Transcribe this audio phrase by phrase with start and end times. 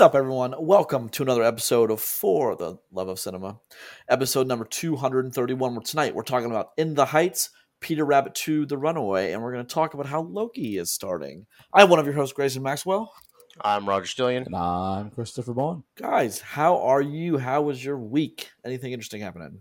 [0.00, 0.54] What's up, everyone?
[0.58, 3.60] Welcome to another episode of For the Love of Cinema,
[4.08, 5.74] episode number 231.
[5.74, 9.52] Where tonight we're talking about In the Heights, Peter Rabbit 2, The Runaway, and we're
[9.52, 11.44] going to talk about how Loki is starting.
[11.74, 13.12] I'm one of your hosts, Grayson Maxwell.
[13.60, 14.46] I'm Roger Stillion.
[14.46, 15.82] And I'm Christopher Boughan.
[15.96, 17.36] Guys, how are you?
[17.36, 18.48] How was your week?
[18.64, 19.60] Anything interesting happening?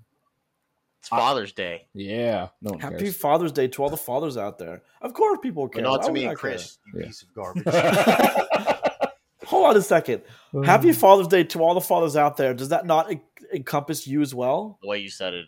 [1.02, 1.88] It's Father's Day.
[1.94, 2.48] Yeah.
[2.62, 3.18] No one Happy cares.
[3.18, 4.84] Father's Day to all the fathers out there.
[5.02, 5.84] Of course, people care.
[5.84, 6.52] But not to me I and care?
[6.52, 7.08] Chris, you Yeah.
[7.08, 7.66] piece of garbage.
[9.49, 10.21] Hold on a second.
[10.63, 12.53] Happy um, Father's Day to all the fathers out there.
[12.53, 13.21] Does that not en-
[13.52, 14.77] encompass you as well?
[14.84, 15.48] the way you said it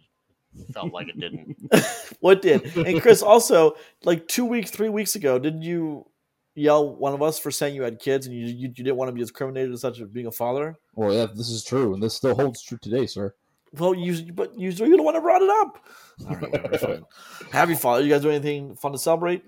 [0.74, 1.56] felt like it didn't.
[2.20, 2.76] What did?
[2.78, 6.06] And Chris, also, like two weeks, three weeks ago, didn't you
[6.54, 9.10] yell one of us for saying you had kids and you you, you didn't want
[9.10, 10.76] to be discriminated as such as being a father?
[10.94, 13.34] Well, yeah, this is true, and this still holds true today, sir.
[13.74, 15.86] Well, you but you you're the one that brought it up.
[16.28, 17.04] All right, whatever, fine.
[17.52, 18.04] Happy Father.
[18.04, 19.44] You guys do anything fun to celebrate?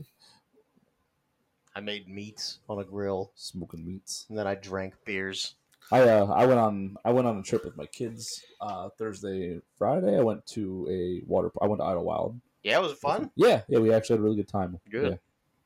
[1.75, 4.25] I made meats on a grill, Smoking meats.
[4.29, 5.55] and then I drank beers.
[5.91, 9.59] I uh, I went on I went on a trip with my kids uh, Thursday,
[9.77, 10.17] Friday.
[10.17, 11.51] I went to a water.
[11.61, 12.39] I went to Idlewild.
[12.63, 13.29] Yeah, it was fun.
[13.35, 14.79] Yeah, yeah, we actually had a really good time.
[14.89, 15.11] Good.
[15.11, 15.17] Yeah,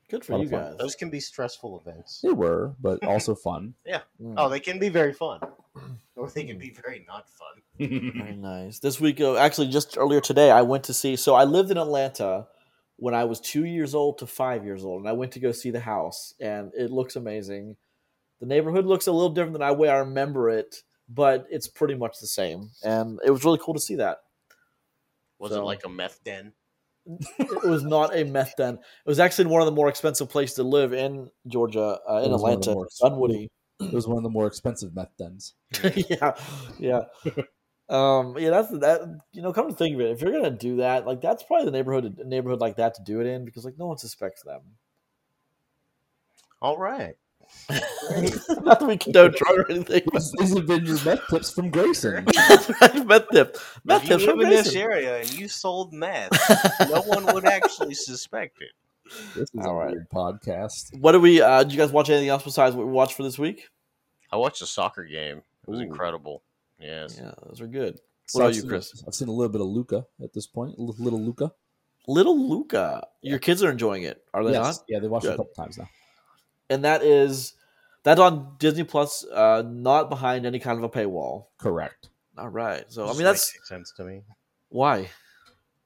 [0.10, 0.62] Good for you of fun.
[0.72, 0.78] guys.
[0.80, 2.22] Those can be stressful events.
[2.22, 3.76] they were, but also fun.
[3.88, 4.34] Mm.
[4.38, 5.40] Oh, they can be very fun,
[6.16, 7.62] or they can be very not fun.
[7.78, 8.80] Very nice.
[8.80, 11.16] This week, uh, actually, just earlier today, I went to see.
[11.16, 12.48] So I lived in Atlanta
[12.98, 15.52] when I was two years old to five years old, and I went to go
[15.52, 17.76] see the house, and it looks amazing.
[18.42, 21.96] The neighborhood looks a little different than I way I remember it, but it's pretty
[21.96, 24.20] much the same, and it was really cool to see that.
[25.40, 26.54] Was So- it like a meth den?
[27.40, 28.74] It was not a meth den.
[28.76, 32.26] It was actually one of the more expensive places to live in Georgia, uh, in
[32.26, 33.50] It was one of the Atlanta, more- Dunwoody.
[33.80, 35.54] it was one of the more expensive meth dens.
[36.10, 36.34] yeah,
[36.80, 37.02] yeah.
[37.90, 39.20] Um, yeah, that's that.
[39.32, 41.66] You know, come to think of it, if you're gonna do that, like that's probably
[41.66, 44.62] the neighborhood neighborhood like that to do it in because like no one suspects them.
[46.62, 47.16] All right.
[47.70, 50.02] Not that we condone drug or anything.
[50.12, 52.26] but- These have been your meth tips from Grayson.
[53.06, 56.30] meth tip, meth if you tips from live in this area and you sold meth,
[56.90, 58.72] no one would actually suspect it.
[59.34, 59.92] This is All a right.
[59.92, 60.98] weird podcast.
[61.00, 61.42] What do we?
[61.42, 63.70] Uh, did you guys watch anything else besides what we watched for this week?
[64.30, 65.38] I watched a soccer game.
[65.38, 65.84] It was Ooh.
[65.84, 66.42] incredible.
[66.80, 67.18] Yes.
[67.22, 68.00] Yeah, those are good.
[68.28, 69.04] So What about I've you, seen- Chris?
[69.08, 70.78] I've seen a little bit of Luca at this point.
[70.80, 71.52] Li- Little Luca.
[72.10, 74.78] Little Luca, your kids are enjoying it, are they not?
[74.88, 75.90] Yeah, they watched it a couple times now.
[76.70, 77.54] And that is
[78.04, 81.48] that's on Disney Plus, uh, not behind any kind of a paywall.
[81.58, 82.08] Correct.
[82.38, 84.22] All right, so I mean that's make sense to me.
[84.70, 85.10] why.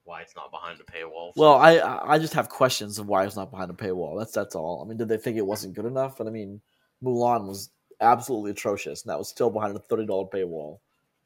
[0.04, 1.32] Why it's not behind the paywall?
[1.36, 4.20] Well, I I just have questions of why it's not behind a paywall.
[4.20, 4.84] That's that's all.
[4.84, 6.18] I mean, did they think it wasn't good enough?
[6.20, 6.62] But I mean,
[7.04, 10.80] Mulan was absolutely atrocious, and that was still behind a thirty dollar paywall.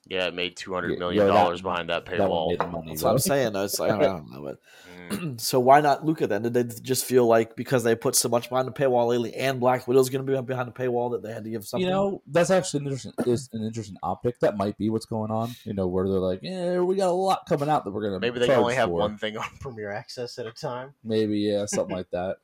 [0.08, 2.50] yeah, it made two hundred Yeah, million yeah, that- dollars behind that That paywall.
[2.50, 2.90] made the money.
[2.90, 3.19] That's what I'm though.
[3.19, 3.56] saying.
[3.56, 4.59] It's like, I don't know, but
[5.06, 5.40] Mm.
[5.40, 6.41] so why not Luca then?
[6.41, 9.59] Did they just feel like because they put so much behind the paywall lately, and
[9.59, 11.85] Black Widow's going to be behind the paywall that they had to give something?
[11.85, 14.40] You know, that's actually an interesting is an interesting optic.
[14.40, 15.52] That might be what's going on.
[15.64, 18.19] You know, where they're like, "Yeah, we got a lot coming out that we're gonna
[18.19, 20.96] Maybe they only have for." one thing on Premier Access at a time.
[21.03, 22.38] Maybe yeah, something like that.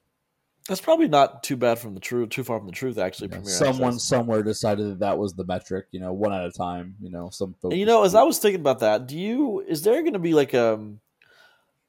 [0.67, 2.97] That's probably not too bad from the truth, too far from the truth.
[2.97, 4.03] Actually, You know, Premier someone Access.
[4.07, 5.87] somewhere decided that that was the metric.
[5.91, 6.95] You know, one at a time.
[7.01, 7.75] You know, some folks.
[7.75, 10.33] You know, as I was thinking about that, do you is there going to be
[10.33, 10.99] like um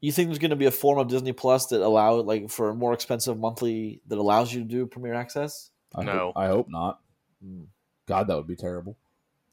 [0.00, 2.70] you think there's going to be a form of Disney Plus that allow like for
[2.70, 5.70] a more expensive monthly that allows you to do Premier Access?
[5.94, 6.12] I No.
[6.12, 7.00] hope, I hope not.
[7.44, 7.64] Hmm.
[8.06, 8.96] God, that would be terrible.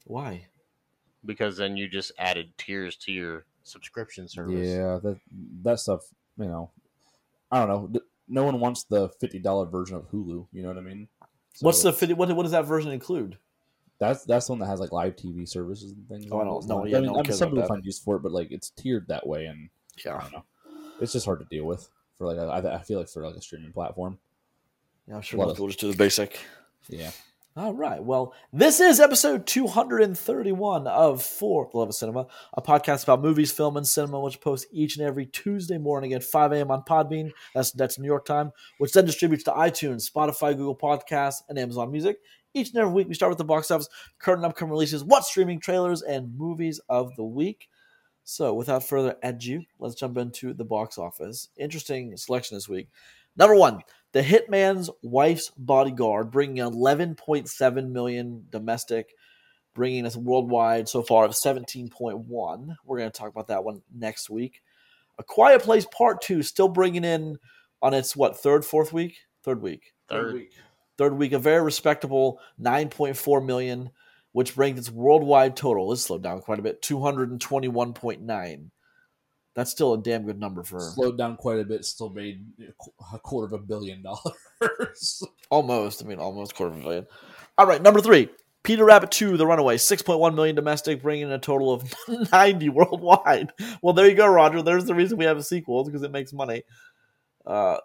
[0.05, 0.47] Why?
[1.25, 4.65] because then you just added tiers to your subscription service.
[4.69, 5.19] Yeah, that
[5.63, 6.01] that stuff.
[6.37, 6.71] You know,
[7.51, 8.01] I don't know.
[8.29, 10.47] No one wants the fifty dollar version of Hulu.
[10.53, 11.07] You know what I mean?
[11.53, 12.31] So What's the fifty- what?
[12.35, 13.37] What does that version include?
[13.99, 16.25] That's that's the one that has like live TV services and things.
[16.31, 16.85] Oh, I don't know.
[16.85, 18.31] Yeah, I mean, no I one mean, cares some people find use for it, but
[18.31, 19.69] like it's tiered that way, and
[20.05, 20.43] yeah, I don't know.
[21.01, 23.41] It's just hard to deal with for like I, I feel like for like a
[23.41, 24.17] streaming platform.
[25.07, 26.39] yeah I'm sure most people just do the basic.
[26.87, 27.11] Yeah.
[27.59, 28.01] All right.
[28.01, 33.51] Well, this is episode 231 of For the Love of Cinema, a podcast about movies,
[33.51, 36.71] film, and cinema, which posts each and every Tuesday morning at 5 a.m.
[36.71, 37.33] on Podbean.
[37.53, 41.91] That's that's New York time, which then distributes to iTunes, Spotify, Google Podcasts, and Amazon
[41.91, 42.19] Music.
[42.53, 43.89] Each and every week, we start with the box office,
[44.19, 47.67] current and upcoming releases, what streaming trailers, and movies of the week.
[48.23, 51.49] So, without further ado, let's jump into the box office.
[51.57, 52.87] Interesting selection this week.
[53.35, 53.81] Number one,
[54.11, 59.13] The Hitman's Wife's Bodyguard, bringing 11.7 million domestic,
[59.75, 62.75] bringing us worldwide so far of 17.1.
[62.85, 64.61] We're going to talk about that one next week.
[65.19, 67.37] A Quiet Place Part Two, still bringing in
[67.81, 70.33] on its what third, fourth week, third week, Third.
[70.33, 70.53] week,
[70.97, 73.91] third week, a very respectable 9.4 million,
[74.31, 75.89] which brings its worldwide total.
[75.89, 78.69] This slowed down quite a bit, 221.9.
[79.59, 81.83] That's still a damn good number for Slowed down quite a bit.
[81.83, 82.45] Still made
[83.13, 85.21] a quarter of a billion dollars.
[85.49, 86.01] almost.
[86.01, 87.07] I mean, almost quarter of a billion.
[87.57, 88.29] All right, number three,
[88.63, 91.93] Peter Rabbit 2, The Runaway, 6.1 million domestic, bringing in a total of
[92.31, 93.51] 90 worldwide.
[93.81, 94.61] Well, there you go, Roger.
[94.61, 96.63] There's the reason we have a sequel because it makes money.
[97.45, 97.79] Uh,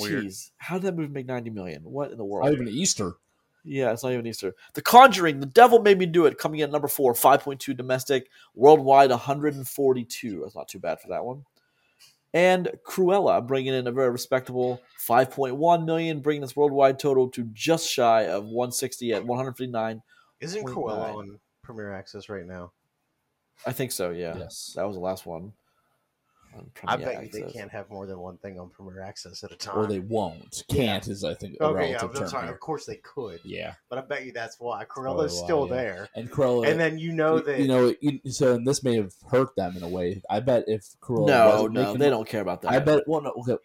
[0.00, 1.84] jeez, how did that movie make 90 million?
[1.84, 2.46] What in the world?
[2.46, 3.12] Not even Easter.
[3.64, 4.54] Yeah, it's not even Easter.
[4.74, 8.28] The Conjuring, The Devil Made Me Do It, coming in at number four, 5.2 domestic,
[8.54, 10.40] worldwide 142.
[10.40, 11.44] That's not too bad for that one.
[12.32, 17.88] And Cruella, bringing in a very respectable 5.1 million, bringing its worldwide total to just
[17.90, 20.02] shy of 160 at 159.
[20.40, 22.72] Isn't Point Cruella on Premier Access right now?
[23.66, 24.36] I think so, yeah.
[24.38, 24.72] Yes.
[24.76, 25.52] That was the last one.
[26.56, 29.42] On I Premier bet you they can't have more than one thing on Premier Access
[29.44, 29.78] at a time.
[29.78, 30.64] Or they won't.
[30.68, 32.28] Can't is I think a Okay, yeah, relative I'm term.
[32.28, 32.48] sorry.
[32.48, 33.74] Of course they could, Yeah.
[33.88, 35.74] but I bet you that's why probably Cruella's still yeah.
[35.74, 36.08] there.
[36.14, 37.94] And Cruella And then you know that you know
[38.26, 40.22] so and this may have hurt them in a way.
[40.28, 42.72] I bet if Cruella No, no, making they don't care about that.
[42.72, 43.04] I bet.
[43.06, 43.30] Well, no.
[43.30, 43.56] Okay,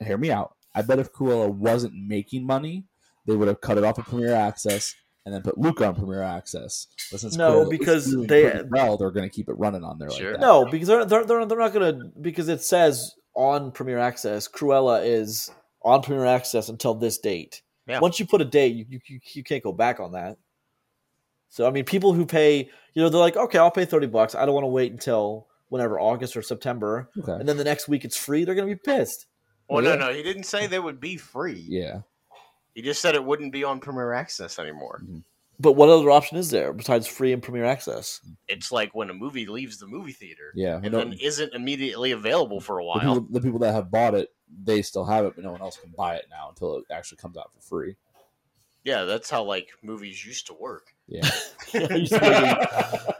[0.00, 0.54] hear me out.
[0.74, 2.84] I bet if Cruella wasn't making money,
[3.26, 4.94] they would have cut it off of Premier Access
[5.26, 6.86] and then put Luca on Premier Access.
[7.10, 10.10] But since No, Cruella because they- well, they're going to keep it running on there
[10.10, 10.32] Sure.
[10.32, 10.46] like that.
[10.46, 14.48] No, because they're, they're, they're, they're not going to, because it says on Premier Access,
[14.48, 15.50] Cruella is
[15.82, 17.62] on Premier Access until this date.
[17.86, 18.00] Yeah.
[18.00, 20.38] Once you put a date, you, you, you, you can't go back on that.
[21.50, 24.34] So, I mean, people who pay, you know, they're like, okay, I'll pay 30 bucks.
[24.34, 27.08] I don't want to wait until whenever, August or September.
[27.18, 27.32] Okay.
[27.32, 28.44] And then the next week it's free.
[28.44, 29.26] They're going to be pissed.
[29.68, 29.94] Well, Yeah.
[29.96, 31.64] no, no, he didn't say they would be free.
[31.66, 32.00] Yeah.
[32.78, 35.00] He just said it wouldn't be on Premier Access anymore.
[35.02, 35.18] Mm-hmm.
[35.58, 38.20] But what other option is there besides free and Premier Access?
[38.46, 40.78] It's like when a movie leaves the movie theater Yeah.
[40.80, 43.00] and then isn't immediately available for a the, while.
[43.00, 44.28] people, the people that have bought it,
[44.62, 47.16] they still have it, but no one else can buy it now until it actually
[47.18, 47.96] comes out for free.
[48.88, 50.94] Yeah, that's how like movies used to work.
[51.06, 51.20] Yeah.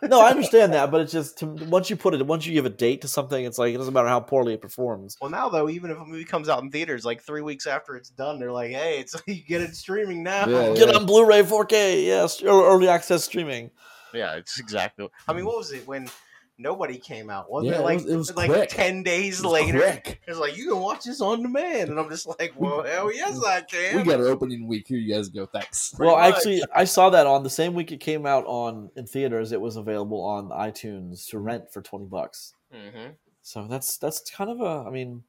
[0.03, 2.65] no, I understand that, but it's just to, once you put it, once you give
[2.65, 5.19] a date to something, it's like it doesn't matter how poorly it performs.
[5.21, 7.97] Well, now though, even if a movie comes out in theaters, like three weeks after
[7.97, 11.43] it's done, they're like, "Hey, it's you get it streaming now." Yeah, Get on Blu-ray,
[11.43, 13.71] 4K, yes, or early access streaming.
[14.15, 15.07] Yeah, it's exactly.
[15.29, 16.09] I mean, what was it when
[16.59, 17.51] nobody came out?
[17.51, 18.69] Wasn't Yeah, it it like was- it was like quick.
[18.69, 19.79] ten days It was later?
[19.79, 20.21] quick.
[20.27, 23.41] It's like you can watch this on demand, and I'm just like, well, hell yes,
[23.45, 23.97] I can.
[23.97, 24.87] We got our opening week.
[24.89, 25.47] Here you guys go.
[25.47, 25.95] Thanks.
[25.99, 26.35] Well, much.
[26.35, 29.53] actually, I saw that on the same week it came out on in theaters.
[29.53, 32.55] It was available on iTunes to rent for twenty bucks.
[32.73, 33.11] hmm
[33.43, 35.23] So that's that's kind of a, I mean,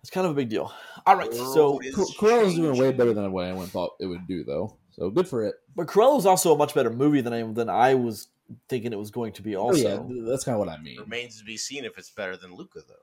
[0.00, 0.70] it's kind of a big deal.
[1.06, 1.80] All right, so
[2.20, 4.76] World is doing way better than what anyone thought it would do, though.
[4.92, 5.54] So good for it.
[5.74, 8.28] but Cruella was also a much better movie than I than I was
[8.68, 9.56] thinking it was going to be.
[9.56, 11.00] Oh Also, yeah, th- that's kind of what I mean.
[11.00, 12.94] Remains to be seen if it's better than Luca, though.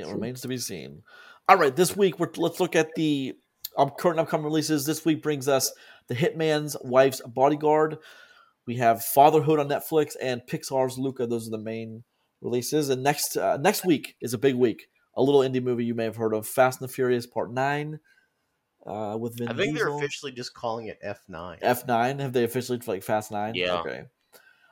[0.00, 0.14] It True.
[0.14, 1.02] remains to be seen.
[1.48, 3.34] All right, this week we're, let's look at the
[3.78, 4.84] um, current upcoming releases.
[4.84, 5.72] This week brings us
[6.08, 7.98] The Hitman's Wife's Bodyguard.
[8.66, 11.26] We have Fatherhood on Netflix and Pixar's Luca.
[11.26, 12.02] Those are the main
[12.40, 12.88] releases.
[12.88, 14.88] And next uh, next week is a big week.
[15.16, 18.00] A little indie movie you may have heard of, Fast and the Furious Part Nine,
[18.86, 21.58] uh, with Vin I think they're officially just calling it F9.
[21.62, 22.18] F nine.
[22.18, 23.54] Have they officially like Fast Nine?
[23.54, 23.80] Yeah.
[23.80, 24.02] Okay.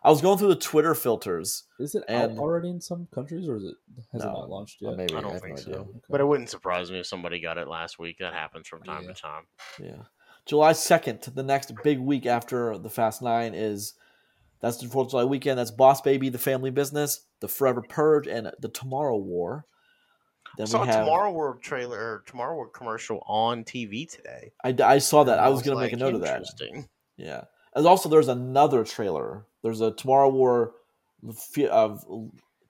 [0.04, 1.64] I was going through the Twitter filters.
[1.78, 3.74] Is it And- out already in some countries, or is it
[4.12, 4.98] has it not launched Or yet?
[4.98, 5.72] maybe I don't have think no so.
[5.72, 5.98] Okay.
[6.10, 8.18] But it wouldn't surprise me if somebody got it last week.
[8.18, 9.12] That happens from time Yeah.
[9.12, 9.46] to time.
[9.82, 10.02] Yeah.
[10.46, 13.94] July 2nd, the next big week after the Fast Nine is
[14.60, 15.58] that's the 4th of July weekend.
[15.58, 19.64] That's Boss Baby, The Family Business, The Forever Purge, and The Tomorrow War.
[20.58, 21.04] Then I saw we a have.
[21.06, 24.52] Tomorrow World trailer or Tomorrow World commercial on TV today.
[24.62, 25.38] I, I saw that.
[25.38, 26.36] I And was going to make a note of that.
[26.42, 26.88] interesting.
[27.16, 27.44] Yeah.
[27.74, 29.46] And also, there's another trailer.
[29.62, 30.74] There's a Tomorrow War
[31.70, 32.04] of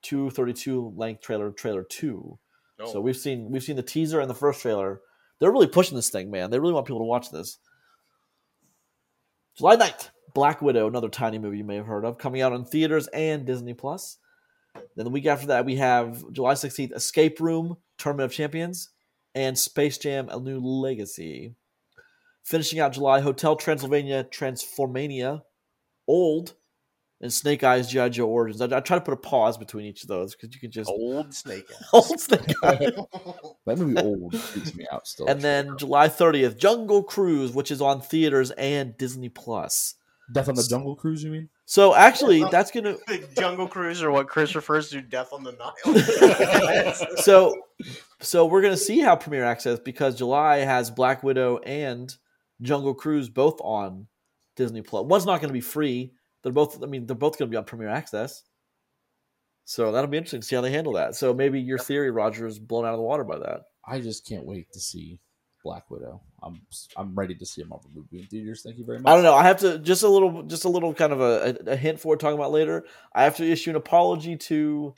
[0.03, 2.39] 232 length trailer, trailer 2.
[2.79, 2.87] No.
[2.87, 5.01] So we've seen we've seen the teaser and the first trailer.
[5.39, 6.51] They're really pushing this thing, man.
[6.51, 7.59] They really want people to watch this.
[9.57, 12.65] July 9th, Black Widow, another tiny movie you may have heard of, coming out in
[12.65, 14.19] theaters and Disney Plus.
[14.97, 18.91] Then the week after that, we have July 16th, Escape Room, Tournament of Champions,
[19.35, 21.55] and Space Jam: A New Legacy.
[22.45, 25.43] Finishing out July, Hotel Transylvania, Transformania,
[26.07, 26.55] Old,
[27.21, 28.61] and Snake Eyes GI Joe Origins.
[28.61, 30.91] I, I try to put a pause between each of those because you can just
[30.91, 31.89] Old Snake Eyes.
[31.93, 32.91] old Snake Eyes.
[33.67, 35.27] That movie old freaks me out still.
[35.27, 39.95] and then July 30th, Jungle Cruise, which is on theaters and Disney Plus.
[40.33, 41.23] Death on the Jungle Cruise.
[41.23, 41.49] You mean?
[41.67, 42.97] So actually, that's gonna.
[43.07, 47.17] the Jungle Cruise, or what Chris refers to, Death on the Nile.
[47.17, 47.55] So,
[48.21, 52.15] so we're gonna see how Premier Access because July has Black Widow and
[52.63, 54.07] Jungle Cruise both on
[54.57, 55.05] Disney Plus.
[55.05, 56.13] One's not gonna be free.
[56.43, 56.83] They're both.
[56.83, 58.43] I mean, they're both gonna be on Premier Access.
[59.65, 61.15] So that'll be interesting to see how they handle that.
[61.15, 63.63] So maybe your theory, Roger, is blown out of the water by that.
[63.87, 65.21] I just can't wait to see
[65.65, 66.21] Black Widow.
[66.43, 66.61] I'm
[66.97, 68.63] I'm ready to see a Marvel movie in theaters.
[68.63, 69.11] Thank you very much.
[69.11, 69.35] I don't know.
[69.35, 71.99] I have to just a little, just a little kind of a, a, a hint
[71.99, 72.85] for talking about later.
[73.15, 74.95] I have to issue an apology to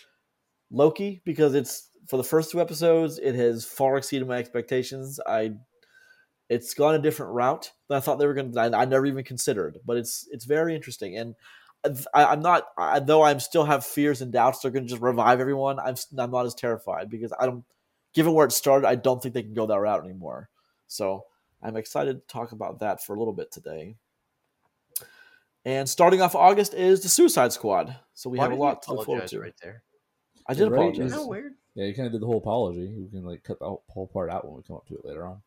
[0.71, 3.19] Loki because it's for the first two episodes.
[3.19, 5.21] It has far exceeded my expectations.
[5.25, 5.53] I
[6.49, 8.61] It's gone a different route than I thought they were going to.
[8.61, 11.17] I, I never even considered, but it's it's very interesting.
[11.17, 11.35] And
[12.15, 14.61] I, I'm not, I, though I'm still have fears and doubts.
[14.61, 15.79] They're going to just revive everyone.
[15.79, 17.65] I'm I'm not as terrified because I don't.
[18.15, 20.49] Given where it started, I don't think they can go that route anymore.
[20.87, 21.25] So
[21.62, 23.97] I'm excited to talk about that for a little bit today.
[25.65, 27.97] And starting off August is the Suicide Squad.
[28.15, 29.41] So we Why have a lot to look forward apologize to.
[29.41, 29.83] right there.
[30.47, 31.07] I did Right, apologize.
[31.07, 31.55] Isn't that weird?
[31.75, 32.95] Yeah, you kind of did the whole apology.
[32.97, 35.05] We can like cut the whole whole part out when we come up to it
[35.05, 35.43] later on.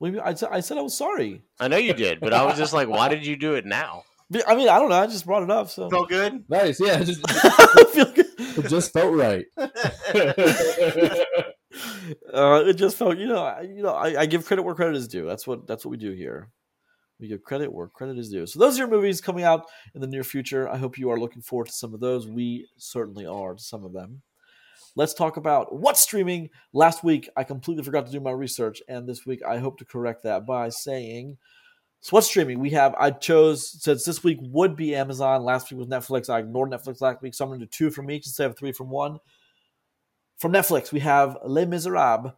[0.00, 0.26] What do you mean?
[0.26, 1.42] I, said- I was sorry.
[1.60, 4.04] I know you did, but I was just like, why did you do it now?
[4.46, 4.96] I mean, I don't know.
[4.96, 5.68] I just brought it up.
[5.68, 6.42] So Felt good.
[6.48, 7.20] Nice, yeah, just,
[7.92, 8.24] feel good.
[8.38, 9.44] it just felt right.
[9.58, 9.66] uh,
[12.64, 15.06] it just felt, you know, I, you know, I, I give credit where credit is
[15.06, 15.26] due.
[15.26, 16.48] That's what that's what we do here.
[17.18, 18.46] We give credit where credit is due.
[18.46, 20.66] So those are your movies coming out in the near future.
[20.66, 22.26] I hope you are looking forward to some of those.
[22.26, 24.22] We certainly are to some of them.
[24.96, 26.50] Let's talk about what's streaming.
[26.72, 29.84] Last week I completely forgot to do my research, and this week I hope to
[29.84, 31.38] correct that by saying,
[32.00, 35.44] "So what's streaming?" We have I chose since this week would be Amazon.
[35.44, 36.28] Last week was Netflix.
[36.28, 38.58] I ignored Netflix last week, so I'm going to do two from each instead of
[38.58, 39.18] three from one.
[40.38, 42.32] From Netflix, we have Les Miserables,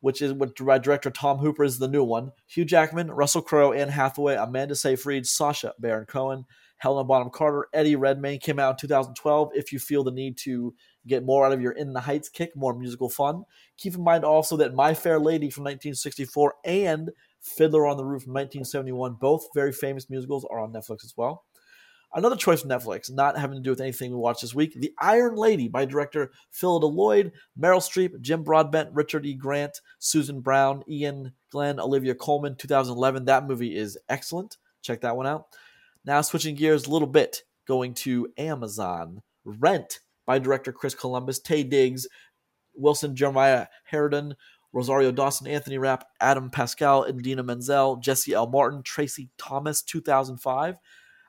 [0.00, 2.32] which is what director Tom Hooper is the new one.
[2.46, 6.44] Hugh Jackman, Russell Crowe, Anne Hathaway, Amanda Seyfried, Sacha Baron Cohen,
[6.76, 9.52] Helena Bonham Carter, Eddie Redmayne came out in 2012.
[9.54, 10.74] If you feel the need to
[11.06, 13.44] get more out of your In the Heights kick, more musical fun,
[13.76, 17.10] keep in mind also that My Fair Lady from 1964 and
[17.40, 21.44] Fiddler on the Roof from 1971, both very famous musicals, are on Netflix as well.
[22.14, 24.92] Another choice from Netflix, not having to do with anything we watched this week, The
[25.00, 29.34] Iron Lady by director Phyllida Lloyd, Meryl Streep, Jim Broadbent, Richard E.
[29.34, 33.26] Grant, Susan Brown, Iain Glen, Olivia Colman, 2011.
[33.26, 34.56] That movie is excellent.
[34.82, 35.46] Check that one out.
[36.04, 39.20] Now, switching gears a little bit, going to Amazon.
[39.44, 42.06] Rent by director Chris Columbus, Taye Diggs,
[42.74, 44.36] Wilson Jeremiah Heredia,
[44.72, 48.46] Rosario Dawson, Anthony Rapp, Adam Pascal, Idina Menzel, Jesse L.
[48.46, 50.76] Martin, Tracie Thomas, 2005.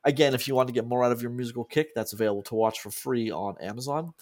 [0.04, 2.56] Again, if you want to get more out of your musical kick, that's available to
[2.56, 4.14] watch for free on Amazon.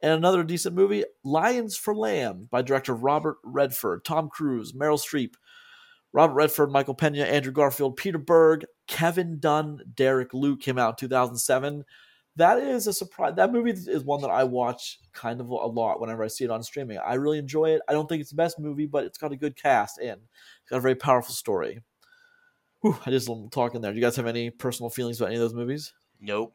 [0.00, 5.34] And another decent movie, Lions for Lamb, by director Robert Redford, Tom Cruise, Meryl Streep,
[6.12, 11.08] Robert Redford, Michael Pena, Andrew Garfield, Peter Berg, Kevin Dunn, Derek Luke came out in
[11.08, 11.84] 2007.
[12.36, 13.34] That is a surprise.
[13.36, 16.50] That movie is one that I watch kind of a lot whenever I see it
[16.50, 16.98] on streaming.
[16.98, 17.82] I really enjoy it.
[17.88, 20.20] I don't think it's the best movie, but it's got a good cast and
[20.62, 21.80] it's got a very powerful story.
[22.80, 23.92] Whew, I just talking there.
[23.92, 25.92] Do you guys have any personal feelings about any of those movies?
[26.20, 26.54] Nope.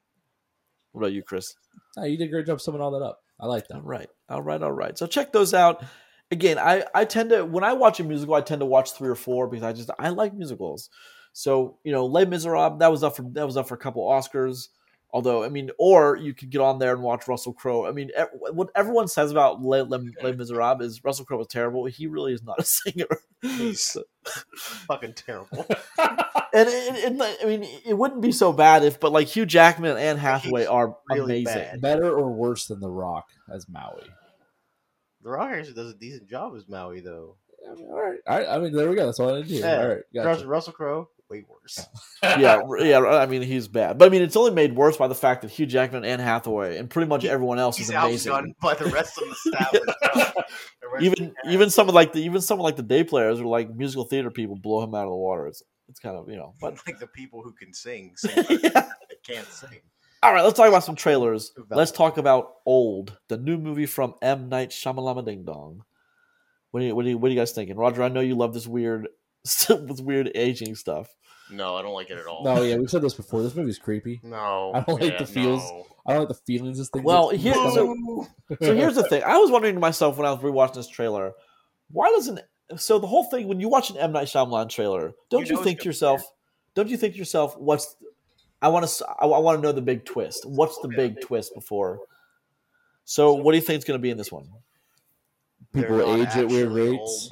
[0.91, 1.53] What about you, Chris?
[1.96, 3.19] Oh, you did a great job summing all that up.
[3.39, 3.86] I like All that.
[3.86, 4.98] right, all right, all right.
[4.98, 5.84] So check those out.
[6.31, 9.10] Again, I I tend to when I watch a musical, I tend to watch three
[9.10, 10.89] or four because I just I like musicals.
[11.34, 14.03] So you know, Les Miserables that was up for that was up for a couple
[14.10, 14.69] Oscars.
[15.17, 17.88] Although I mean, or you could get on there and watch Russell Crowe.
[17.88, 21.47] I mean, ev- what everyone says about Les, Les, Les Miserables is Russell Crowe was
[21.47, 21.86] terrible.
[21.86, 23.07] He really is not a singer.
[23.41, 23.97] He's
[24.55, 25.65] fucking terrible.
[25.97, 29.89] and it, it, I mean, it wouldn't be so bad if, but like Hugh Jackman
[29.89, 31.63] and Anne Hathaway He's are really amazing.
[31.63, 31.81] bad.
[31.81, 34.03] Better or worse than The Rock as Maui?
[35.24, 37.38] The Rock actually does a decent job as Maui, though.
[37.67, 38.19] I mean, all right.
[38.27, 38.47] All right.
[38.47, 39.07] I mean, there we go.
[39.07, 39.65] That's all I need to hear.
[39.65, 39.81] Yeah.
[39.81, 40.03] All right.
[40.13, 40.45] Gotcha.
[40.45, 41.86] Russell Crowe, way worse.
[42.24, 43.00] yeah, yeah.
[43.00, 45.51] I mean, he's bad, but I mean, it's only made worse by the fact that
[45.51, 48.31] Hugh Jackman and Hathaway and pretty much everyone else He's is amazing.
[48.31, 49.74] outgunned by the rest of the staff.
[49.74, 49.81] as
[50.15, 50.34] well.
[50.81, 53.39] The rest even even some of like the even some of like the day players
[53.39, 55.48] or like musical theater people blow him out of the water.
[55.48, 58.89] It's it's kind of you know, but like the people who can sing, sing yeah.
[59.24, 59.79] can't sing.
[60.24, 61.53] All right, let's talk about some trailers.
[61.69, 65.84] Let's talk about Old, the new movie from M Night Shyamalama Ding Dong.
[66.72, 68.03] What do you what do you what are you guys thinking, Roger?
[68.03, 69.07] I know you love this weird
[69.70, 71.16] with weird aging stuff.
[71.50, 72.44] No, I don't like it at all.
[72.44, 73.42] No, yeah, we've said this before.
[73.42, 74.20] This movie's creepy.
[74.24, 75.62] No, I don't like yeah, the feels.
[75.62, 75.86] no.
[76.06, 77.04] I don't like the feelings of this thing.
[77.04, 78.27] Well, here- so-
[78.62, 79.24] So here's the thing.
[79.24, 81.34] I was wondering to myself when I was rewatching this trailer,
[81.92, 82.39] why doesn't
[82.75, 85.54] so the whole thing when you watch an M Night Shyamalan trailer, don't You you,
[85.54, 86.22] know it's think gonna to be yourself,
[86.75, 87.96] don't you think to yourself, what's
[88.62, 90.46] I want to I, want to know the big twist.
[90.46, 92.00] What's the big twist before?
[93.06, 94.50] So what do you think is going to be in this one?
[95.74, 97.30] People age at weird actually rates.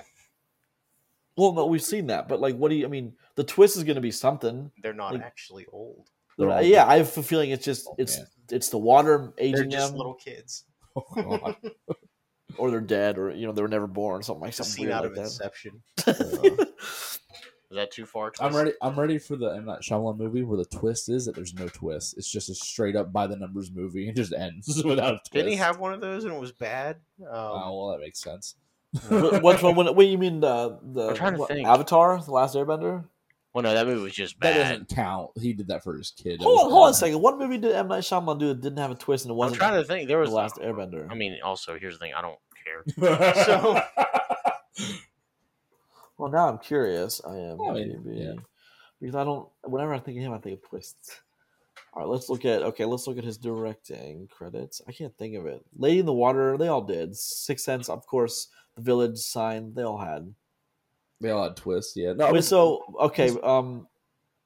[1.38, 1.56] Old.
[1.56, 2.86] Well, no, we've seen that, but like, what do you?
[2.86, 4.72] I mean, the twist is going to be something.
[4.82, 6.10] They're not Like- actually old.
[6.38, 8.28] They're all- yeah, I have a feeling it's just Oh, it's man.
[8.52, 10.66] it's the water They're aging just them, little kids.
[10.98, 11.54] Oh,
[12.58, 14.86] or they're dead, or you know they were never born, something like It's something scene
[14.86, 15.24] weird out like of that.
[15.24, 15.82] Inception.
[17.72, 18.32] Is that too far?
[18.40, 18.72] I'm ready.
[18.82, 21.68] I'm ready for the M Night Shyamalan movie where the twist is that there's no
[21.68, 22.16] twist.
[22.18, 25.32] It's just a straight up by the numbers movie and just ends without a twist.
[25.34, 26.98] Didn't he have one of those and it was bad?
[27.22, 28.56] Um, Oh well, that makes sense.
[29.10, 29.76] Wh- Which one?
[29.76, 30.40] What, what you mean?
[30.40, 31.68] The the I'm trying to what, think.
[31.68, 33.06] Avatar, the Last Airbender.
[33.54, 34.70] Well, no, that movie was just That bad.
[34.70, 35.32] doesn't count.
[35.40, 36.40] He did that for his kid.
[36.40, 37.22] That Hold on, hold on a second.
[37.22, 39.38] What movie did M Night Shyamalan do that didn't have a twist and it I'm
[39.38, 40.10] wasn't trying to think.
[40.10, 41.10] There was the was Last Airbender?
[41.10, 42.14] I mean, also here's the thing.
[42.14, 42.38] I don't
[42.98, 43.34] care.
[43.46, 43.82] So-
[46.18, 47.22] Well, now I'm curious.
[47.28, 48.34] I am oh, I mean, maybe yeah.
[49.02, 49.50] because I don't.
[49.64, 51.20] Whenever I think of him, I think of twists.
[51.94, 52.86] All right, let's look at okay.
[52.86, 54.82] Let's look at his directing credits.
[54.88, 55.64] I can't think of it.
[55.78, 57.16] Lady in the Water, they all did.
[57.18, 58.48] Six Sense, of course.
[58.76, 60.34] The Village, Sign, they all had.
[61.22, 61.96] They all had twists.
[61.96, 62.14] Yeah.
[62.14, 62.26] No.
[62.26, 63.88] I Wait, mean, so okay, um,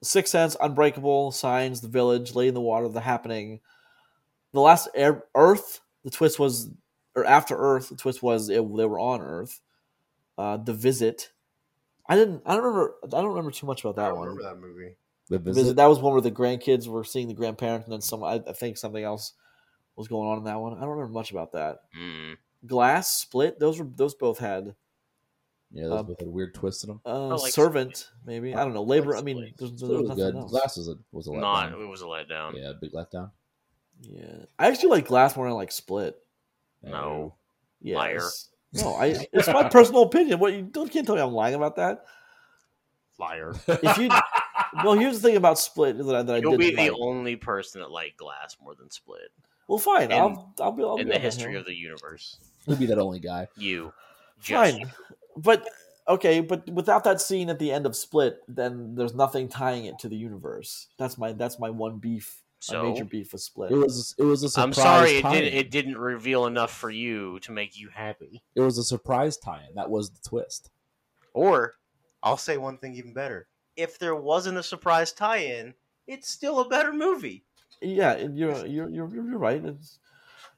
[0.03, 3.59] Six Sense, Unbreakable, Signs, The Village, Lady in the Water, The Happening.
[4.53, 6.69] The last Air, Earth, the twist was,
[7.15, 9.59] or after Earth, the twist was it, they were on Earth.
[10.38, 11.31] Uh, the Visit.
[12.07, 12.41] I didn't.
[12.45, 12.95] I don't remember.
[13.03, 14.27] I don't remember too much about that don't one.
[14.29, 14.95] remember that movie.
[15.29, 15.62] the Visit.
[15.62, 15.75] visit.
[15.75, 18.24] That was one where the grandkids were seeing the grandparents, and then some.
[18.24, 19.33] I, I think something else
[19.95, 20.74] was going on in that one.
[20.77, 21.81] I don't remember much about that.
[21.95, 22.38] Mm.
[22.66, 23.60] Glass, Split.
[23.60, 24.75] Those were those both had
[25.72, 27.01] Yeah, those um, both had weird twists in them.
[27.06, 28.10] uh, like Servant.
[28.25, 28.84] Maybe I don't know.
[28.84, 29.12] Labor.
[29.12, 29.58] like I mean, Split.
[29.58, 30.36] there's, So there's was good.
[30.36, 30.51] else.
[30.51, 31.72] Glass was a was a Not.
[31.74, 31.82] letdown.
[31.84, 32.56] It was a letdown.
[32.58, 33.32] Yeah, big letdown.
[34.01, 36.16] Yeah, I actually like Glass more than I like Split.
[36.84, 37.36] No.
[37.82, 37.96] Yes.
[37.96, 38.22] Liar.
[38.74, 39.25] No, I.
[39.34, 40.39] It's my personal opinion.
[40.39, 42.04] What you don't can't tell me I'm lying about that.
[43.18, 43.54] Liar.
[43.68, 44.10] If you,
[44.84, 46.92] well, here's the thing about Split that I, that You'll did be the like.
[47.01, 49.30] only person that liked Glass more than Split
[49.68, 50.12] Well, fine.
[50.12, 51.62] in- I'll I'll be I'll in be the history hill.
[51.62, 52.38] of the universe.
[52.66, 53.48] He'll be that only guy.
[53.58, 53.94] You.
[54.42, 54.88] Just Fine, you.
[55.38, 55.68] but
[56.08, 60.00] okay, but without that scene at the end of Split, then there's nothing tying it
[60.00, 60.88] to the universe.
[60.98, 63.72] That's my that's my one beef, my major beef with Split.
[63.72, 64.66] It was it was a surprise.
[64.66, 68.42] I'm sorry it didn't it didn't reveal enough for you to make you happy.
[68.56, 69.75] It was a surprise tie-in.
[69.75, 70.72] That was the twist.
[71.34, 71.75] Or
[72.24, 73.48] I'll say one thing even better.
[73.75, 75.74] If there wasn't a surprise tie-in,
[76.08, 77.44] it's still a better movie.
[77.82, 79.63] yeah, you're you're you're you're right.
[79.63, 80.00] It's,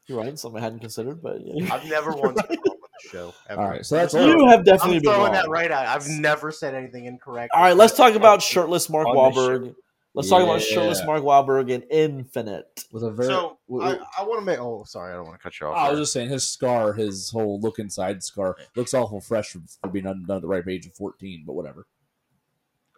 [0.07, 0.37] you're right.
[0.37, 1.73] Something I hadn't considered, but yeah.
[1.73, 2.63] I've never once been on
[3.03, 3.33] the show.
[3.49, 3.61] Ever.
[3.61, 5.31] All right, so that's you have definitely I'm been throwing wrong.
[5.33, 5.85] that right out.
[5.87, 7.51] I've never said anything incorrect.
[7.55, 9.75] All right, let's talk about shirtless Mark On Wahlberg.
[10.13, 12.83] Let's talk about shirtless Mark Wahlberg in Infinite.
[12.91, 13.29] with a very.
[13.29, 14.59] So w- I, w- I want to make.
[14.59, 15.77] Oh, sorry, I don't want to cut you off.
[15.77, 19.61] I was just saying his scar, his whole look inside scar, looks awful fresh for,
[19.81, 21.43] for being undone at the ripe age of fourteen.
[21.47, 21.85] But whatever.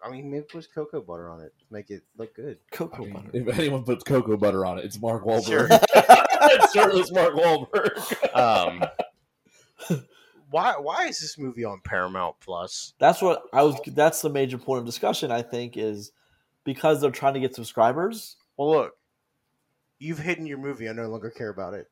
[0.06, 2.58] I mean, maybe put cocoa butter on it make it look good.
[2.72, 3.30] I Cocoa mean, butter.
[3.34, 5.46] if anyone puts cocoa butter on it, it's Mark Wahlberg.
[5.46, 5.68] Sure.
[5.96, 8.36] it's shirtless Mark Wahlberg.
[8.38, 8.84] Um,
[10.50, 10.76] Why?
[10.78, 12.94] Why is this movie on Paramount Plus?
[13.00, 13.80] That's what I was.
[13.88, 15.32] That's the major point of discussion.
[15.32, 16.12] I think is
[16.64, 18.36] because they're trying to get subscribers.
[18.56, 18.98] Well, look,
[20.00, 20.88] you've hidden your movie.
[20.88, 21.88] I no longer care about it.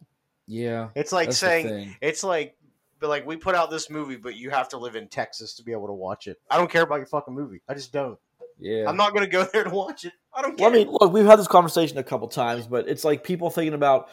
[0.47, 2.55] yeah, It's like saying it's like,
[3.01, 5.63] but like we put out this movie, but you have to live in Texas to
[5.63, 6.37] be able to watch it.
[6.49, 7.61] I don't care about your fucking movie.
[7.67, 8.17] I just don't.
[8.57, 10.13] Yeah, I'm not gonna go there to watch it.
[10.33, 10.69] I don't care.
[10.69, 13.49] Well, I mean, look, we've had this conversation a couple times, but it's like people
[13.49, 14.09] thinking about,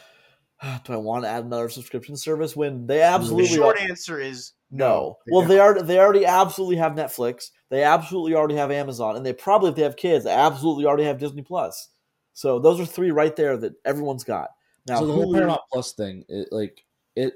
[0.63, 3.81] "Ah, do I want to add another subscription service when they the absolutely short are-
[3.83, 5.19] answer is no.
[5.27, 5.49] They Well, don't.
[5.51, 5.83] they are.
[5.83, 7.51] They already absolutely have Netflix.
[7.71, 11.05] They absolutely already have Amazon, and they probably, if they have kids, they absolutely already
[11.05, 11.89] have Disney Plus.
[12.33, 14.51] So those are three right there that everyone's got.
[14.87, 16.83] Now, so the whole Hulu- Paramount Plus thing, it, like
[17.17, 17.35] it,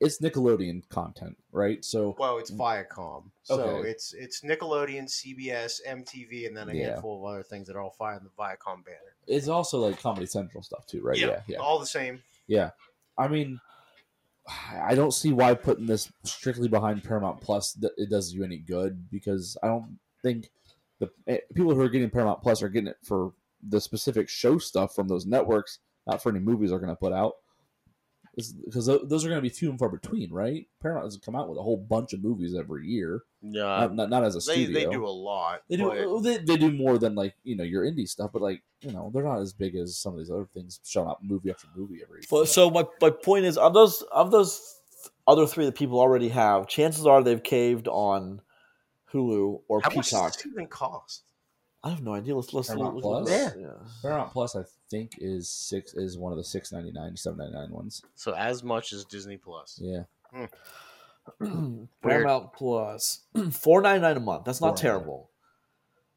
[0.00, 1.84] it's Nickelodeon content, right?
[1.84, 3.90] So Well, it's Viacom, so Okay.
[3.90, 6.90] it's it's Nickelodeon, CBS, MTV, and then a Yeah.
[6.92, 9.14] handful of other things that are all fine in the Viacom banner.
[9.26, 11.18] it's also like Comedy Central stuff too, right?
[11.18, 11.58] Yeah, yeah.
[11.58, 12.22] all the same.
[12.46, 12.70] Yeah,
[13.16, 13.60] I mean,
[14.72, 19.08] I don't see why putting this strictly behind Paramount Plus it does you any good
[19.10, 20.50] because I don't think
[20.98, 24.58] the eh, people who are getting Paramount Plus are getting it for the specific show
[24.58, 27.34] stuff from those networks, not for any movies they're going to put out.
[28.64, 30.66] Because those are going to be few and far between, right?
[30.82, 34.10] Paramount doesn't come out with a whole bunch of movies every year, yeah, not, not,
[34.10, 34.72] not as a They studio.
[34.74, 35.62] they do a lot.
[35.68, 35.88] They do.
[35.88, 38.92] but- They, they do more than like you know your indie stuff, but like you
[38.92, 41.68] know they're not as big as some of these other things showing up movie after
[41.76, 42.22] movie every.
[42.22, 44.76] So, so my, my point is, of those of those
[45.26, 48.40] other three that people already have, chances are they've caved on
[49.12, 50.32] Hulu or How much does Peacock.
[50.34, 51.22] this even cost?
[51.82, 52.36] I have no idea.
[52.36, 53.28] Let's let's Paramount look, Plus?
[53.30, 53.70] look- Yeah.
[54.02, 57.54] Paramount Plus, I think, is six is one of the six ninety nine, seven ninety
[57.54, 58.02] nine ones.
[58.14, 59.78] so as much as Disney Plus.
[59.82, 61.84] Yeah, hmm.
[62.02, 63.20] Paramount Plus,
[63.52, 64.44] four ninety nine a month.
[64.44, 65.28] That's not terrible.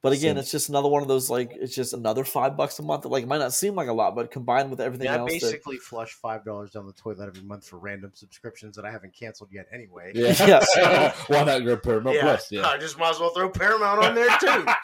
[0.01, 0.37] But again, Same.
[0.39, 3.05] it's just another one of those like it's just another five bucks a month.
[3.05, 5.31] Like it might not seem like a lot, but combined with everything Yeah, I else,
[5.31, 8.91] that, basically flush five dollars down the toilet every month for random subscriptions that I
[8.91, 10.11] haven't canceled yet anyway.
[10.13, 10.33] yeah.
[10.75, 11.13] Yeah.
[11.27, 12.51] Why not go Paramount Plus?
[12.51, 14.65] Yeah, I just might as well throw Paramount on there too.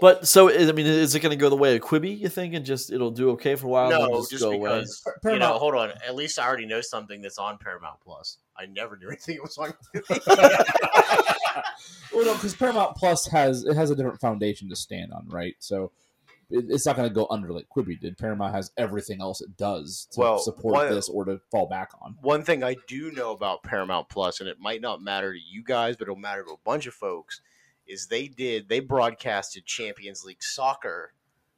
[0.00, 2.18] but so I mean, is it going to go the way of Quibi?
[2.18, 3.90] You think, and just it'll do okay for a while?
[3.92, 4.70] and no, just, just go away?
[4.80, 5.16] because you know.
[5.38, 5.90] Paramount- Hold on.
[6.06, 8.38] At least I already know something that's on Paramount Plus.
[8.56, 9.36] I never knew anything.
[9.36, 9.72] It was on.
[12.12, 15.54] well, no, because Paramount Plus has it has a different foundation to stand on, right?
[15.58, 15.92] So
[16.50, 18.16] it, it's not going to go under like Quibi did.
[18.18, 21.90] Paramount has everything else it does to Well, support one- this or to fall back
[22.02, 22.16] on.
[22.22, 25.62] One thing I do know about Paramount Plus, and it might not matter to you
[25.64, 27.40] guys, but it'll matter to a bunch of folks,
[27.86, 31.12] is they did they broadcasted Champions League soccer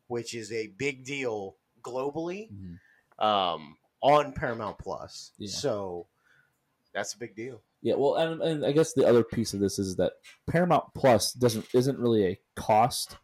[0.08, 3.24] which is a big deal globally Mhm.
[3.24, 5.32] um, on Paramount Plus.
[5.38, 5.50] Yeah.
[5.50, 6.06] So
[6.94, 7.60] that's a big deal.
[7.82, 10.14] Yeah, well, and, and I guess the other piece of this is that
[10.48, 13.16] Paramount Plus doesn't isn't really a cost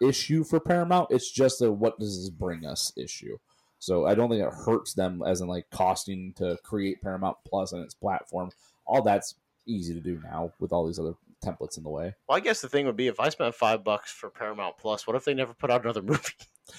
[0.00, 1.08] issue for Paramount.
[1.10, 3.38] It's just a what does this bring us issue.
[3.78, 7.72] So I don't think it hurts them as in like costing to create Paramount Plus
[7.72, 8.50] and its platform.
[8.86, 9.34] All that's
[9.66, 12.14] easy to do now with all these other templates in the way.
[12.28, 15.06] Well, I guess the thing would be if I spent five bucks for Paramount Plus,
[15.06, 16.32] what if they never put out another movie?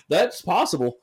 [0.09, 0.97] That's possible.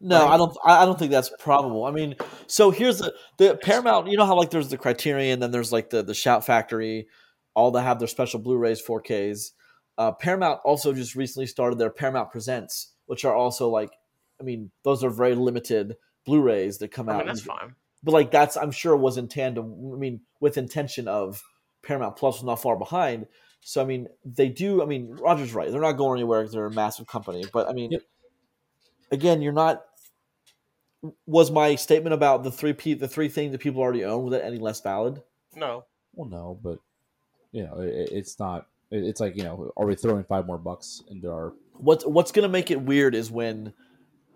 [0.00, 0.34] No, Right.
[0.34, 0.56] I don't.
[0.64, 1.84] I I don't think that's probable.
[1.84, 4.08] I mean, so here's the the Paramount.
[4.08, 7.08] You know how like there's the Criterion, then there's like the the Shout Factory,
[7.54, 9.52] all that have their special Blu-rays, 4Ks.
[9.96, 13.90] Uh, Paramount also just recently started their Paramount Presents, which are also like,
[14.38, 17.18] I mean, those are very limited Blu-rays that come I out.
[17.20, 17.74] mean, that's fine.
[18.02, 19.92] But like that's, I'm sure, was in tandem.
[19.94, 21.42] I mean, with intention of
[21.86, 23.26] Paramount Plus was not far behind.
[23.60, 24.82] So I mean, they do.
[24.82, 25.70] I mean, Roger's right.
[25.70, 27.44] They're not going anywhere because they're a massive company.
[27.52, 28.02] But I mean, Yep.
[29.12, 29.84] again, you're not.
[31.26, 34.32] Was my statement about the three p the three things that people already own was
[34.32, 35.22] that any less valid?
[35.54, 36.78] No, Well, no, but
[37.52, 38.66] you know, it, it's not.
[38.90, 41.54] it- It's like you know, are we throwing five more bucks into our?
[41.74, 43.72] What's What's going to make it weird is when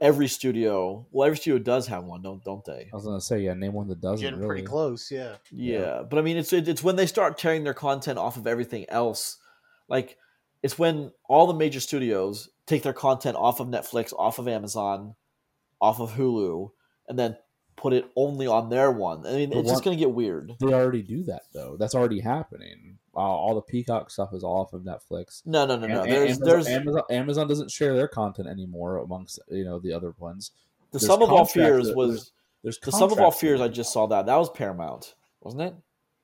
[0.01, 2.89] every studio, well, every studio does have one, don't don't they?
[2.93, 4.21] I was gonna say, yeah, name one that doesn't.
[4.25, 4.49] Getting really.
[4.49, 5.37] pretty close, yeah.
[5.51, 8.87] Yeah, but I mean, it's it's when they start tearing their content off of everything
[8.89, 9.39] else.
[9.89, 10.17] Like,
[10.63, 15.17] it's when all the major studios take their content off of Netflix, off of Amazon,
[15.81, 16.71] off of Hulu,
[17.09, 17.37] and then
[17.77, 19.27] put it only on their one.
[19.27, 20.53] I mean, But it's just going to get weird.
[20.61, 21.77] They already do that though.
[21.79, 22.99] That's already happening.
[23.15, 25.43] Uh, all the Peacock stuff is off of Netflix.
[25.45, 26.05] No, no, no, no.
[26.05, 30.15] There's Amazon, there's Amazon, Amazon doesn't share their content anymore amongst you know the other
[30.19, 30.53] ones.
[30.93, 33.61] the there's sum of all fears that- was There's the sum of all fears.
[33.61, 34.27] I just saw that.
[34.27, 35.75] That was Paramount, wasn't it?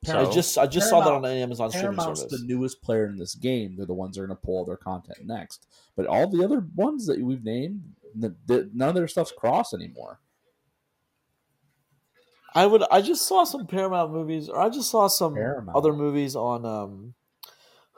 [0.05, 0.29] Paramount.
[0.29, 2.39] I just I just saw that on Amazon streaming Paramount's service.
[2.39, 3.75] the newest player in this game.
[3.75, 5.67] They're the ones that are going to pull their content next.
[5.95, 7.81] But all the other ones that we've named,
[8.15, 10.19] the, the, none of their stuff's cross anymore.
[12.57, 12.83] I would.
[12.91, 15.77] I just saw some Paramount movies, or I just saw some Paramount.
[15.77, 17.13] other movies on um,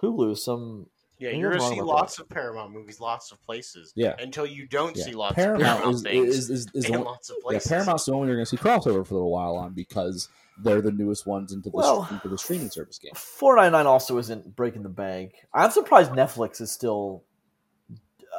[0.02, 0.38] Hulu.
[0.38, 3.92] Some yeah, you're gonna see about lots of Paramount movies, lots of places.
[3.96, 4.16] Yeah.
[4.20, 5.04] Until you don't Yeah.
[5.06, 7.38] see lots Paramount, of Paramount is, things is, is, is the in one- lots of
[7.40, 7.70] yeah, places.
[7.70, 10.30] Paramount's the only you're going to see crossover for a little while on because
[10.62, 13.12] they're the newest ones into the Well- into the streaming service game.
[13.16, 15.36] four ninety nine also isn't breaking the bank.
[15.54, 17.24] I'm surprised Netflix is still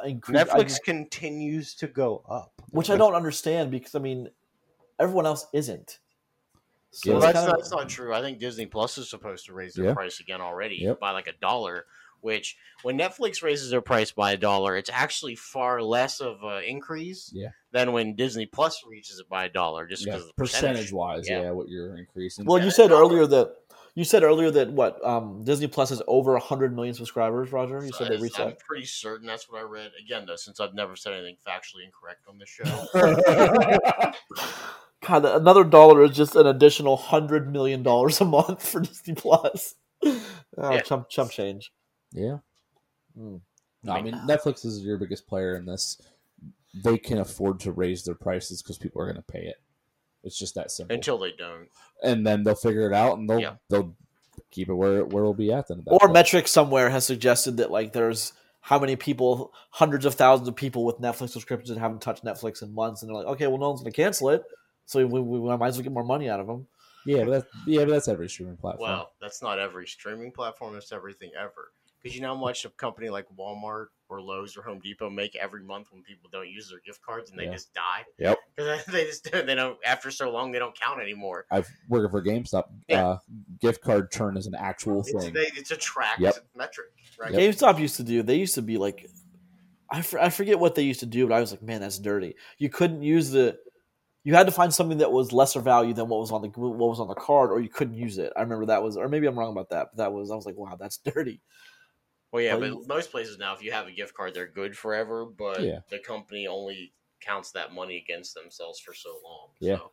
[0.05, 2.51] incre- Netflix I- continues to go up.
[2.71, 4.29] which I don't understand because I mean
[4.99, 5.99] everyone else isn't.
[6.91, 8.13] So Yeah, Well, that's, kind of- that's not true.
[8.13, 9.93] I think Disney Plus is supposed to raise their Yeah.
[9.93, 10.99] price again already Yep.
[10.99, 11.85] by like a dollar.
[12.19, 16.63] Which, when Netflix raises their price by a dollar, it's actually far less of an
[16.65, 17.47] increase Yeah.
[17.71, 21.27] than when Disney Plus reaches it by a dollar, just because of the percentage wise,
[21.27, 21.41] yeah.
[21.41, 21.49] Yeah.
[21.51, 22.45] what you're increasing.
[22.45, 23.55] well, you said earlier that
[23.95, 27.51] you said earlier that what um, Disney Plus has over hundred million subscribers.
[27.51, 28.59] Roger, you So said they I- reached I'm that.
[28.59, 29.91] pretty certain that's what I read.
[29.99, 32.63] Again, though, since I've never said anything factually incorrect on this show.
[35.05, 39.75] God, another dollar is just an additional hundred million dollars a month for Disney Plus.
[40.03, 40.19] Oh,
[40.57, 40.81] Yeah.
[40.81, 41.71] chump chump change.
[42.11, 42.37] yeah.
[43.19, 43.41] Mm.
[43.83, 45.99] No, I mean Netflix is your biggest player in this.
[46.83, 49.57] They can afford to raise their prices because people are going to pay it.
[50.23, 50.93] It's just that simple.
[50.95, 51.67] until they don't.
[52.03, 53.55] and then they'll figure it out, and they'll Yeah.
[53.69, 53.95] they'll
[54.51, 55.67] keep it where where it'll be at.
[55.67, 56.13] Then at that Or point.
[56.13, 60.85] metric somewhere has suggested that like there's how many people, hundreds of thousands of people
[60.85, 63.69] with Netflix subscriptions that haven't touched Netflix in months, and they're like, okay, well, no
[63.69, 64.43] one's going to cancel it,
[64.85, 66.67] so we, we, we might as well get more money out of them.
[67.05, 68.89] Yeah, but that's yeah, but that's every streaming platform.
[68.89, 70.73] Well, that's not every streaming platform.
[70.73, 71.71] That's everything ever.
[72.01, 75.35] Because you know how much a company like Walmart or Lowe's or Home Depot make
[75.35, 77.51] every month when people don't use their gift cards and they Yeah.
[77.53, 78.05] just die.
[78.19, 78.37] Yep.
[78.55, 81.45] Because they just they don't after so long they don't count anymore.
[81.51, 82.65] I've working for GameStop.
[82.87, 83.07] Yeah.
[83.07, 83.17] Uh,
[83.61, 85.33] gift card churn is an actual It's, thing.
[85.33, 86.35] they, it's a tracked Yep.
[86.55, 86.87] metric,
[87.19, 87.31] right?
[87.31, 87.55] Yep.
[87.55, 89.07] GameStop used to do, they used to be like,
[89.89, 91.97] I, for, I forget what they used to do, but I was like, man, that's
[91.99, 92.35] dirty.
[92.57, 93.57] You couldn't use the,
[94.23, 96.77] you had to find something that was lesser value than what was on the what
[96.77, 98.31] was on the card, or you couldn't use it.
[98.35, 100.45] I remember that was, or maybe I'm wrong about that, but that was, I was
[100.45, 101.41] like, wow, that's dirty.
[102.31, 104.77] Well, yeah, Well, but most places now, if you have a gift card, they're good
[104.77, 105.25] forever.
[105.25, 105.79] But Yeah.
[105.89, 109.49] the company only counts that money against themselves for so long.
[109.59, 109.77] Yeah.
[109.77, 109.91] So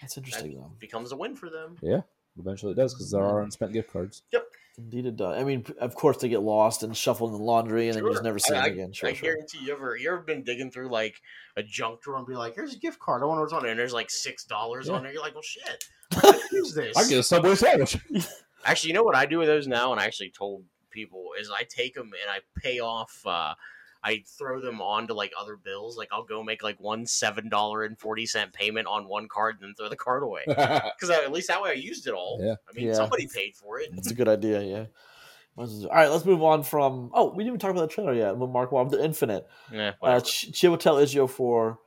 [0.00, 0.72] That's interesting though.
[0.78, 1.76] becomes a win for them.
[1.82, 2.02] Yeah,
[2.38, 3.34] eventually, it does because there mm-hmm.
[3.36, 4.22] are unspent gift cards.
[4.78, 5.38] Indeed, it does.
[5.40, 8.10] I mean, of course, they get lost and shuffled in the laundry, and then you
[8.12, 8.92] just never see I, them again.
[8.92, 9.30] Sure, I sure.
[9.32, 11.14] guarantee you ever you ever been digging through like
[11.56, 13.22] a junk drawer and be like, "Here's a gift card.
[13.22, 15.00] I wonder what's on it." And there's like six dollars on Yeah.
[15.04, 15.12] there.
[15.14, 17.96] You're like, "Well, shit, I use this." I get a Subway sandwich.
[18.66, 21.50] Actually, you know what I do with those now, and I actually told people is
[21.50, 23.22] I take them and I pay off.
[23.24, 23.54] Uh,
[24.06, 25.98] I throw them on to like other bills.
[25.98, 29.56] Like I'll go make like one seven dollar and forty cent payment on one card,
[29.56, 30.42] and then throw the card away.
[30.46, 32.38] Because at least that way I used it all.
[32.40, 32.54] Yeah.
[32.70, 32.94] I mean, Yeah.
[32.94, 33.90] somebody paid for it.
[33.94, 34.84] It's a good idea, yeah.
[35.58, 37.10] All right, let's move on from.
[37.14, 38.36] Oh, we didn't even talk about the trailer yet.
[38.36, 39.46] With Mark Wahlberg, The Infinite.
[39.72, 40.24] Yeah, Uh, whatever.
[40.24, 41.78] Ch- Chiwetel Ejiofor.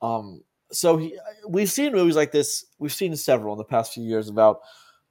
[0.00, 0.42] Um,
[0.72, 1.18] so he,
[1.48, 2.64] we've seen movies like this.
[2.78, 4.60] We've seen several in the past few years about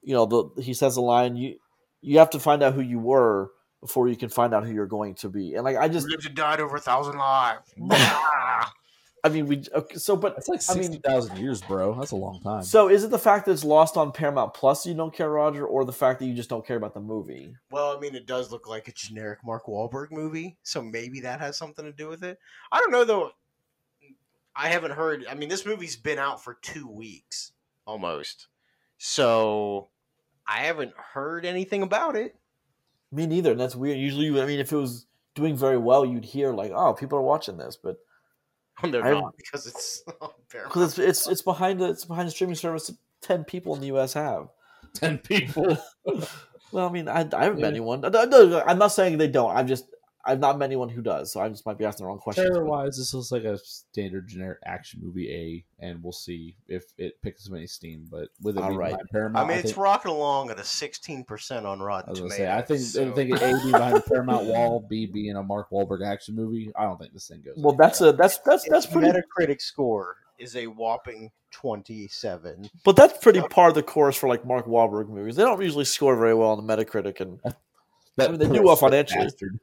[0.02, 1.58] you know, the he says the line you
[2.02, 4.86] you have to find out who you were before you can find out who you're
[4.86, 5.56] going to be.
[5.56, 7.74] And like I just lived and died over a thousand lives.
[9.22, 11.94] I mean we okay, so but That's like I mean- sixty thousand years, bro.
[12.00, 12.64] That's a long time.
[12.64, 15.66] so is it the fact that it's lost on Paramount Plus you don't care, Roger,
[15.66, 17.54] or the fact that you just don't care about the movie?
[17.70, 21.42] Well, I mean, it does look like a generic Mark Wahlberg movie, so maybe that
[21.42, 22.40] has something to do with it.
[22.72, 23.32] I don't know though.
[24.56, 25.26] I haven't heard.
[25.30, 27.52] I mean, this movie's been out for two weeks
[27.86, 28.48] almost,
[28.98, 29.90] so
[30.48, 32.36] I haven't heard anything about it.
[33.12, 33.98] Me neither, and that's weird.
[33.98, 37.24] Usually, I mean, if it was doing very well, you'd hear like, "Oh, people are
[37.24, 37.98] watching this," but
[38.84, 40.04] Oh, they're I- not because it's
[40.52, 43.82] because it's it's it's behind a, it's behind a streaming service that ten people in
[43.82, 44.14] the U.S.
[44.14, 44.48] have.
[44.94, 45.78] ten people.
[46.72, 48.04] Well, I mean, I, I haven't met anyone.
[48.06, 49.56] I'm not saying they don't.
[49.56, 49.86] I'm just
[50.26, 51.32] I've not met anyone who does.
[51.32, 52.46] So I just might be asking the wrong questions.
[52.48, 55.32] Trailer wise, this looks like a standard generic action movie
[55.80, 58.06] A, and we'll see if it picks up any steam.
[58.12, 58.90] But with it All being right.
[58.92, 61.84] behind Paramount, I mean, I it's think, rocking along at a sixteen percent on I
[61.86, 62.48] Rotten was gonna Tomatoes.
[62.48, 65.42] say, I think so- I think A being behind the Paramount wall, B being a
[65.44, 66.70] Mark Wahlberg action movie.
[66.78, 67.56] I don't think this thing goes.
[67.58, 69.08] Well, that's a that's that's that's its pretty.
[69.08, 72.70] Metacritic score is a whopping twenty-seven.
[72.84, 75.38] But that's pretty par the course for like Mark Wahlberg movies.
[75.38, 77.20] They don't usually score very well on the Metacritic.
[77.22, 77.40] And
[78.18, 79.24] that I mean, they do well financially.
[79.24, 79.60] bastard.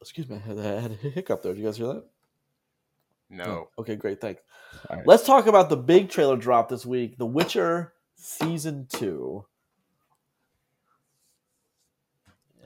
[0.00, 1.52] Excuse me, I had, I had a hiccup there.
[1.52, 2.04] Did you guys hear that?
[3.32, 4.42] No, oh, Okay, great, thanks.
[4.88, 5.06] All right.
[5.06, 9.44] Let's talk about the big trailer drop this week, The Witcher season two.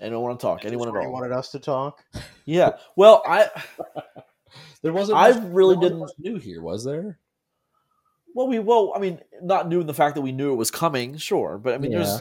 [0.01, 0.65] Anyone want to talk?
[0.65, 1.13] Anyone at all?
[1.13, 2.03] wanted us to talk?
[2.45, 2.73] Yeah.
[2.97, 3.49] Well, I
[4.83, 5.19] There wasn't.
[5.19, 7.19] I much- really didn't- much new here, was there?
[8.37, 10.71] well we well I mean not new in the fact that we knew it was
[10.71, 11.99] coming, sure, but I mean Yeah.
[11.99, 12.21] there's.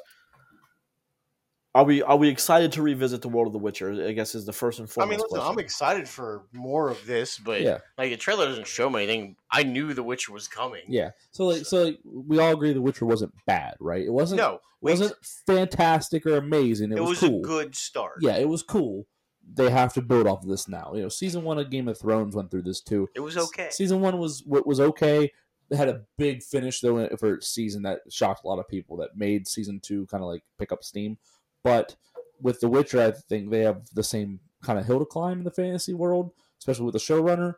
[1.76, 4.06] Are we are we excited to revisit the world of The Witcher?
[4.08, 5.08] I guess is the first and foremost.
[5.08, 5.52] I mean, listen, question.
[5.54, 7.80] I'm excited for more of this, but Yeah.
[7.98, 9.36] like the trailer doesn't show me anything.
[9.50, 10.84] I knew The Witcher was coming.
[10.88, 11.12] Yeah.
[11.32, 14.06] So like, so like, we all agree The Witcher wasn't bad, right?
[14.06, 14.38] It wasn't.
[14.42, 15.16] no, It wait, wasn't
[15.48, 16.92] fantastic or amazing.
[16.92, 17.40] It, it was, was cool.
[17.40, 18.18] a good start.
[18.22, 19.08] Yeah, it was cool.
[19.56, 20.92] They have to build off of this now.
[20.96, 23.10] You know, season one of Game of Thrones went through this too.
[23.16, 23.70] it was okay.
[23.72, 25.32] Season one was wa- was okay.
[25.70, 28.96] They had a big finish though for season that shocked a lot of people.
[28.98, 31.18] That made season two kind of like pick up steam.
[31.64, 31.96] But
[32.42, 35.44] with The Witcher, I think they have the same kind of hill to climb in
[35.44, 37.56] the fantasy world, especially with the showrunner.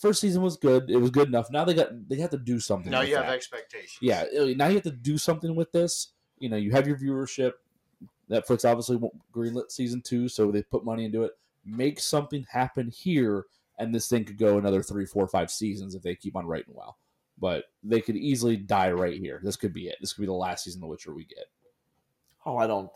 [0.00, 0.90] First season was good.
[0.90, 1.50] It was good enough.
[1.50, 2.90] Now they got they have to do something.
[2.90, 3.34] Now with you have that.
[3.34, 3.98] expectations.
[4.00, 4.24] Yeah,
[4.56, 6.08] now you have to do something with this.
[6.38, 7.52] You know, you have your viewership.
[8.30, 8.98] Netflix obviously
[9.34, 11.32] greenlit season two, so they put money into it.
[11.64, 13.46] Make something happen here,
[13.78, 16.74] and this thing could go another three, four, five seasons if they keep on writing
[16.74, 16.98] well.
[17.40, 19.40] But they could easily die right here.
[19.42, 19.96] This could be it.
[20.00, 21.46] This could be the last season of The Witcher we get.
[22.44, 22.90] oh, I don't.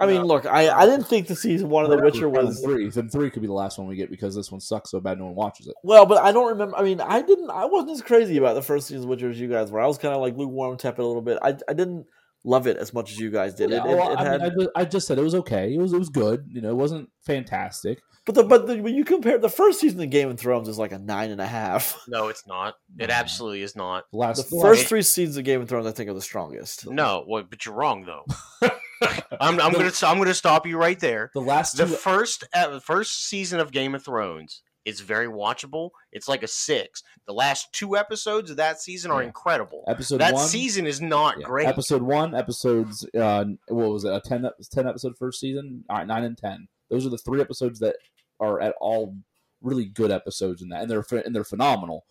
[0.00, 2.46] I mean, look, I, I didn't think the season one of The Witcher And then
[2.46, 2.88] was three.
[2.88, 5.18] Then three could be the last one we get because this one sucks so bad
[5.18, 5.74] no one watches it.
[5.82, 6.76] Well, but I don't remember.
[6.76, 7.50] I mean, I didn't.
[7.50, 9.80] I wasn't as crazy about the first season, of Witcher as you guys were.
[9.80, 11.38] I was kind of like lukewarm, tepid a little bit.
[11.42, 12.06] I, I didn't
[12.44, 13.68] love it as much as you guys did.
[13.70, 15.34] Yeah, it, it, well, it I, had, mean, I, just, I just said it was
[15.34, 15.74] okay.
[15.74, 16.46] It was it was good.
[16.48, 18.00] You know, it wasn't fantastic.
[18.24, 20.78] but the, but the, when you compare the first season of Game of Thrones is
[20.78, 21.98] like a nine and a half.
[22.08, 22.74] No, it's not.
[22.98, 23.14] It No.
[23.14, 24.04] absolutely is not.
[24.10, 26.22] The last The the first three seasons of Game of Thrones, I think, are the
[26.22, 26.90] strongest.
[26.90, 28.70] No, well, but you're wrong though.
[29.40, 31.30] I'm, I'm gonna I'm gonna stop you right there.
[31.34, 35.26] the last The two first uh, the first season of Game of Thrones is very
[35.26, 35.90] watchable.
[36.12, 37.02] It's like a six.
[37.26, 39.28] The last two episodes of that season are Yeah.
[39.28, 39.84] incredible.
[39.86, 41.46] episode That one season is not Yeah.
[41.46, 41.66] great.
[41.66, 43.06] Episode one, episodes.
[43.14, 44.12] Uh, what was it?
[44.12, 45.84] A 10, 10 episode first season.
[45.88, 46.66] Right, nine and ten.
[46.90, 47.96] Those are the three episodes that
[48.40, 49.16] are at all
[49.62, 52.04] really good episodes in that, and they're and they're phenomenal.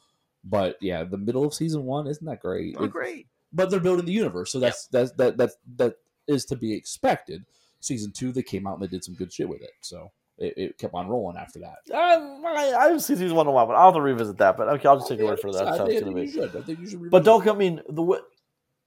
[0.43, 2.75] But yeah, the middle of season one isn't that great.
[2.75, 3.27] Not It- great.
[3.51, 5.95] but they're building the universe, so that's that's that that that
[6.29, 7.43] is to be expected.
[7.81, 10.53] Season two, they came out and they did some good shit with it, so it,
[10.57, 11.77] it kept on rolling after that.
[11.93, 14.37] Um, I, I haven't seen season one in a while, but I'll have to revisit
[14.37, 14.57] that.
[14.57, 15.67] But okay, I'll just take your word for that.
[15.67, 16.55] I think, I think you should.
[16.55, 17.09] I think you should.
[17.09, 17.47] But don't.
[17.47, 18.21] I mean the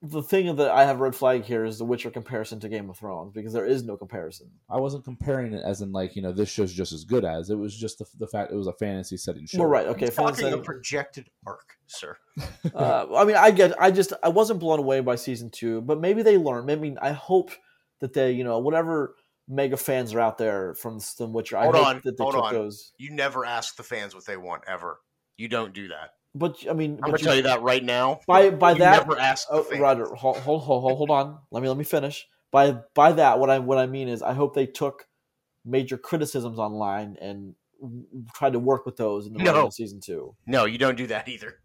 [0.03, 2.99] the thing that I have red flag here is the Witcher comparison to Game of
[2.99, 4.51] Thrones because there is no comparison.
[4.69, 7.51] I wasn't comparing it as in like you know this show's just as good as
[7.51, 9.59] it was just the, the fact it was a fantasy setting show.
[9.59, 9.87] Well, right.
[9.87, 10.07] Okay.
[10.07, 12.17] He's fine, talking a projected arc, sir.
[12.75, 13.81] uh, I mean, I get.
[13.81, 16.67] I just I wasn't blown away by season two, but maybe they learned.
[16.67, 17.53] Maybe I hope
[18.01, 19.15] that they, you know, whatever
[19.47, 22.35] mega fans are out there from The Witcher, I Hold hope on, that they hold
[22.35, 22.55] took on.
[22.55, 22.93] those.
[22.99, 24.99] You never ask the fans what they want ever.
[25.37, 26.11] You don't do that.
[26.35, 28.21] But I mean, I'm gonna tell you that right now.
[28.27, 29.07] by by you that.
[29.07, 29.67] never ask Oh.
[29.79, 31.39] Roger, hold, hold hold hold on.
[31.51, 32.27] Let me let me finish.
[32.51, 35.07] By by that, what I what I mean is, I hope they took
[35.65, 37.55] major criticisms online and
[38.35, 39.67] tried to work with those in the No.
[39.67, 40.35] of season two.
[40.47, 41.59] No, you don't do that either.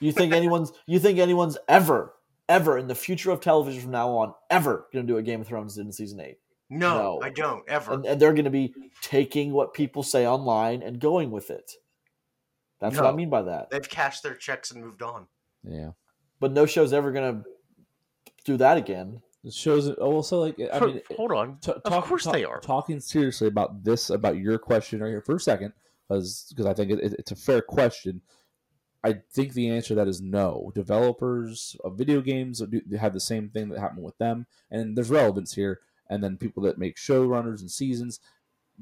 [0.00, 2.14] You think anyone's you think anyone's ever
[2.48, 5.40] ever in the future of television from now on ever going to do what Game
[5.40, 6.38] of Thrones in season eight?
[6.68, 7.20] No, No.
[7.22, 7.92] I don't ever.
[7.94, 11.70] and, and they're going to be taking what people say online and going with it.
[12.80, 13.70] That's what I mean by that.
[13.70, 15.26] They've cashed their checks and moved on.
[15.62, 15.90] Yeah.
[16.40, 17.50] But no show's ever going to
[18.44, 19.20] do that again.
[19.44, 19.88] It shows.
[19.88, 21.58] Oh, also like I mean, hold on.
[21.60, 22.60] t- of talk- course talk- they are.
[22.60, 25.72] Talking seriously about this, about your question right here for a second,
[26.08, 28.20] because I think it, it's a fair question.
[29.02, 30.72] I think the answer to that is no.
[30.74, 34.96] Developers of video games do they have the same thing that happened with them, and
[34.96, 35.80] there's relevance here.
[36.10, 38.20] And then people that make showrunners and seasons,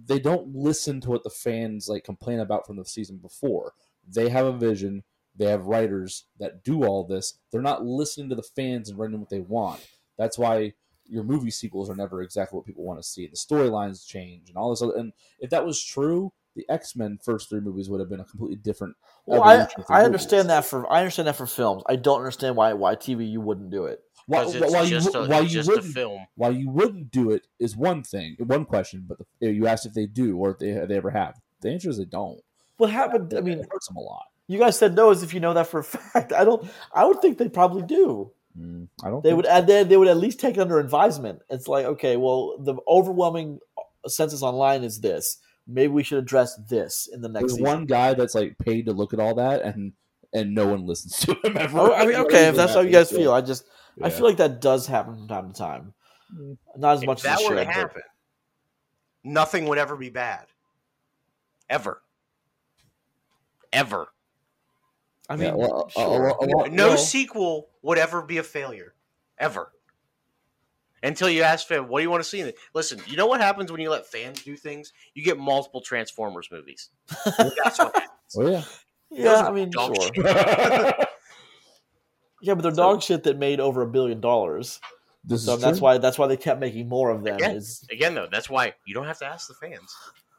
[0.07, 3.75] they don't listen to what the fans like complain about from the season before.
[4.13, 5.05] They have a vision.
[5.37, 7.39] They have writers that do all this.
[7.53, 9.87] They're not listening to the fans and writing what they want.
[10.17, 10.73] That's why
[11.05, 13.27] your movie sequels are never exactly what people want to see.
[13.27, 14.97] The storylines change and all this other.
[14.97, 18.25] And if that was true, the X Men first three movies would have been a
[18.25, 18.97] completely different.
[19.27, 20.07] Well, I, evolution for I movies.
[20.07, 21.83] understand that for I understand that for films.
[21.87, 24.01] I don't understand why why TV you wouldn't do it.
[24.27, 26.27] Why, it's why you, a, why it's you just wouldn't film.
[26.35, 29.07] why you wouldn't do it is one thing, one question.
[29.09, 31.41] But the, you asked if they do or if they, they ever have.
[31.63, 32.41] The answer is they don't.
[32.79, 33.35] What happened?
[33.35, 34.25] I mean, it hurts them a lot.
[34.47, 36.33] you guys said no as if you know that for a fact.
[36.33, 36.69] I don't.
[36.95, 38.33] I would think they probably do.
[38.59, 39.23] Mm, I don't.
[39.23, 39.53] They think would so.
[39.53, 41.43] and then they would at least take it under advisement.
[41.51, 43.61] It's like okay, well, the overwhelming
[44.07, 45.39] census online is this.
[45.67, 47.65] Maybe we should address this in the next There's season.
[47.65, 49.93] one guy that's like paid to look at all that, and
[50.33, 51.79] and no one listens to him ever.
[51.79, 53.65] Oh, I mean, okay, if that's how you guys feel, I just
[54.03, 55.95] I feel like that does happen from time to time.
[56.35, 56.57] Mm.
[56.77, 57.67] Not as If much that as it would to should.
[57.67, 58.03] but- happen,
[59.25, 60.47] nothing would ever be bad.
[61.69, 62.01] Ever.
[63.73, 64.09] Ever.
[65.29, 66.27] I mean, Yeah, well, a- a- sure.
[66.29, 68.95] a- a lot- No well, sequel would ever be a failure.
[69.39, 69.73] Ever.
[71.03, 72.41] Until you ask fans, what do you want to see?
[72.41, 72.57] in it?
[72.75, 74.93] Listen, you know what happens when you let fans do things?
[75.15, 76.89] You get multiple Transformers movies.
[77.25, 78.05] That's what happens.
[78.37, 78.63] Oh yeah.
[79.11, 79.95] yeah, I mean, sure.
[82.43, 84.81] Yeah, but they're dog shit that made over a billion dollars.
[85.25, 85.85] This So is that's true.
[85.85, 87.37] why that's why they kept making more of them.
[87.37, 87.57] Again.
[87.57, 89.95] Is Again, though, that's why you don't have to ask the fans.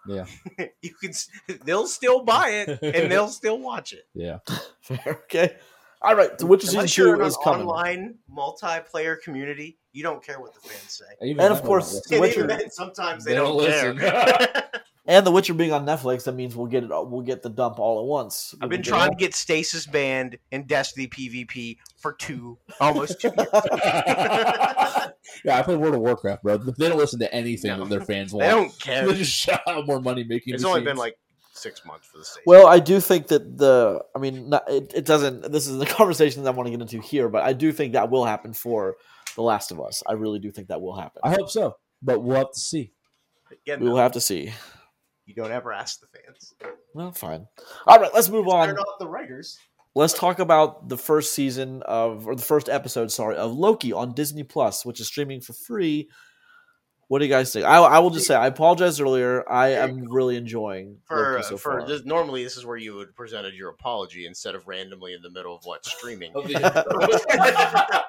[0.10, 0.26] Yeah.
[0.82, 1.14] you can,
[1.66, 4.08] they'll still buy it and they'll still watch it.
[4.14, 4.40] Yeah.
[5.08, 5.56] okay.
[6.02, 10.02] All right, The Witcher season Unless you're two is an coming, online multiplayer community, you
[10.02, 11.28] don't care what the fans say.
[11.28, 14.70] Even And of course, they The And Witcher- sometimes they, They don't, don't care.
[15.10, 15.18] Listen.
[15.18, 16.90] and The Witcher being on Netflix, that means we'll get it.
[16.90, 18.54] We'll get the dump all at once.
[18.62, 23.20] I've been We'll trying get to get Stasis banned and Destiny PvP for two, almost
[23.22, 23.48] two years.
[25.44, 26.58] yeah, I play World of Warcraft, bro.
[26.58, 27.80] They don't listen to anything No.
[27.84, 28.50] that their fans They want.
[28.50, 29.08] don't care.
[29.08, 30.54] They just shout out more money making.
[30.54, 30.90] It's only machines.
[30.92, 31.18] been like
[31.54, 32.44] six months for the Stasis.
[32.46, 34.02] Well, I do think that the.
[34.16, 35.52] I mean, not, it, it doesn't.
[35.52, 37.94] This is the conversation that I want to get into here, but I do think
[37.94, 38.96] that will happen for
[39.36, 40.04] The Last of Us.
[40.08, 41.22] I really do think that will happen.
[41.24, 42.92] I hope so, but we'll have to see.
[43.52, 44.54] Again, We will though, have to see.
[45.30, 46.56] You don't ever ask the fans.
[46.96, 47.46] Well, fine.
[47.86, 48.74] All right, let's move They're on.
[48.74, 49.60] not the writers.
[49.94, 54.14] Let's talk about the first season of, or the first episode, sorry, of Loki on
[54.14, 56.10] Disney Plus, which is streaming for free.
[57.10, 57.66] What do you guys think?
[57.66, 59.48] I, I will just say, I apologize earlier.
[59.48, 61.88] I am really enjoying For, Loki so for far.
[61.88, 65.30] this, normally, this is where you would presented your apology instead of randomly in the
[65.30, 66.34] middle of what streaming.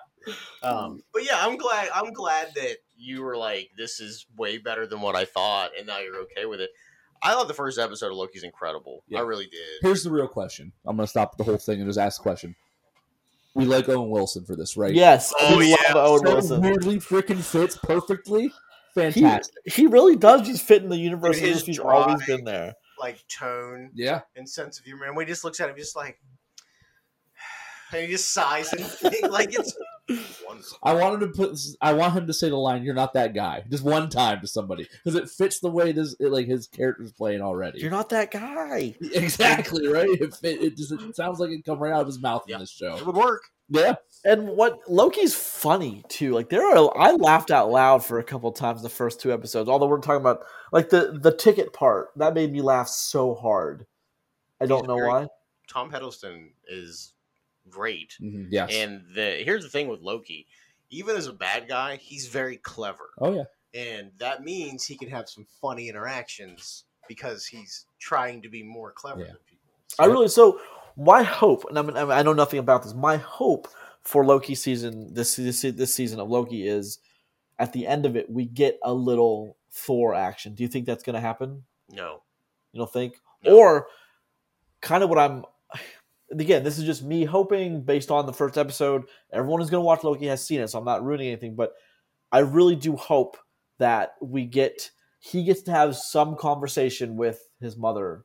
[0.63, 1.89] um, but yeah, I'm glad.
[1.95, 5.87] I'm glad that you were like, "This is way better than what I thought," and
[5.87, 6.71] now you're okay with it.
[7.23, 9.05] I thought the first episode of Loki's incredible.
[9.09, 9.19] Yeah.
[9.19, 9.61] I really did.
[9.83, 10.73] Here's the real question.
[10.87, 12.57] I'm gonna stop the whole thing and just ask the question.
[13.55, 14.95] We like Owen Wilson for this, right?
[14.95, 15.77] Yes, Oh, we yeah.
[15.95, 16.61] love Owen So Wilson.
[16.63, 18.45] weirdly freaking fits perfectly.
[18.95, 19.55] He, Fantastic.
[19.67, 22.75] he really does just fit in the universe Dude, his he's dry- always been there.
[22.99, 24.21] Like tone yeah.
[24.37, 25.05] and sense of humor.
[25.07, 26.21] And when he just looks at him, just like,
[27.93, 28.83] and he just sighs and
[29.31, 29.77] like it's wonderful.
[30.83, 31.59] I wanted to put.
[31.81, 34.47] I want him to say the line, "You're not that guy," just one time to
[34.47, 37.81] somebody because it fits the way this, like his character's playing already.
[37.81, 38.95] You're not that guy.
[39.01, 40.09] exactly right.
[40.09, 42.57] It, fit, it just it sounds like it come right out of his mouth Yeah.
[42.57, 42.97] in this show.
[42.97, 43.43] It would work.
[43.69, 43.95] Yeah.
[44.25, 46.33] And what Loki's funny too.
[46.35, 49.69] Like there are, I laughed out loud for a couple times the first two episodes.
[49.69, 53.87] Although we're talking about like the the ticket part that made me laugh so hard.
[54.61, 55.29] I don't He's know very- why.
[55.69, 57.13] Tom Hiddleston is
[57.71, 58.71] great, Mhm, Yes.
[58.73, 60.47] and the here's the thing with Loki.
[60.91, 63.11] Even as a bad guy, he's very clever.
[63.19, 63.45] oh yeah.
[63.73, 68.91] And that means he can have some funny interactions because he's trying to be more
[68.93, 69.27] clever Yeah.
[69.29, 69.71] than people.
[69.99, 70.61] I really so
[70.97, 72.95] my hope, and I mean I know nothing about this.
[72.95, 73.69] My hope
[74.03, 76.99] for Loki season this this this season of Loki is
[77.59, 80.55] at the end of it we get a little Thor action.
[80.55, 81.65] Do you think that's going to happen?
[81.91, 82.23] No,
[82.73, 83.21] You don't think?
[83.45, 83.57] No.
[83.57, 83.87] Or
[84.81, 85.45] kind of what I'm
[86.31, 89.05] again, this is just me hoping based on the first episode.
[89.33, 91.73] Everyone who's going to watch Loki has seen it, so I'm not ruining anything, but
[92.31, 93.37] I really do hope
[93.79, 98.25] that we get he gets to have some conversation with his mother.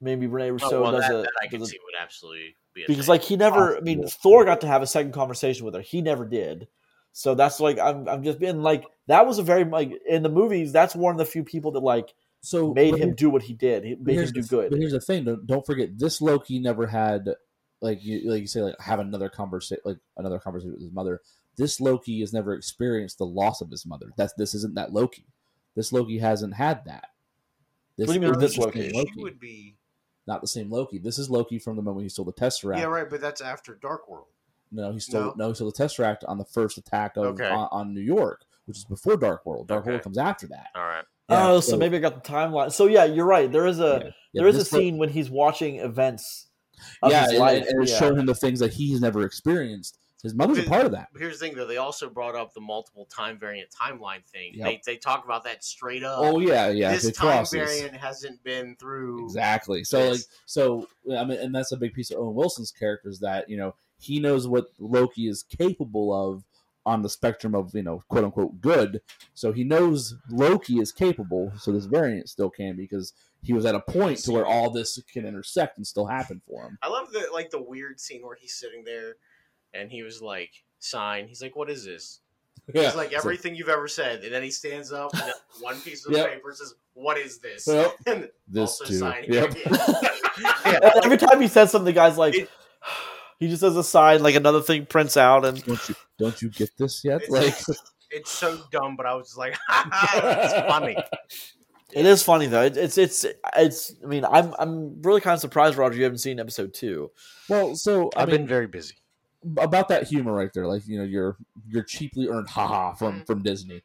[0.00, 2.56] Maybe Rene Russo oh, well, does that, a that I can a- see would absolutely
[2.74, 3.12] be a because thing.
[3.12, 4.20] like he never I mean Possible.
[4.22, 5.80] Thor got to have a second conversation with her.
[5.80, 6.68] He never did.
[7.12, 10.28] So that's like I'm I'm just being like that was a very like in the
[10.28, 12.12] movies that's one of the few people that like
[12.44, 13.84] So made him do what he did.
[13.84, 14.70] He made him here's do the- good.
[14.70, 17.30] But here's the thing: don't, don't forget, this Loki never had
[17.80, 21.20] like you like you say like have another conversation like another conversation with his mother.
[21.56, 24.10] this Loki has never experienced the loss of his mother.
[24.16, 25.26] That's this isn't that Loki.
[25.74, 27.06] This Loki hasn't had that.
[27.96, 28.90] This What do you mean this the Loki?
[28.90, 29.76] same She would be.
[30.26, 30.98] Not the same Loki.
[30.98, 32.78] This is Loki from the moment he stole the Tesseract.
[32.78, 33.08] Yeah, right.
[33.08, 34.26] But that's after Dark World.
[34.72, 35.34] No, he stole No.
[35.36, 35.48] no.
[35.48, 37.48] he stole the Tesseract on the first attack of Okay.
[37.48, 39.68] on, on New York, which is before Dark World.
[39.68, 39.90] Dark Okay.
[39.90, 40.68] World comes after that.
[40.74, 41.04] All right.
[41.30, 42.70] Yeah, oh, so, maybe I got the timeline.
[42.70, 43.50] So yeah, you're right.
[43.50, 46.48] There is a yeah, yeah, there is a this Lo- scene when he's watching events
[47.02, 47.66] of yeah, his and, life.
[47.66, 47.98] and it's yeah.
[47.98, 49.98] showing him the things that he's never experienced.
[50.24, 51.08] His mother's a part of that.
[51.18, 51.66] Here's the thing, though.
[51.66, 54.52] They also brought up the multiple time variant timeline thing.
[54.54, 54.66] Yep.
[54.66, 56.16] They they talk about that straight up.
[56.18, 56.92] Oh yeah, yeah.
[56.92, 57.52] this if it time crosses.
[57.52, 59.22] variant hasn't been through.
[59.24, 59.84] Exactly.
[59.84, 63.20] So like so I mean and that's a big piece of Owen Wilson's character is
[63.20, 66.42] that, you know, he knows what Loki is capable of
[66.86, 69.00] on the spectrum of, you know, quote unquote good.
[69.34, 73.12] So he knows Loki is capable, so this variant still can because
[73.42, 76.64] he was at a point to where all this can intersect and still happen for
[76.64, 76.78] him.
[76.82, 79.16] I love the like the weird scene where he's sitting there,
[79.72, 82.20] and he was like, "Sign." He's like, "What is this?"
[82.72, 86.06] He's like So- everything you've ever said, and then he stands up, and one piece
[86.06, 86.30] of Yep.
[86.32, 87.94] paper says, "What is this?" Yep.
[88.06, 88.98] And this also too.
[88.98, 89.54] sign Yep.
[89.66, 90.90] Yeah.
[91.04, 92.50] Every time he says something, the guy's like, It-
[93.38, 96.48] he just says a sign, like another thing prints out, and Don't you don't you
[96.50, 97.22] get this yet?
[97.22, 97.76] It's, Like
[98.10, 100.96] it's so dumb, but I was just like, "It's funny."
[101.92, 102.62] it is funny though.
[102.62, 103.24] It, it's it's
[103.56, 103.94] it's.
[104.02, 107.10] I mean, I'm I'm really kind of surprised, Roger, you haven't seen episode two.
[107.48, 108.94] well, so I I've mean been very busy.
[109.58, 111.36] about that humor right there, like you know, your
[111.68, 113.26] your cheaply earned haha from Mhm.
[113.26, 113.82] from Disney.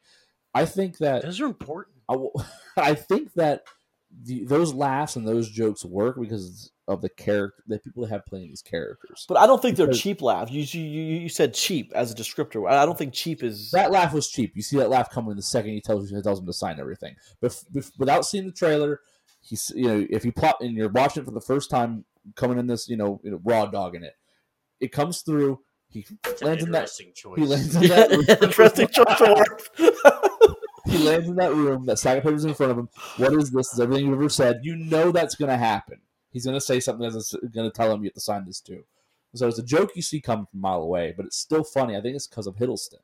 [0.54, 1.96] I think that Those are important.
[2.76, 3.62] I think that
[4.24, 8.48] the, those laughs and those jokes work because of the character that people have playing
[8.48, 9.24] these characters.
[9.28, 10.50] But I don't think they're cheap laughs.
[10.50, 12.68] You, you you you said cheap as a descriptor.
[12.68, 13.70] I I don't think cheap is.
[13.70, 14.52] That laugh was cheap.
[14.56, 17.14] You see that laugh coming the second he tells he tells him to sign everything.
[17.40, 19.00] But f- bef- without seeing the trailer,
[19.40, 22.58] he's you know if you plot and you're watching it for the first time, coming
[22.58, 24.14] in this you know, you know raw dog in it,
[24.80, 25.60] it comes through.
[25.88, 26.82] He It's lands in that.
[26.82, 27.38] interesting choice.
[27.38, 28.38] He lands in that.
[28.42, 29.70] interesting choice of words.
[30.86, 31.84] He lands in that room.
[31.84, 32.88] That stack of papers in front of him.
[33.16, 33.72] What is this?
[33.72, 34.60] Is everything you've ever said?
[34.62, 36.00] You know that's going to happen.
[36.32, 38.60] He's going to say something that's going to tell him you have to sign this
[38.60, 38.84] too.
[39.34, 41.96] So it's a joke you see coming from a mile away, but it's still funny.
[41.96, 42.98] I think it's because of Hiddleston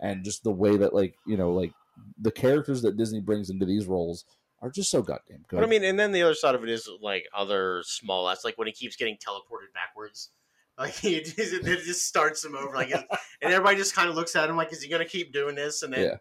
[0.00, 1.72] and just the way that, like, you know, like
[2.20, 4.24] the characters that Disney brings into these roles
[4.60, 5.56] are just so goddamn good.
[5.56, 8.26] But I mean, and then the other side of it is like other small.
[8.28, 10.30] That's like when he keeps getting teleported backwards.
[10.78, 13.04] Like he just, it just starts him over, like, and
[13.42, 15.92] everybody just kind of looks at him like, "Is he gonna keep doing this?" And
[15.92, 16.18] then,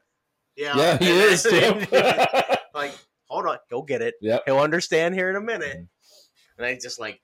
[0.58, 0.76] Yeah.
[0.76, 1.46] yeah, yeah, he is.
[2.74, 2.92] like,
[3.28, 4.16] hold on, go get it.
[4.22, 4.44] yep.
[4.46, 5.78] He'll understand here in a minute.
[5.78, 5.88] Mhm.
[6.62, 7.20] And I just like,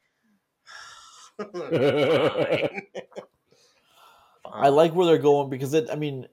[4.51, 5.89] I like where they're going because it.
[5.91, 6.27] I mean,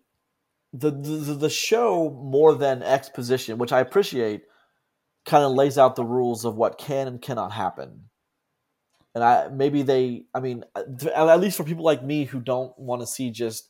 [0.72, 4.44] the the, the show more than exposition, which I appreciate,
[5.26, 8.08] kind of lays out the rules of what can and cannot happen.
[9.14, 10.24] And I maybe they.
[10.34, 13.68] I mean, at least for people like me who don't want to see just,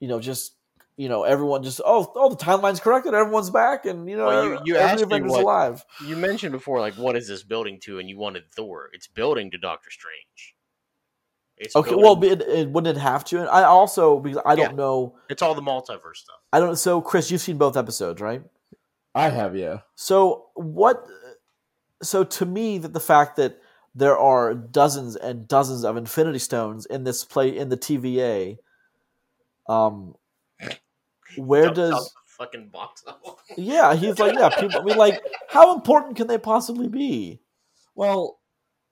[0.00, 0.54] you know, just
[1.00, 4.44] you know, everyone just oh oh the timeline's corrected, everyone's back, and you know, Well,
[4.44, 5.84] you- you every asked me what- alive.
[6.06, 7.98] you mentioned before, like, what is this building to?
[7.98, 8.90] And you wanted Thor.
[8.92, 10.56] It's building to Doctor Strange.
[11.56, 13.40] It's Okay, building- well, but it, it wouldn't it have to?
[13.40, 15.16] And I also because I don't know.
[15.30, 16.36] it's all the multiverse stuff.
[16.52, 16.76] I don't.
[16.76, 18.42] So, Chris, you've seen both episodes, right?
[19.14, 19.78] I have, yeah.
[19.94, 21.06] So what?
[22.02, 23.58] So to me, that the fact that
[23.94, 28.58] there are dozens and dozens of Infinity Stones in this play in the TVA,
[29.68, 30.14] um,
[31.36, 33.04] where Dumps does the fucking box?
[33.56, 33.94] yeah?
[33.94, 34.48] He's like yeah.
[34.50, 37.40] People, I mean, like how important can they possibly be?
[37.94, 38.38] Well,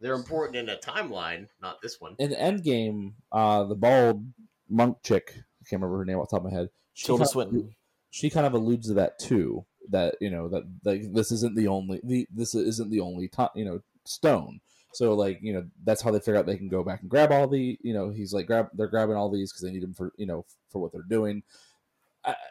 [0.00, 2.14] They're important in a timeline, not this one.
[2.18, 4.24] in Endgame, uh, the bald
[4.68, 6.68] monk chick, I can't remember her name off the top of my head.
[6.94, 7.68] She Tilda kind of-
[8.10, 9.64] she kind of alludes to that too.
[9.90, 13.50] That you know that like this isn't the only the this isn't the only to,
[13.54, 14.60] you know stone.
[14.92, 17.32] So like you know that's how they figure out they can go back and grab
[17.32, 19.94] all the you know he's like grab they're grabbing all these because they need them
[19.94, 21.42] for you know for what they're doing.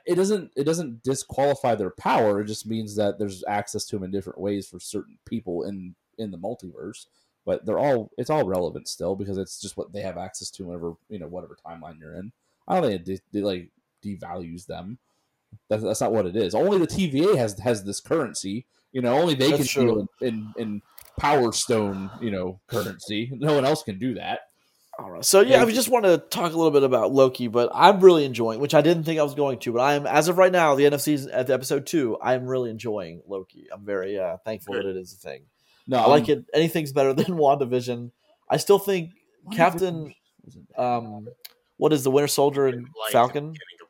[0.06, 2.42] It doesn't it doesn't disqualify their power.
[2.42, 5.96] It just means that there's access to them in different ways for certain people in
[6.18, 7.06] in the multiverse.
[7.46, 10.66] But they're all it's all relevant still because it's just what they have access to
[10.66, 12.32] whenever you know whatever timeline you're in.
[12.68, 13.70] I don't think it de- de- like
[14.04, 14.98] devalues them.
[15.70, 16.54] That's, that's not what it is.
[16.54, 18.66] Only the TVA has has this currency.
[18.92, 20.82] You know, only they That's can deal in, in in
[21.20, 22.10] Power Stone.
[22.22, 23.32] You know, currency.
[23.34, 24.47] No one else can do that.
[25.00, 25.24] All right.
[25.26, 25.64] So yeah, Yeah.
[25.64, 28.74] I just want to talk a little bit about Loki, but I'm really enjoying, which
[28.74, 30.84] I didn't think I was going to, but I am as of right now, the
[30.86, 32.18] NFC's at the episode two.
[32.22, 33.68] I am really enjoying Loki.
[33.72, 34.86] I'm very uh, thankful Good.
[34.86, 35.44] that it is a thing.
[35.88, 36.46] No, I like it.
[36.54, 38.12] Anything's better than WandaVision.
[38.50, 39.12] I still think
[39.54, 40.14] Captain,
[40.78, 41.28] um,
[41.78, 43.52] what is the Winter Soldier and Like Falcon?
[43.54, 43.88] beginning of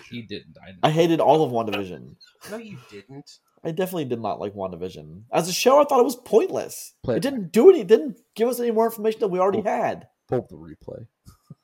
[0.00, 0.04] WandaVision.
[0.10, 0.56] he didn't.
[0.82, 2.16] I, I hated all of WandaVision.
[2.50, 3.38] No, you didn't.
[3.64, 5.22] I definitely did not like WandaVision.
[5.32, 6.94] As a show, I thought it was pointless.
[7.02, 7.80] Play it it didn't do any.
[7.80, 10.06] It didn't give us any more information that we already had.
[10.28, 11.06] Pull up the replay.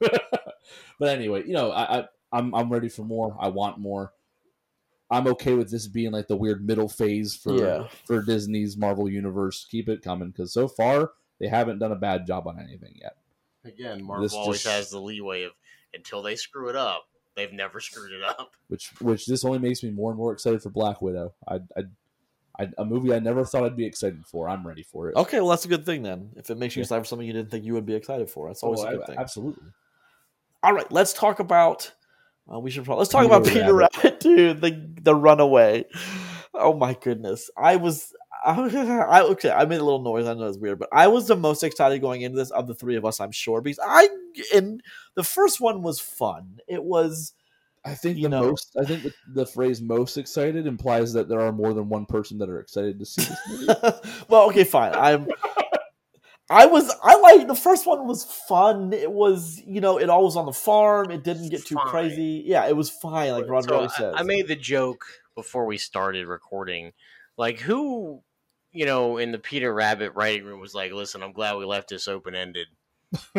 [0.98, 3.36] but anyway, you know, I, I I'm I'm ready for more.
[3.40, 4.12] I want more.
[5.10, 7.88] I'm okay with this being like the weird middle phase for Yeah.
[8.06, 9.66] for Disney's Marvel universe.
[9.70, 13.16] Keep it coming because so far they haven't done a bad job on anything yet.
[13.64, 15.52] Again, Marvel This always just- has the leeway of
[15.92, 17.04] until they screw it up,
[17.36, 18.52] they've never screwed it up.
[18.68, 21.34] Which which this only makes me more and more excited for Black Widow.
[21.46, 21.82] I I,
[22.58, 24.48] I a movie I never thought I'd be excited for.
[24.48, 25.16] I'm ready for it.
[25.16, 26.30] Okay, well that's a good thing then.
[26.36, 26.84] If it makes you Yeah.
[26.84, 28.90] excited for something you didn't think you would be excited for, that's always Oh, a
[28.92, 29.16] good I- thing.
[29.18, 29.68] absolutely.
[30.62, 31.92] All right, let's talk about.
[32.52, 33.96] Uh, we should probably let's talk Peter about Peter Rabbit.
[34.04, 34.60] Rabbit, dude.
[34.60, 35.84] The the Runaway.
[36.54, 38.12] Oh my goodness, I was.
[38.46, 40.26] I, okay, I made a little noise.
[40.26, 42.74] I know it's weird, but I was the most excited going into this of the
[42.74, 43.18] three of us.
[43.18, 44.06] I'm sure because I
[44.54, 44.82] and
[45.14, 46.58] the first one was fun.
[46.68, 47.32] It was
[47.86, 48.74] I think You the know- most.
[48.80, 52.38] I think the, the phrase "most excited" implies that there are more than one person
[52.38, 53.98] that are excited to see this movie.
[54.28, 54.94] well, okay, fine.
[54.94, 55.28] I'm.
[56.50, 56.94] I was.
[57.02, 58.92] I like the first one was fun.
[58.92, 61.10] It was, you know, it all was on the farm.
[61.10, 61.86] It didn't get too Fine.
[61.88, 62.42] crazy.
[62.46, 63.32] Yeah, it was fine.
[63.32, 64.14] Like Rod So really I- says.
[64.16, 65.04] I, made the joke
[65.34, 66.92] before we started recording.
[67.38, 68.22] Like who,
[68.72, 71.88] you know, in the Peter Rabbit writing room was like, "Listen, I'm glad we left
[71.88, 72.66] this open ended.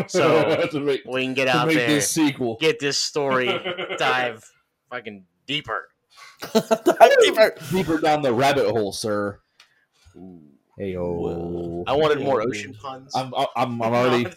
[0.07, 2.57] So, to make, We can get to out make there, this sequel.
[2.59, 3.47] get this story
[3.97, 4.43] dive
[4.89, 5.89] fucking deeper."
[6.53, 7.55] Dive deeper.
[7.71, 9.39] deeper down the rabbit hole, sir.
[10.77, 11.83] Hey Whoa.
[11.87, 13.13] I wanted more ocean puns.
[13.15, 14.27] I'm I'm, I'm already.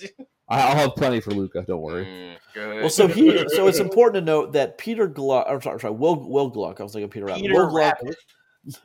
[0.48, 1.62] I'll have plenty for Luca.
[1.66, 2.06] Don't worry.
[2.06, 2.80] Mm.
[2.80, 6.16] Well, so he, so it's important to note that Peter Gluck, I'm sorry, sorry, Will
[6.28, 6.80] Will Gluck.
[6.80, 7.42] I was thinking Peter Rabbit.
[7.42, 8.16] Peter Will Gluck, Rabbit.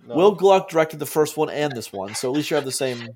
[0.08, 0.16] No.
[0.16, 2.72] Will Gluck directed the first one and this one, so at least you have the
[2.72, 3.08] same.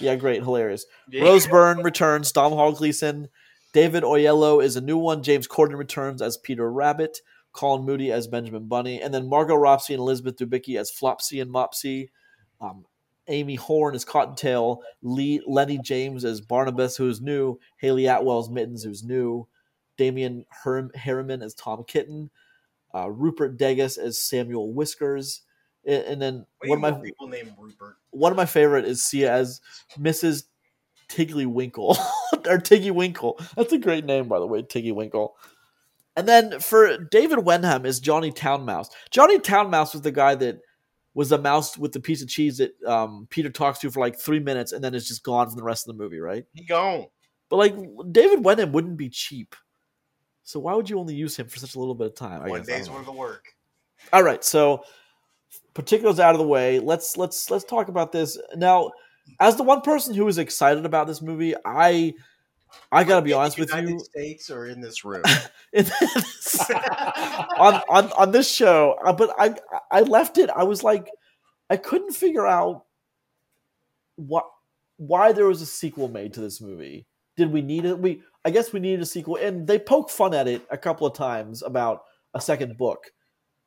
[0.00, 0.86] Yeah, great, hilarious.
[1.10, 1.24] Yeah.
[1.24, 2.32] Rose Byrne returns.
[2.32, 3.28] Domhnall Gleeson.
[3.72, 5.22] David Oyelowo is a new one.
[5.22, 7.18] James Corden returns as Peter Rabbit.
[7.52, 11.52] Colin Moody as Benjamin Bunny, and then Margot Robbie and Elizabeth Debicki as Flopsy and
[11.52, 12.10] Mopsy.
[12.60, 12.84] Um,
[13.28, 14.82] Aimee Horne as Cottontail.
[15.02, 17.58] Lee Lenny James as Barnabas, who's new.
[17.78, 19.48] Hayley Atwell as Mittens, who's new.
[19.96, 22.30] Damian Her- Harriman as Tom Kitten.
[22.94, 25.42] Uh, Rupert Degas as Samuel Whiskers.
[25.86, 27.96] And, then Way one of my people named Rupert.
[28.10, 29.60] one of my favorite is Sia as
[29.98, 30.44] Mrs.
[31.08, 31.96] Tiggly Winkle
[32.46, 33.40] or Tiggy Winkle.
[33.56, 35.36] That's a great name, by the way, Tiggy Winkle.
[36.16, 38.90] And then for David Wenham is Johnny Townmouse.
[39.10, 40.60] Johnny Townmouse was the guy that
[41.14, 44.18] was the mouse with the piece of cheese that um, Peter talks to for like
[44.18, 46.44] three minutes and then is just gone from the rest of the movie, right?
[46.52, 47.06] He gone.
[47.48, 47.74] But like
[48.12, 49.56] David Wenham wouldn't be cheap.
[50.44, 52.42] So why would you only use him for such a little bit of time?
[52.42, 52.66] I One guess.
[52.66, 53.46] Day's worth of work.
[54.12, 54.84] All right, so
[55.74, 56.78] particulars out of the way.
[56.78, 58.90] Let's let's let's talk about this now.
[59.38, 62.14] As the one person who is excited about this movie, I
[62.90, 63.98] I gotta be In honest with you.
[64.00, 65.22] States or in this room.
[65.72, 66.70] in this-
[67.58, 69.54] on on on this show, uh, but I
[69.90, 70.50] I left it.
[70.50, 71.08] I was like,
[71.68, 72.84] I couldn't figure out
[74.16, 74.46] what
[74.96, 77.06] why there was a sequel made to this movie.
[77.36, 77.98] Did we need it?
[77.98, 81.06] We I guess we needed a sequel, and they poke fun at it a couple
[81.06, 82.02] of times about
[82.34, 83.04] a second book.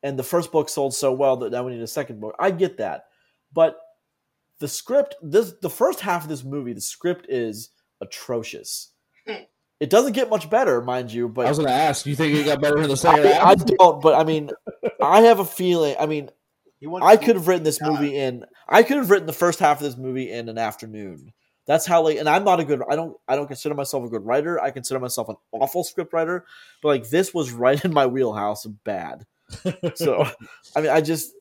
[0.03, 2.35] And the first book sold so well that now we need a second book.
[2.37, 3.05] I get that,
[3.53, 3.77] but
[4.59, 7.69] the script this the first half of this movie, the script is
[8.01, 8.91] atrocious.
[9.27, 9.43] Hmm.
[9.79, 12.05] It doesn't get much better, mind you, but I was going to ask.
[12.05, 14.49] You think it got better in the second I, I don't, but I mean,
[15.03, 15.95] I have a feeling.
[15.99, 16.29] I mean,
[17.01, 18.45] I could have written this movie in.
[18.67, 21.33] I could have written the first half of this movie in an afternoon.
[21.65, 22.81] That's how like, and I'm not a good.
[22.89, 23.17] I don't.
[23.27, 24.61] I don't consider myself a good writer.
[24.61, 26.45] I consider myself an awful script writer.
[26.81, 29.25] But like, this was right in my wheelhouse bad.
[29.95, 30.25] So,
[30.75, 31.33] I mean, I just,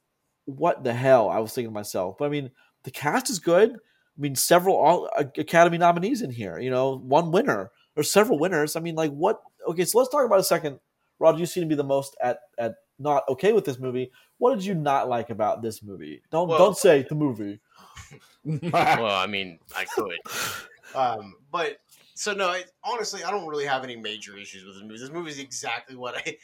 [0.45, 1.29] what the hell?
[1.29, 2.17] I was thinking to myself.
[2.19, 2.51] But I mean,
[2.85, 3.73] the cast is good.
[3.73, 6.59] I mean, several all, uh, Academy nominees in here.
[6.59, 8.77] You know, one winner or several winners.
[8.77, 9.41] I mean, like what?
[9.69, 10.79] Okay, so let's talk about a second.
[11.19, 14.11] Rod, you seem to be the most at at not okay with this movie.
[14.39, 16.23] What did you not like about this movie?
[16.31, 17.61] Don't Well- don't say the movie.
[18.45, 20.19] well, I mean, I could.
[20.95, 21.79] Um, but
[22.15, 24.99] so no, I, honestly, I don't really have any major issues with this movie.
[24.99, 26.37] This movie is exactly what I.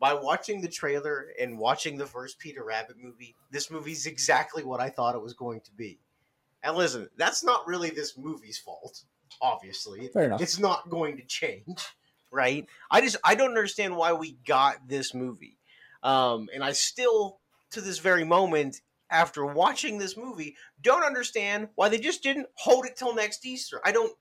[0.00, 4.80] By watching the trailer and watching the first Peter Rabbit movie, this movie's exactly what
[4.80, 6.00] I thought it was going to be.
[6.62, 9.04] And listen, that's not really this movie's fault.
[9.42, 10.40] Obviously, Fair enough.
[10.40, 11.86] it's not going to change,
[12.32, 12.66] right?
[12.90, 15.58] I just I don't understand why we got this movie,
[16.02, 17.38] um, and I still
[17.70, 18.80] to this very moment
[19.10, 23.80] after watching this movie don't understand why they just didn't hold it till next Easter.
[23.84, 24.12] I don't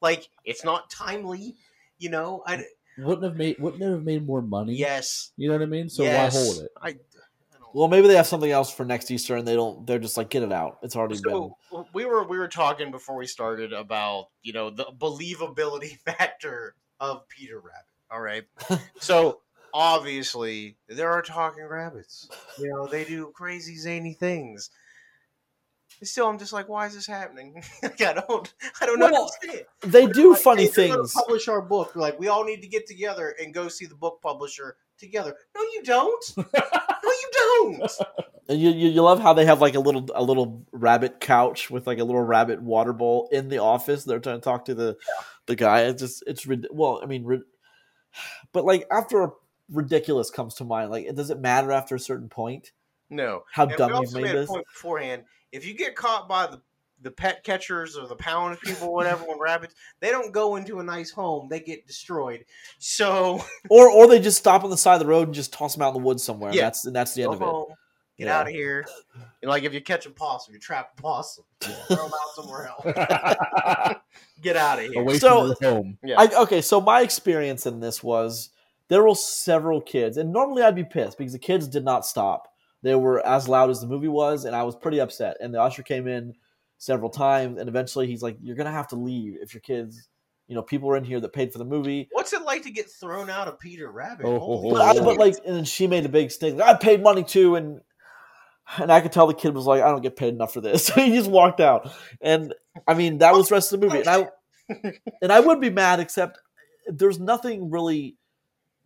[0.00, 1.56] like it's not timely,
[1.98, 2.42] you know.
[2.46, 2.64] I
[2.98, 4.74] wouldn't have made wouldn't it have made more money?
[4.74, 5.88] yes, You know what I mean?
[5.88, 6.34] So yes.
[6.34, 6.70] why hold it?
[6.80, 9.86] I, I don't- Well, maybe they have something else for next Easter, and they don't.
[9.86, 10.78] They're just like, get it out.
[10.82, 11.32] It's already been.
[11.70, 16.74] So we were we were talking before we started about you know the believability factor
[17.00, 17.86] of Peter Rabbit.
[18.10, 18.44] All right,
[19.00, 19.40] so
[19.74, 22.28] obviously there are talking rabbits.
[22.58, 24.70] You know they do crazy zany things.
[26.02, 27.62] Still, I'm just like, why is this happening?
[27.82, 29.66] Like, I don't, I don't Well, understand.
[29.82, 31.12] They do Like, funny hey, things.
[31.14, 31.94] Publish our book.
[31.96, 35.34] Like we all need to get together and go see the book publisher together.
[35.54, 36.24] No, you don't.
[36.36, 36.44] no,
[37.04, 37.90] you don't.
[38.48, 41.70] And you, you you love how they have like a little a little rabbit couch
[41.70, 44.04] with like a little rabbit water bowl in the office.
[44.04, 44.96] They're trying to talk to the
[45.46, 45.82] the guy.
[45.82, 47.42] It's just it's well, I mean,
[48.52, 49.30] but like after
[49.70, 52.72] ridiculous comes to mind, like does it matter after a certain point
[53.10, 53.44] No.
[53.52, 54.48] how And dumb you've also made made this?
[54.48, 55.24] point beforehand.
[55.52, 56.60] If you get caught by the
[57.02, 60.82] the pet catchers or the pound people, whatever, when rabbits, they don't go into a
[60.84, 62.44] nice home; they get destroyed.
[62.78, 65.74] So Or or they just stop on the side of the road and just toss
[65.74, 66.52] them out in the woods somewhere.
[66.52, 66.58] Yeah.
[66.60, 67.74] And that's and that's the end go of it.
[68.18, 68.38] get Yeah.
[68.38, 68.86] out of here.
[69.42, 72.68] And like if you catch a possum, you trap a possum, throw them out somewhere
[72.68, 73.96] else.
[74.40, 75.02] Get out of here.
[75.02, 75.98] Away So- from your home.
[76.04, 76.20] Yeah.
[76.20, 78.50] I, okay, so my experience in this was
[78.88, 82.51] there were several kids, and normally I'd be pissed because the kids did not stop.
[82.82, 85.36] They were as loud as the movie was, and I was pretty upset.
[85.40, 86.34] And the usher came in
[86.78, 90.08] several times, and eventually he's like, "You're gonna have to leave if your kids,
[90.48, 92.70] you know, people are in here that paid for the movie." What's it like to
[92.70, 94.26] get thrown out of Peter Rabbit?
[94.26, 94.72] Oh, Holy oh, oh.
[94.72, 95.04] But, I, oh.
[95.04, 96.60] but like, and then she made a big stink.
[96.60, 97.80] I paid money too, and
[98.78, 100.86] and I could tell the kid was like, "I don't get paid enough for this."
[100.92, 102.52] So he just walked out, and
[102.86, 104.00] I mean that was the rest of the movie.
[104.00, 104.28] And I
[105.22, 106.38] and I would be mad, except
[106.86, 108.16] there's nothing really.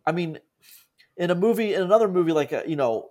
[0.05, 0.39] I mean,
[1.17, 3.09] in a movie, in another movie, like a, you know,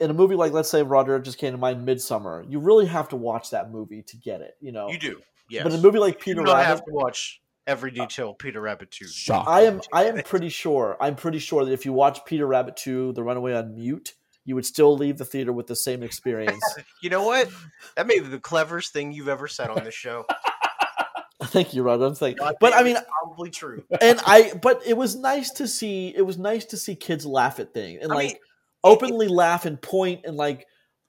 [0.00, 2.50] in a movie like let's say Roger just came to mind, Midsommar.
[2.50, 4.88] You really have to watch that movie to get it, you know.
[4.90, 5.62] You do, yes.
[5.62, 8.30] But in a movie like you Peter don't Rabbit, have to watch every uh, detail
[8.30, 9.06] of Peter Rabbit too.
[9.06, 9.46] Shock.
[9.46, 12.76] I am I am pretty sure I'm pretty sure that if you watch Peter Rabbit
[12.76, 16.62] 2 The Runaway on mute, you would still leave the theater with the same experience.
[17.02, 17.48] You know what?
[17.96, 20.26] That may be the cleverest thing you've ever said on this show.
[21.44, 22.04] Thank you, Roger.
[22.04, 23.82] I'm saying, God but I mean, it's probably true.
[24.02, 27.58] and I but it was nice to see it was nice to see kids laugh
[27.58, 28.36] at things and I like mean,
[28.84, 30.66] openly laugh and point and like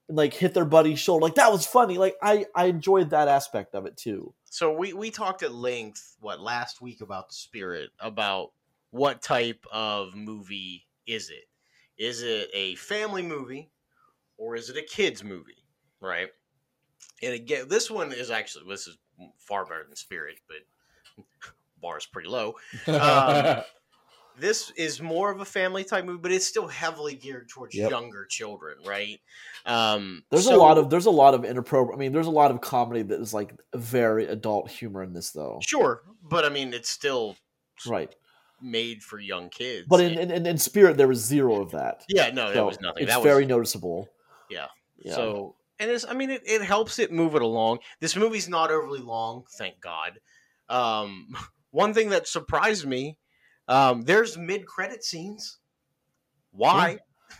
[0.08, 1.24] and like hit their buddy's shoulder.
[1.24, 1.98] Like that was funny.
[1.98, 4.34] Like I I enjoyed that aspect of it too.
[4.44, 8.52] So we we talked at length what last week about the spirit about
[8.90, 11.48] what type of movie is it?
[11.98, 13.70] Is it a family movie
[14.36, 15.64] or is it a kids movie?
[16.00, 16.28] Right?
[17.22, 18.98] And again, this one is actually this is
[19.38, 21.24] far better than Spirit, but
[21.80, 22.56] bar is pretty low.
[22.86, 23.62] Um,
[24.38, 27.90] This is more of a family type movie, but it's still heavily geared towards Yep.
[27.90, 29.20] younger children, right?
[29.66, 31.96] Um, There's a lot of there's a lot of inappropriate.
[31.96, 35.30] I mean, there's a lot of comedy that is like very adult humor in this
[35.32, 35.60] though.
[35.62, 37.36] sure, but I mean, it's still
[37.86, 38.14] Right.
[38.60, 39.86] made for young kids.
[39.88, 42.04] But in in, in Spirit there was zero of that.
[42.08, 43.04] yeah, no, So was nothing.
[43.06, 44.08] It's very noticeable.
[44.50, 44.66] Yeah.
[44.98, 45.14] Yeah.
[45.14, 47.80] so, and it's I mean, it, it helps it move it along.
[48.00, 50.18] This movie's not overly long, thank God.
[50.68, 51.28] Um,
[51.70, 53.18] one thing that surprised me,
[53.68, 55.58] um, there's mid credit scenes.
[56.52, 56.98] Why?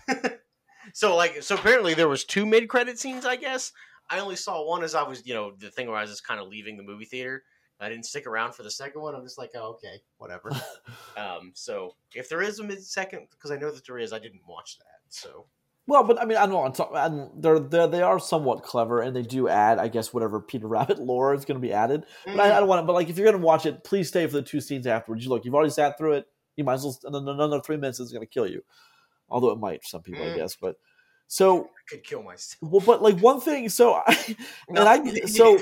[0.94, 3.26] so like, so apparently there was two mid credit scenes.
[3.26, 3.72] I guess
[4.10, 6.26] I only saw one as I was, you know, the thing where I was just
[6.26, 7.44] kind of leaving the movie theater.
[7.80, 9.14] I didn't stick around for the second one.
[9.14, 10.52] I'm just like, oh, okay, whatever.
[11.16, 14.20] um, so if there is a mid second, because I know that there is, I
[14.20, 15.00] didn't watch that.
[15.08, 15.46] So
[15.89, 16.59] Well, but I mean, I don't know.
[16.61, 20.14] on top- and They're, they're they are somewhat clever, and they do add, I guess,
[20.14, 22.05] whatever Peter Rabbit lore is going to be added.
[22.24, 22.87] But I, I don't want to.
[22.87, 25.24] But like, if you're going to watch it, please stay for the two scenes afterwards.
[25.24, 26.26] You look, you've already sat through it.
[26.57, 26.97] You might as well.
[27.05, 28.62] And then another three minutes is going to kill you.
[29.28, 30.37] Although it might for some people, I Mm.
[30.37, 30.55] guess.
[30.57, 30.76] But
[31.26, 32.59] so I could kill myself.
[32.62, 33.68] well, but like one thing.
[33.68, 34.37] So I
[34.68, 35.59] and I so.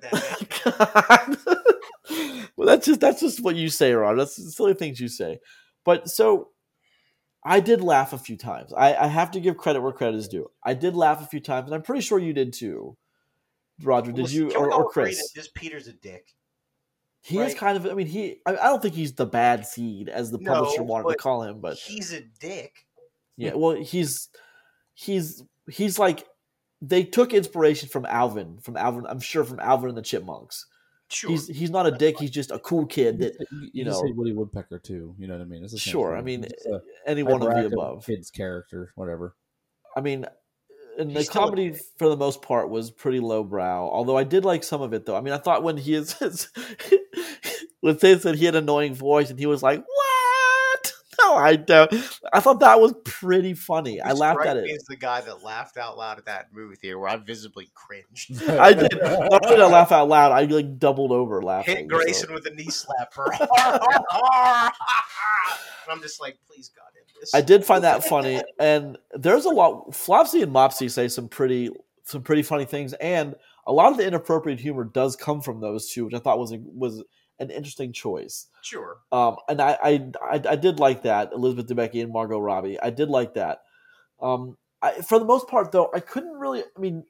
[0.00, 1.58] that.
[2.56, 4.16] well, that's just that's just what you say, Ron.
[4.16, 5.40] That's silly things you say.
[5.84, 6.48] But so
[7.48, 8.74] I did laugh a few times.
[8.76, 10.50] I, I have to give credit where credit is due.
[10.62, 12.96] I did laugh a few times, and I'm pretty sure you did too.
[13.82, 15.32] Roger, did you or, or Chris?
[15.32, 16.34] This Peter's a dick.
[17.22, 17.86] He is kind of.
[17.86, 18.40] I mean, he.
[18.44, 21.42] I, I don't think he's the bad seed as the No, publisher wanted to call
[21.42, 22.86] him, but he's a dick.
[23.36, 23.54] yeah.
[23.54, 24.28] Well, he's
[24.94, 26.26] he's he's like
[26.82, 29.06] they took inspiration from Alvin, from Alvin.
[29.08, 30.66] I'm sure from Alvin and the Chipmunks.
[31.10, 31.30] Sure.
[31.30, 32.18] He's he's not a dick.
[32.18, 35.14] He's just a cool kid that you, you know- say Woody Woodpecker too.
[35.18, 35.64] You know what I mean?
[35.64, 36.18] It's the same Sure, thing.
[36.18, 36.80] I mean, It's uh, a
[37.10, 38.04] any one of the above.
[38.06, 39.34] kid's character, whatever.
[39.96, 40.30] I mean, uh,
[40.98, 41.80] and the He's still a comedy dick.
[41.96, 43.88] for the most part was pretty lowbrow.
[43.90, 45.16] Although I did like some of it, though.
[45.16, 46.12] I mean, I thought when he is
[47.80, 50.07] when they said he had an annoying voice and he was like, "What?
[51.28, 51.92] No, I don't."
[52.32, 54.00] I thought that was pretty funny.
[54.00, 54.82] I laughed at it.
[54.88, 58.42] the guy that laughed out loud at that movie theater where I visibly cringed.
[58.48, 58.92] I did.
[59.00, 61.76] Not only did I laugh out loud, I like doubled over laughing.
[61.76, 63.32] Hit so- Grayson with a knee slap for.
[65.90, 67.34] I'm just like, please God, end this.
[67.34, 69.94] I did find that funny, and there's a lot.
[69.94, 71.70] Flopsy and Mopsy say some pretty,
[72.04, 73.34] some pretty funny things, and
[73.66, 76.52] a lot of the inappropriate humor does come from those two, which I thought was
[76.52, 77.02] a, was
[77.38, 78.46] an interesting choice.
[78.62, 78.98] Sure.
[79.12, 82.80] Um, and I, I, I, I did like that Elizabeth Debicki and Margot Robbie.
[82.80, 83.62] I did like that.
[84.20, 86.62] Um, I, for the most part, though, I couldn't really.
[86.62, 87.04] I mean,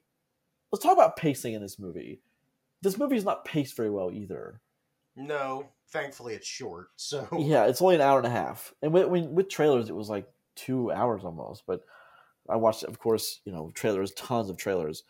[0.71, 2.21] let's talk about pacing in this movie.
[2.81, 4.61] This movie is not paced very well either.
[5.15, 6.89] No, thankfully it's short.
[6.95, 9.95] So Yeah, it's only an hour and a half, and with, when, with trailers, it
[9.95, 11.63] was like two hours almost.
[11.67, 11.81] But
[12.47, 15.03] I watched, of course, you know, trailers, tons of trailers.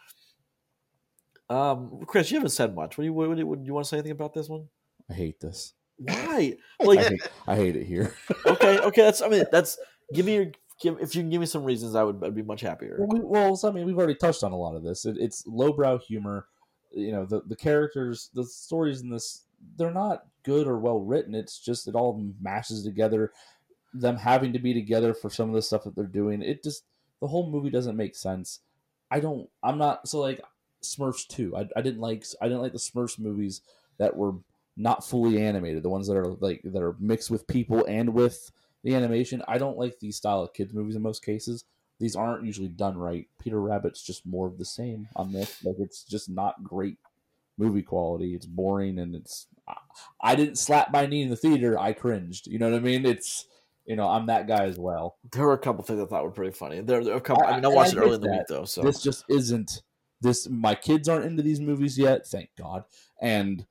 [1.50, 2.98] Um, Chris, you haven't said much.
[2.98, 4.50] What do you what, do you, what, do you want to say anything about this
[4.50, 4.68] one?
[5.10, 5.74] I hate this.
[5.98, 6.56] Why?
[6.80, 8.16] I Like, hate, I hate it here.
[8.46, 9.22] okay, okay, that's.
[9.22, 9.78] I mean, that's.
[10.14, 10.46] Give me your.
[10.82, 12.24] Give, if you can give me some reasons, I would.
[12.24, 12.98] I'd be much happier.
[13.00, 15.06] Well, we, well, so, I mean, we've already touched on a lot of this.
[15.06, 16.48] It, it's lowbrow humor.
[16.92, 19.44] You know, the the characters, the stories in this,
[19.78, 21.36] they're not good or well written.
[21.36, 23.32] It's just it all mashes together.
[23.94, 26.86] Them having to be together for some of the stuff that they're doing, it just
[27.20, 28.60] the whole movie doesn't make sense.
[29.12, 29.50] I don't.
[29.64, 30.42] I'm not so like
[30.82, 31.56] Smurfs two.
[31.58, 33.62] I, I didn't like I didn't like the Smurfs movies
[33.98, 34.34] that were
[34.80, 35.84] not fully animated.
[35.84, 38.50] The ones that are like that are mixed with people and with
[38.84, 39.44] the animation.
[39.48, 41.66] I don't like these style of kids movies in most cases.
[42.00, 43.28] These aren't usually done right.
[43.40, 45.64] Peter Rabbit's just more of the same on this.
[45.66, 46.98] Like it's just not great
[47.58, 48.34] movie quality.
[48.34, 49.48] It's boring and it's.
[50.20, 51.78] I, didn't slap my knee in the theater.
[51.78, 52.48] I cringed.
[52.48, 53.06] You know what I mean?
[53.06, 53.46] It's
[53.86, 55.18] you know I'm that guy as well.
[55.34, 56.80] There were a couple things I thought were pretty funny.
[56.80, 57.44] There, there are a couple.
[57.44, 59.26] I, I- mean, I watched I it early in the week though, so This just
[59.30, 59.82] isn't.
[60.22, 62.26] This my kids aren't into these movies yet.
[62.26, 62.86] Thank God.
[63.22, 63.66] And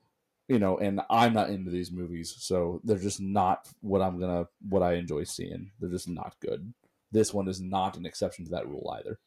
[0.49, 4.46] you know, and I'm not into these movies, so they're just not what I'm gonna
[4.68, 5.70] what I enjoy seeing.
[5.78, 6.72] They're just not good.
[7.12, 9.18] This one is not an exception to that rule either.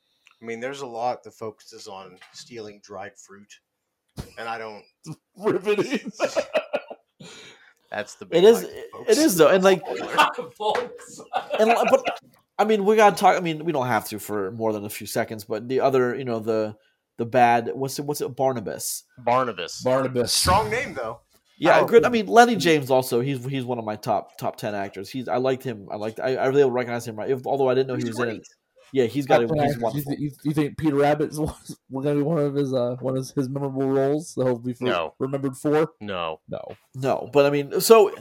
[0.41, 3.53] I mean, there's a lot that focuses on stealing dried fruit,
[4.37, 4.83] and I don't.
[5.37, 6.11] Riveting.
[7.91, 8.25] That's the.
[8.25, 8.61] it big is.
[8.61, 9.17] hype, It folks.
[9.17, 9.83] is though, and like,
[10.57, 11.19] Folks.
[11.59, 12.19] and but
[12.57, 13.35] I mean, we gotta talk.
[13.35, 16.15] I mean, we don't have to for more than a few seconds, but the other,
[16.15, 16.75] you know, the
[17.21, 17.69] the bad.
[17.75, 18.05] What's it?
[18.05, 18.35] What's it?
[18.35, 19.03] Barnabas.
[19.19, 19.81] Barnabas.
[19.83, 20.33] Barnabas.
[20.33, 21.19] strong name though.
[21.57, 22.03] Yeah, Oh, good.
[22.05, 23.19] I mean, Lenny James also.
[23.21, 25.09] He's he's one of my top top ten actors.
[25.11, 25.87] He's I liked him.
[25.91, 26.19] I liked.
[26.19, 27.29] I, I really recognize him right.
[27.29, 28.47] If, although I didn't know he He's was in it.
[28.93, 29.43] Yeah, he's got.
[29.43, 30.13] A, Captain he's Actors, you, wonderful.
[30.17, 31.39] you, you think Peter Rabbit is
[31.89, 34.73] one- gonna be one of his uh one of his memorable roles that he'll be
[34.73, 35.13] for, No.
[35.19, 35.91] remembered for?
[36.01, 36.39] No.
[36.49, 36.61] No.
[36.95, 38.11] No, but I mean, so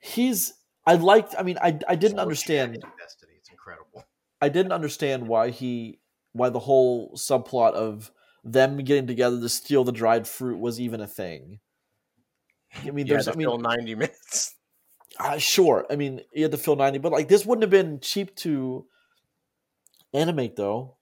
[0.00, 0.52] he's.
[0.84, 1.34] I liked.
[1.38, 2.72] I mean, I I didn't Sword understand.
[2.98, 3.32] Destiny.
[3.38, 4.04] It's incredible.
[4.42, 6.00] I didn't understand why he
[6.32, 8.10] why the whole subplot of
[8.44, 11.60] them getting together to steal the dried fruit was even a thing.
[12.86, 13.28] I mean, You there's.
[13.28, 14.56] I mean, fill ninety minutes.
[15.18, 15.86] uh, sure.
[15.90, 18.86] I mean, you had to fill ninety, but like this wouldn't have been cheap to
[20.12, 20.98] animate, though.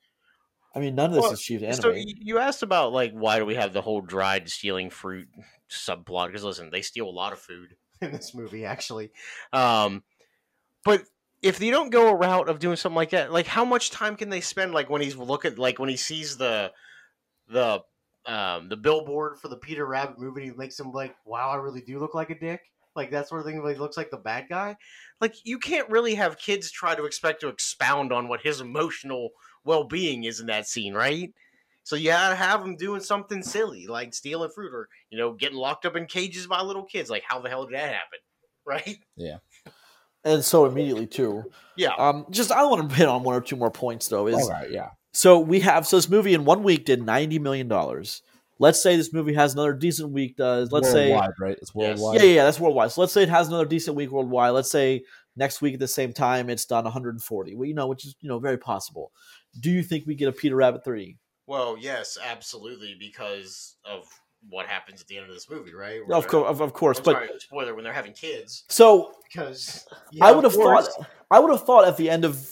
[0.75, 1.99] I mean, none of this Well, is cheap to So animate.
[1.99, 5.29] y- you asked about like why do we have the whole dried stealing fruit
[5.71, 6.29] subplot?
[6.29, 7.77] Because listen, they steal a lot of food.
[8.01, 9.11] in this movie, actually.
[9.53, 10.05] Um,
[10.85, 11.05] but
[11.43, 14.17] if they don't go a route of doing something like that, like how much time
[14.17, 14.73] can they spend?
[14.75, 16.73] Like when he's looking, like when he sees the
[17.49, 17.81] the
[18.27, 21.81] um the billboard For the Peter Rabbit movie, he makes him like, "Wow, I really
[21.81, 22.61] do look like a dick."
[22.97, 23.63] Like that sort of thing.
[23.63, 24.77] Where he looks like the bad guy.
[25.21, 29.31] like you can't really have kids try to expect to expound on what his emotional
[29.65, 31.33] well-being is in that scene right
[31.83, 35.59] so you gotta have him doing something silly like stealing fruit or you know getting
[35.59, 38.19] locked up in cages by little kids like how the hell did that happen
[38.65, 39.39] right Yeah.
[40.25, 41.45] and so immediately too.
[41.77, 44.27] yeah Um, just I want to hit on one or two more points though.
[44.27, 44.91] Is All right, yeah.
[45.19, 48.23] So we have so this movie in one week did ninety million dollars.
[48.61, 50.37] Let's say this movie has another decent week.
[50.37, 51.59] Does let's say right?
[51.61, 52.21] It's worldwide.
[52.21, 52.93] yeah, yeah, yeah, that's worldwide.
[52.93, 54.53] So let's say it has another decent week worldwide.
[54.53, 55.03] Let's say
[55.35, 57.57] next week at the same time it's done one hundred and forty.
[57.57, 59.11] Well, you know, which is you know very possible.
[59.59, 61.17] Do you think we get a Peter Rabbit three?
[61.49, 64.07] well yes absolutely because of
[64.51, 66.99] what happens at the end of this movie right Of course, of, of course.
[66.99, 69.85] I'm But sorry, spoiler when they're having kids so Because
[70.21, 70.89] I would have thought
[71.31, 72.49] I would have thought at the end of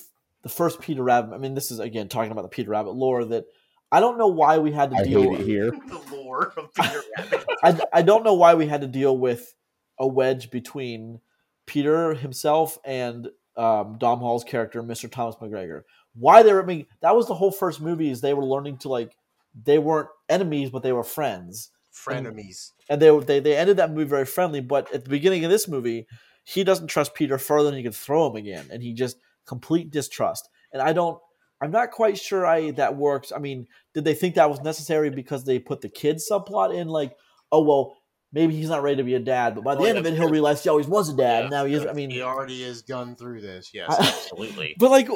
[0.46, 1.34] the first Peter Rabbit.
[1.34, 3.46] I mean, this is again talking about the Peter Rabbit lore that
[3.90, 5.22] I don't know why we had to I deal.
[5.22, 5.70] hate it here.
[5.88, 9.52] the lore of Peter Rabbit I, I don't know why we had to deal with
[9.98, 11.18] a wedge between
[11.66, 13.26] Peter himself and
[13.56, 15.10] um, Domhnall's character, Mr.
[15.10, 15.82] Thomas McGregor.
[16.14, 18.78] Why they were, I mean, that was the whole first movie is they were learning
[18.78, 19.16] to like,
[19.64, 21.72] they weren't enemies, but they were friends.
[21.92, 22.70] frenemies.
[22.88, 24.60] And they, they, they ended that movie very friendly.
[24.60, 26.06] But at the beginning of this movie,
[26.44, 28.66] he doesn't trust Peter further than he can throw him again.
[28.70, 29.16] And he just
[29.46, 30.48] complete distrust.
[30.72, 31.18] And I don't,
[31.60, 33.32] I'm not quite sure I that works.
[33.34, 36.88] I mean, did they think that was necessary because they put the kids subplot in?
[36.88, 37.16] Like,
[37.50, 37.96] oh well,
[38.32, 40.14] maybe he's not ready to be a dad, but by the Well, end of it,
[40.14, 41.44] he'll realize he always was a dad.
[41.44, 41.86] Yeah, now he is.
[41.86, 43.70] I mean, he already is gone through this.
[43.72, 43.88] Yes.
[43.88, 45.08] I- absolutely but like,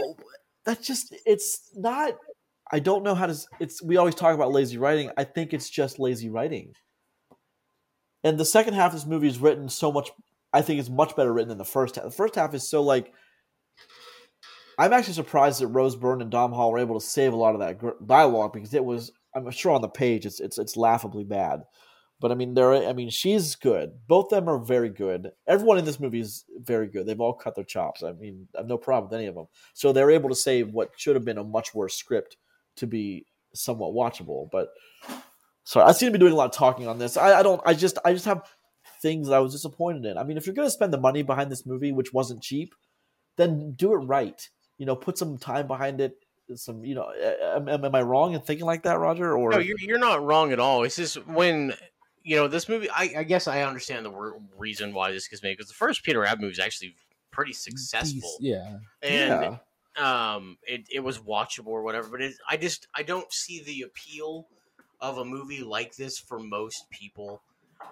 [0.65, 2.15] that's just it's not.
[2.73, 3.37] I don't know how to.
[3.59, 5.11] It's we always talk about lazy writing.
[5.19, 6.73] I think it's just lazy writing.
[8.23, 10.11] And the second half of this movie is written so much.
[10.53, 12.05] I think it's much better written than the first half.
[12.05, 13.13] The first half is so like.
[14.81, 17.61] I'm actually surprised that Rose Byrne and Domhnall were able to save a lot of
[17.61, 19.13] that dialogue because it was.
[19.35, 21.65] I'm sure on the page it's it's it's laughably bad,
[22.19, 22.73] but I mean there.
[22.73, 23.93] I mean she's good.
[24.09, 25.33] Both of them are very good.
[25.47, 27.07] Everyone in this movie is very good.
[27.07, 28.03] They've all cut their chops.
[28.03, 29.49] I mean I have no problem with any of them.
[29.75, 32.39] So they're able to save what should have been a much worse script
[32.77, 34.49] to be somewhat watchable.
[34.51, 34.71] But
[35.65, 37.19] sorry, I seem to be doing a lot of talking on this.
[37.19, 37.61] I, I don't.
[37.67, 38.49] I just I just have
[39.03, 40.17] things that I was disappointed in.
[40.17, 42.75] I mean, if you're going to spend the money behind this movie, which wasn't cheap,
[43.37, 44.49] then do it right.
[44.81, 46.17] You know, put some time behind it.
[46.55, 47.13] Some, you know,
[47.55, 49.37] am, am am I wrong in thinking like that, Roger?
[49.37, 50.85] Or No, you're you're not wrong at all.
[50.85, 51.75] It's just when
[52.25, 52.89] you know this movie.
[52.89, 56.03] I, I guess I understand the re- reason why this gets made because the first
[56.03, 56.95] Peter Rabbit movie is actually
[57.31, 58.79] pretty successful, Yeah.
[59.03, 59.59] and
[59.99, 62.09] yeah, um, it, it was watchable or whatever.
[62.09, 64.49] But it, I just I don't see the appeal
[64.99, 67.43] of a movie like this for most people.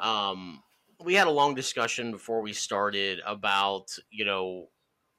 [0.00, 0.62] Um,
[1.04, 4.68] we had a long discussion before we started about you know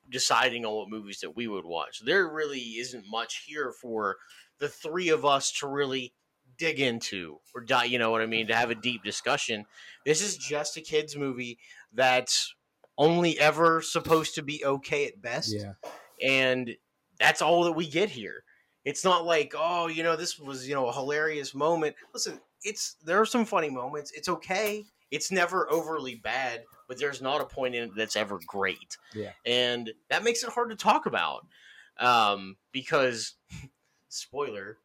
[0.10, 2.02] deciding on what movies that we would watch.
[2.04, 4.18] There really isn't much here for
[4.60, 6.14] the three of us to really
[6.58, 7.86] dig into or die.
[7.86, 8.48] You know what I mean?
[8.48, 9.66] To have a deep discussion.
[10.06, 11.58] This is just a kids movie
[11.94, 12.54] that's
[12.98, 15.74] only ever supposed to be okay at best Yeah.
[16.22, 16.76] and
[17.18, 18.44] that's all that we get here.
[18.86, 21.96] It's not like, oh, you know, this was, you know, a hilarious moment.
[22.14, 24.12] Listen, it's there are some funny moments.
[24.16, 24.86] It's okay.
[25.12, 28.98] It's never overly bad, but there's not a point in it that's ever great.
[29.16, 29.32] Yeah.
[29.46, 31.46] And that makes it hard to talk about.
[32.00, 33.34] Um, because
[34.10, 34.78] spoiler,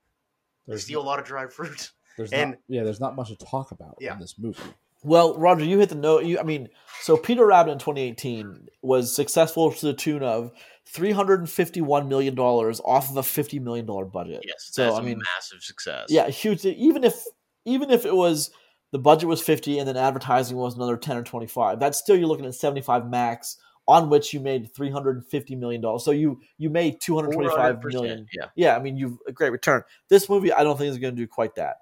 [0.67, 1.93] they There's, steal a lot of dried fruit.
[2.17, 4.15] there's and- not, yeah, there's not much to talk about Yeah.
[4.15, 4.63] in this movie.
[5.03, 6.25] Well, Roger, you hit the note.
[6.25, 6.71] You, I mean,
[7.03, 10.51] so Peter Rabbit in 2018 was successful to the tune of
[10.87, 14.43] 351 million dollars off of a 50 million dollar budget.
[14.47, 14.71] Yes.
[14.73, 16.07] So that's I a mean, massive success.
[16.09, 16.65] yeah, huge.
[16.65, 17.23] Even if
[17.67, 18.51] even if it was
[18.95, 22.29] the budget was 50 and then advertising was another 10 or 25, that's still you're
[22.29, 23.57] looking at 75 max
[23.89, 26.05] on which you made 350 million dollars.
[26.05, 28.47] So you you made 225 400%, Yeah.
[28.55, 29.83] yeah, I mean, you've a great return.
[30.09, 31.79] This movie, I don't think is going to do quite that,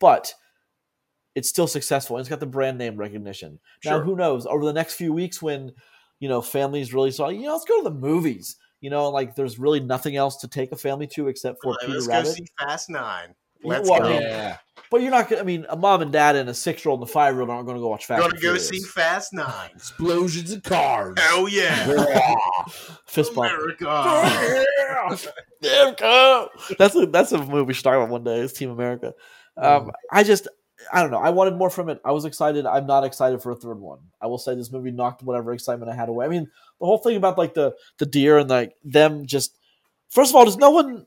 [0.00, 0.34] but
[1.34, 2.16] it's still successful.
[2.16, 3.58] And it's got the brand name recognition.
[3.82, 4.44] Now, who knows?
[4.44, 5.72] Over the next few weeks, when
[6.18, 8.56] you know families really saw, you know, let's go to the movies.
[8.82, 11.80] You know, like there's really nothing else to take a family to except for Like,
[11.80, 12.26] Peter let's Rabbit.
[12.26, 13.34] go see Fast Nine.
[13.62, 14.18] Yeah, Let's well, go.
[14.18, 14.56] Yeah.
[14.90, 15.38] But you're not going.
[15.38, 17.34] to I mean, a mom and dad and a six year old and a five
[17.34, 18.22] year old aren't going to go watch Fast.
[18.22, 18.68] Gonna go Furious.
[18.68, 19.70] see Fast Nine.
[19.74, 21.14] Explosions of cars.
[21.18, 21.86] Hell yeah.
[23.06, 23.52] Fist bump.
[23.52, 23.86] America.
[25.62, 26.48] America.
[26.76, 28.40] That's a that's a movie we should talk about one day.
[28.40, 29.14] Is Team America.
[29.56, 30.48] Um, I just
[30.92, 31.18] I don't know.
[31.18, 32.00] I wanted more from it.
[32.04, 32.66] I was excited.
[32.66, 34.00] I'm not excited for a third one.
[34.20, 36.26] I will say this movie knocked whatever excitement I had away.
[36.26, 36.48] I mean,
[36.80, 39.56] the whole thing about like the the deer and like them just.
[40.08, 41.06] First of all, does no one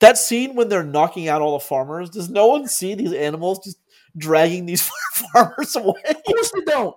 [0.00, 2.10] that scene when they're knocking out all the farmers?
[2.10, 3.78] Does no one see these animals just
[4.16, 4.82] dragging these
[5.32, 6.02] farmers away?
[6.08, 6.96] Of course they don't.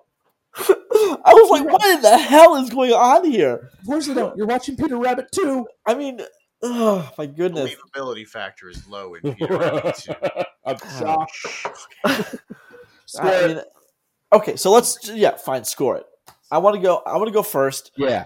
[0.59, 3.69] I was like, what in the hell is going on here?
[3.79, 4.35] Of course they don't.
[4.37, 5.67] You're watching Peter Rabbit too.
[5.85, 6.21] I mean,
[6.63, 7.75] oh my goodness.
[7.95, 10.13] Believability factor is low in Peter Rabbit too.
[10.65, 11.75] I'm oh, shocked.
[13.19, 13.61] I mean,
[14.33, 16.05] okay, so let's yeah, fine, score it.
[16.51, 17.01] I want to go.
[17.05, 17.91] I want to go first.
[17.95, 18.25] yeah.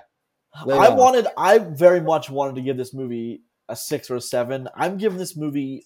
[0.66, 0.98] Lay I on.
[0.98, 1.28] wanted.
[1.38, 3.42] I very much wanted to give this movie
[3.72, 4.68] a six or a seven.
[4.76, 5.84] I'm giving this movie.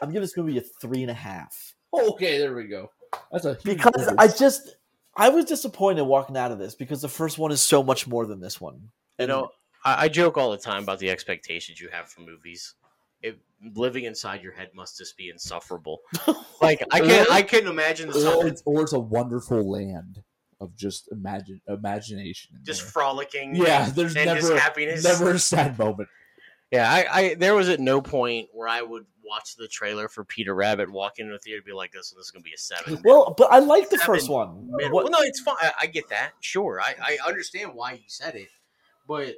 [0.00, 2.90] I'm giving this movie a three and a half Okay, there we go.
[3.32, 4.18] That's a huge because difference.
[4.18, 4.76] I just
[5.16, 8.26] I was disappointed walking out of this because the first one is so much more
[8.26, 8.90] than this one.
[9.18, 9.50] You know,
[9.84, 12.74] I, I joke all the time about the expectations you have for movies.
[13.20, 13.40] It,
[13.74, 16.00] living inside your head must just be insufferable.
[16.62, 20.22] like I can't, I couldn't imagine or it's, or it's a wonderful land
[20.60, 22.58] of just imagine imagination.
[22.64, 22.90] just there.
[22.90, 23.56] frolicking.
[23.56, 25.02] yeah, there's and never just happiness.
[25.02, 26.08] never a sad moment.
[26.70, 30.24] Yeah, I, I there was at no point where I would watch the trailer for
[30.24, 32.58] Peter Rabbit, walk into a theater, and be like, "This, this is gonna be a
[32.58, 33.00] seven.
[33.04, 34.68] well, but I like the first one.
[34.90, 35.56] Well, no, it's fine.
[35.60, 36.32] I, I get that.
[36.40, 38.48] Sure, I, I understand why you said it,
[39.06, 39.36] but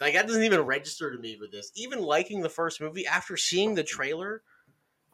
[0.00, 1.72] like that doesn't even register to me with this.
[1.76, 4.42] Even liking the first movie after seeing the trailer,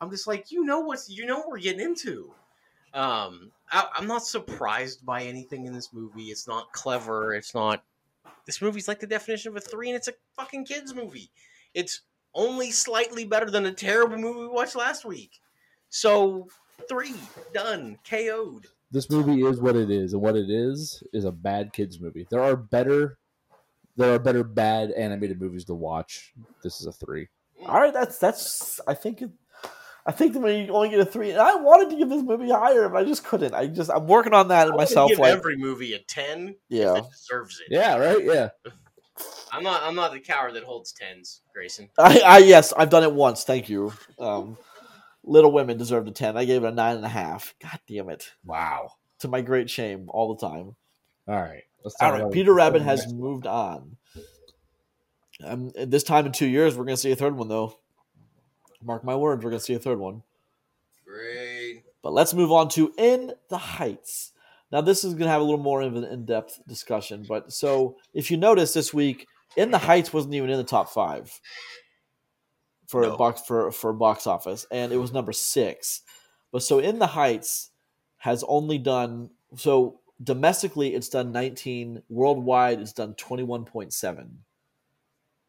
[0.00, 2.32] I'm just like, you know what's you know what we're getting into.
[2.94, 6.24] Um, I, I'm not surprised by anything in this movie.
[6.24, 7.34] It's not clever.
[7.34, 7.82] It's not.
[8.46, 11.30] This movie's like the definition of a three, and it's a fucking kids movie.
[11.74, 12.02] It's
[12.34, 15.40] only slightly better than a terrible movie we watched last week.
[15.88, 16.48] So
[16.88, 17.14] three
[17.54, 18.66] done, KO'd.
[18.90, 22.26] This movie is what it is, and what it is is a bad kids movie.
[22.30, 23.18] There are better,
[23.96, 26.32] there are better bad animated movies to watch.
[26.62, 27.28] This is a three.
[27.66, 28.80] All right, that's that's.
[28.86, 29.22] I think.
[30.06, 32.08] It, I think that when you only get a three, and I wanted to give
[32.08, 33.54] this movie higher, but I just couldn't.
[33.54, 35.10] I just I'm working on that I myself.
[35.10, 36.56] Give Like, every movie a ten.
[36.68, 37.66] yeah, If it deserves it.
[37.74, 38.22] Yeah, right.
[38.24, 38.48] Yeah,
[39.52, 39.82] I'm not.
[39.82, 41.88] I'm not the coward that holds tens, Grayson.
[41.98, 43.44] I, I yes, I've done it once.
[43.44, 43.92] Thank you.
[44.18, 44.56] Um,
[45.24, 46.36] Little Women deserved a ten.
[46.36, 47.54] I gave it a nine and a half.
[47.60, 48.32] God damn it!
[48.44, 48.92] wow.
[49.20, 50.76] To my great shame, all the time.
[51.26, 53.96] All right, let's All talk right, about- Peter Rabbit has moved on.
[55.42, 57.78] Um, this time in two years, we're going to see a third one, though.
[58.86, 60.22] Mark my words, we're going to see a third one.
[61.04, 61.82] Great.
[62.02, 64.32] But let's move on to In the Heights.
[64.70, 67.24] Now, this is going to have a little more of an in-depth discussion.
[67.28, 69.26] But so, if you notice this week,
[69.56, 71.40] In the Heights wasn't even in the top five
[72.86, 73.16] for No.
[73.16, 76.02] box for for box office, and it was number six.
[76.52, 77.70] But so, In the Heights
[78.18, 82.02] has only done so domestically, it's done 19.
[82.08, 84.28] Worldwide, it's done 21.7.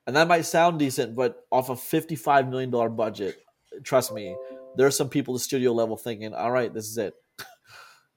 [0.07, 3.37] And that might sound decent, but off a $55 million budget,
[3.83, 4.35] trust me,
[4.77, 7.13] there are some people at the studio level thinking, all right, this is it.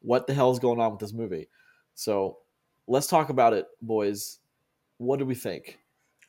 [0.00, 1.48] what the hell is going on with this movie?
[1.96, 2.38] So
[2.86, 4.38] let's talk about it, boys.
[4.98, 5.78] What do we think?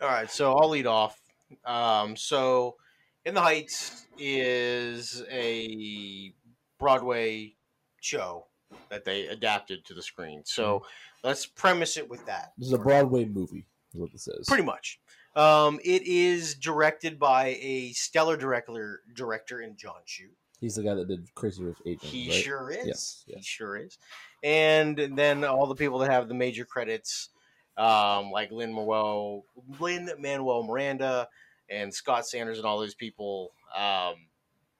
[0.01, 1.21] All right, so I'll lead off.
[1.65, 2.77] Um, so,
[3.25, 6.33] In the Heights is a
[6.79, 7.53] Broadway
[8.01, 8.47] show
[8.89, 10.41] that they adapted to the screen.
[10.45, 10.83] So
[11.23, 12.53] let's premise it with that.
[12.57, 14.47] This is a Broadway movie, is what this is.
[14.47, 15.00] Pretty much.
[15.35, 20.29] Um, it is directed by a stellar director, director in John Chu.
[20.59, 22.03] He's the guy that did Crazy Rich Asians.
[22.03, 22.43] He right?
[22.43, 22.85] sure is.
[22.85, 23.97] Yes, He sure is.
[24.43, 27.29] And then all the people that have the major credits,
[27.77, 29.45] um, like Lin Manuel,
[29.79, 31.27] Lin Manuel Miranda,
[31.69, 34.15] and Scott Sanders, and all those people, um,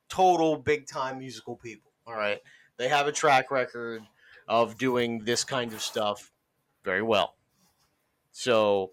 [0.09, 1.91] total big time musical people.
[2.05, 2.39] All right,
[2.77, 4.03] they have a track record
[4.47, 6.31] of doing this kind of stuff
[6.83, 7.35] very well.
[8.31, 8.91] So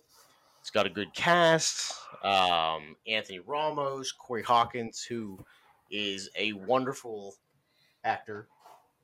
[0.68, 1.94] it's got a good cast.
[2.22, 5.38] Um, Anthony Ramos, Corey Hawkins, who
[5.90, 7.34] is a wonderful
[8.04, 8.48] actor,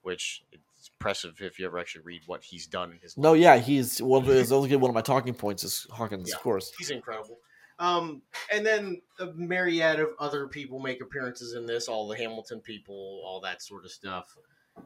[0.02, 3.22] which it's impressive if you ever actually read what he's done in his life.
[3.22, 4.22] No, yeah, he's well.
[4.30, 6.36] It's only one of my talking points is Hawkins, Yeah.
[6.36, 6.70] of course.
[6.76, 7.38] He's incredible.
[7.78, 8.20] Um,
[8.52, 13.22] and then a myriad of other people make appearances in this, all the Hamilton people,
[13.24, 14.36] all that sort of stuff.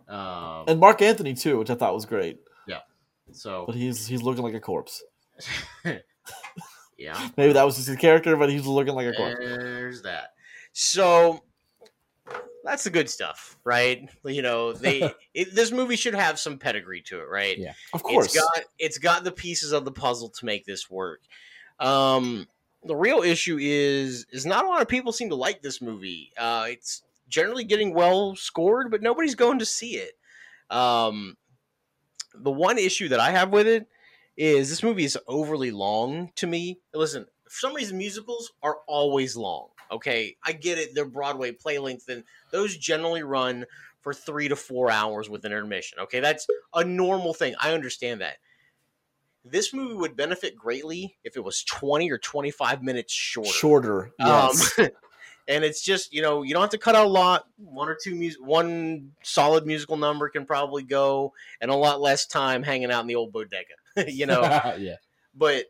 [0.06, 2.38] Um, And Marc Anthony too, which I thought was great.
[2.68, 2.82] Yeah.
[3.32, 5.02] So But he's he's looking like a corpse.
[6.98, 9.36] yeah, Maybe that was just his character, but he's looking like a corpse.
[9.38, 10.32] there's that.
[10.72, 11.44] So
[12.64, 14.08] that's the good stuff, right?
[14.24, 17.56] You know, they it, this movie should have some pedigree to it, right?
[17.56, 17.72] Yeah.
[17.92, 18.26] Of course.
[18.26, 21.20] It's got it's got the pieces of the puzzle to make this work.
[21.78, 22.46] Um,
[22.84, 26.32] the real issue is is not a lot of people seem to like this movie.
[26.36, 30.12] Uh, it's generally getting well scored, but nobody's going to see it.
[30.70, 31.36] Um,
[32.34, 33.86] the one issue that I have with it
[34.38, 36.78] is this movie is overly long to me.
[36.94, 39.68] Listen, for some reason musicals are always long.
[39.90, 42.22] Okay, I get it; they're Broadway play length, and
[42.52, 43.66] those generally run
[44.00, 45.98] for three to four hours with an intermission.
[46.00, 47.54] Okay, that's a normal thing.
[47.60, 48.36] I understand that.
[49.44, 53.50] This movie would benefit greatly if it was 20 or 25 minutes shorter.
[53.50, 54.10] shorter.
[54.18, 54.78] Yes.
[54.78, 54.88] Um,
[55.48, 57.46] and it's just, you know, you don't have to cut out a lot.
[57.56, 61.32] One or two music, one solid musical number can probably go,
[61.62, 63.74] and a lot less time hanging out in the old bodega,
[64.08, 64.42] you know.
[64.78, 64.96] yeah.
[65.34, 65.64] but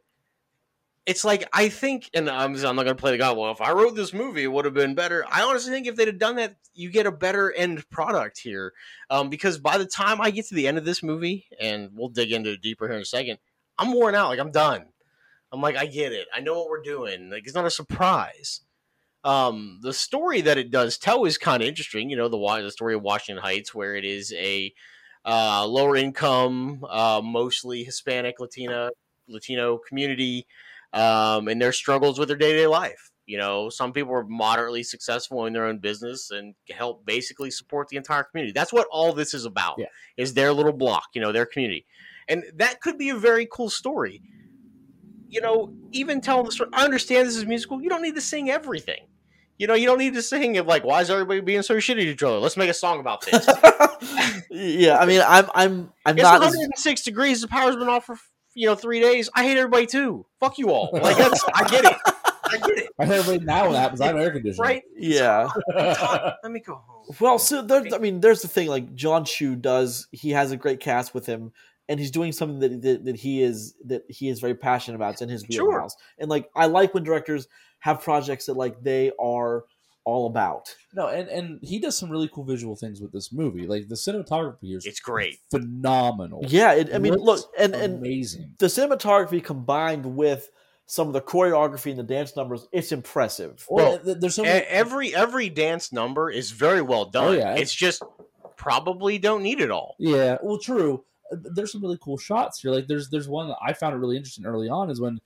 [1.06, 3.38] it's like I think, and I'm, I'm not to play the god.
[3.38, 5.24] Well, if I wrote this movie, it would have been better.
[5.30, 8.74] I honestly think if they'd have done that, you get a better end product here.
[9.08, 12.10] Um, because by the time I get to the end of this movie, and we'll
[12.10, 13.38] dig into it deeper here in a second,
[13.78, 14.28] I'm worn out.
[14.28, 14.84] Like I'm done.
[15.50, 16.28] I'm like, I get it.
[16.34, 17.30] I know what we're doing.
[17.30, 18.60] Like it's not a surprise.
[19.24, 22.10] Um, the story that it does tell is kind of interesting.
[22.10, 24.72] You know, the the story of Washington Heights, where it is a
[25.28, 28.90] uh, lower income, uh, mostly Hispanic, Latina,
[29.28, 30.46] Latino community,
[30.94, 33.10] um, and their struggles with their day to day life.
[33.26, 37.88] You know, some people are moderately successful in their own business and help basically support
[37.88, 38.52] the entire community.
[38.52, 39.76] That's what all this is about.
[39.78, 39.88] Yeah.
[40.16, 41.84] Is their little block, you know, their community,
[42.28, 44.22] and that could be a very cool story.
[45.28, 46.70] You know, even telling the story.
[46.72, 47.82] I understand this is musical.
[47.82, 49.08] You don't need to sing everything.
[49.58, 51.94] You know, you don't need to sing it like, "Why is everybody being so shitty
[51.96, 53.44] to each other?" Let's make a song about this.
[54.50, 56.36] yeah, I mean, I'm I'm I'm It's not.
[56.42, 57.40] as- 106 degrees.
[57.40, 58.16] The power's been off for
[58.54, 59.28] you know three days.
[59.34, 60.26] I hate everybody too.
[60.40, 60.90] Fuck you all.
[60.92, 61.96] Like that's I get it.
[62.50, 62.88] I get it.
[62.98, 64.62] I hate everybody now when that happens, I'm air conditioning.
[64.62, 64.82] Right?
[64.96, 65.48] yeah.
[65.74, 67.14] Let me go home.
[67.20, 68.68] Well, so there, I mean, there's the thing.
[68.68, 71.52] Like John Chu does, he has a great cast with him,
[71.88, 75.14] and he's doing something that that, that he is that he is very passionate about.
[75.14, 75.68] It's in his Sure.
[75.68, 77.48] wheelhouse, and like I like when directors
[77.80, 79.64] have projects that like they are
[80.04, 80.74] all about.
[80.94, 83.66] No, and and he does some really cool visual things with this movie.
[83.66, 85.38] Like the cinematography here is It's great.
[85.50, 86.40] phenomenal.
[86.46, 88.54] Yeah, it, I mean, Looks look, and and amazing.
[88.58, 90.50] the cinematography combined with
[90.86, 93.66] some of the choreography and the dance numbers, it's impressive.
[93.68, 94.64] Well, th- there's so many.
[94.66, 97.24] Every every dance number is very well oh, done.
[97.28, 97.54] Oh, yeah.
[97.56, 98.02] It's just
[98.56, 99.94] probably don't need it all.
[99.98, 101.04] Yeah, well, true.
[101.30, 102.70] There's some really cool shots here.
[102.70, 105.20] Like there's there's one that I found it really interesting early on is when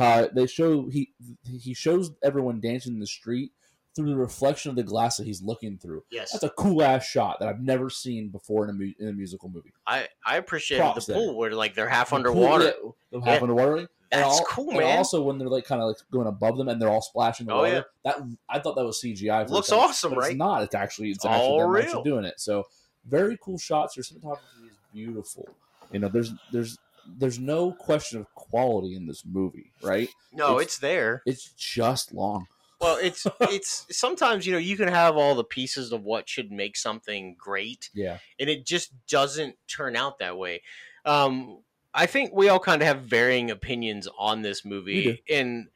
[0.00, 1.12] uh, they show he
[1.46, 3.52] he shows everyone dancing in the street
[3.94, 6.02] through the reflection of the glass that he's looking through.
[6.10, 9.08] Yes, That's a cool ass shot that I've never seen before in a mu- in
[9.08, 9.72] a musical movie.
[9.86, 11.22] I I appreciated Props the there.
[11.22, 12.64] pool where like they're half The pool- underwater.
[12.64, 13.42] yeah, the half Yeah.
[13.42, 13.88] underwater.
[14.10, 14.98] That's al- cool, man.
[14.98, 17.52] Also, when they're like kind of like going above them and they're all splashing the
[17.52, 17.82] Oh, water, yeah.
[18.04, 18.16] that
[18.48, 19.48] I thought that was CGI.
[19.48, 20.30] Looks awesome, but right?
[20.30, 20.62] It's not.
[20.62, 22.02] It's actually it's All actually real.
[22.04, 22.38] doing it.
[22.40, 22.64] So
[23.06, 23.96] very cool shots.
[23.96, 25.48] Your cinematography is beautiful.
[25.92, 26.78] You know, there's there's
[27.18, 30.08] there's no question of quality in this movie, right?
[30.32, 31.22] no, It's- it's there.
[31.26, 32.46] It's just long.
[32.80, 36.50] Well, it's it's sometimes you know you can have all the pieces of what should
[36.50, 38.18] make something great, Yeah.
[38.40, 40.62] and it just doesn't turn out that way.
[41.04, 41.58] Um,
[41.92, 45.68] I think we all kind of have varying opinions on this movie, and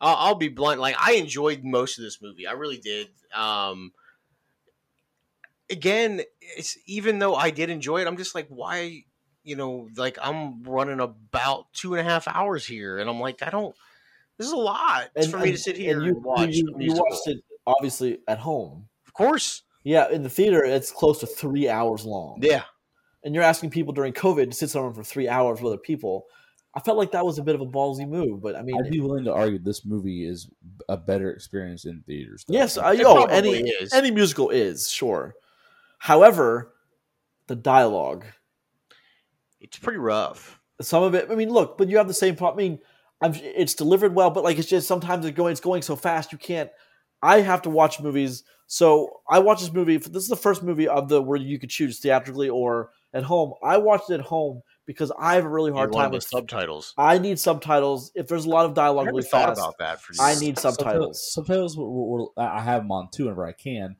[0.00, 0.80] I'll, I'll be blunt.
[0.80, 2.46] Like I enjoyed most of this movie.
[2.46, 3.08] I really did.
[3.34, 3.92] Um,
[5.70, 9.04] again, it's even though I did enjoy it, I'm just like, why?
[9.44, 13.42] You know, like I'm running about two and a half hours here, and I'm like,
[13.42, 13.74] I don't.
[14.38, 16.50] This is a lot And, for me to sit here and and, watch.
[16.50, 18.88] You, you watched it obviously at home.
[19.06, 19.62] of course.
[19.82, 22.40] Yeah, in the theater, it's close to three hours long.
[22.42, 22.64] Yeah,
[23.24, 26.26] and you're asking people during COVID to sit somewhere for three hours with other people.
[26.74, 28.90] I felt like that was a bit of a ballsy move, but I mean, I'd
[28.90, 30.50] be willing to argue this movie is
[30.90, 32.44] a better experience in theaters.
[32.46, 32.52] though.
[32.52, 33.94] yes, I, It oh, any is.
[33.94, 35.34] any musical is sure.
[35.98, 36.72] However,
[37.46, 38.24] the dialogue,
[39.60, 40.60] it's pretty rough.
[40.80, 41.28] some of it.
[41.30, 42.58] I mean, look, but you have the same problem.
[42.58, 42.78] I mean,
[43.22, 46.32] I'm, it's delivered well, but like it's just sometimes it's going it's going so fast
[46.32, 46.70] you can't.
[47.22, 49.96] I have to watch movies, so I watch this movie.
[49.96, 53.54] This is the first movie of the where you could choose theatrically or at home.
[53.62, 56.12] I watched it at home because I have a really hard You're one time of
[56.12, 56.92] the with subtitles.
[56.98, 58.12] I need subtitles.
[58.14, 60.18] If there's a lot of dialogue never really thought fast, about that for you.
[60.20, 61.32] I need Subtitles.
[61.32, 61.32] subtitles.
[61.32, 61.76] Subtitles.
[61.78, 63.96] Were, were, were- I have them on too whenever I can.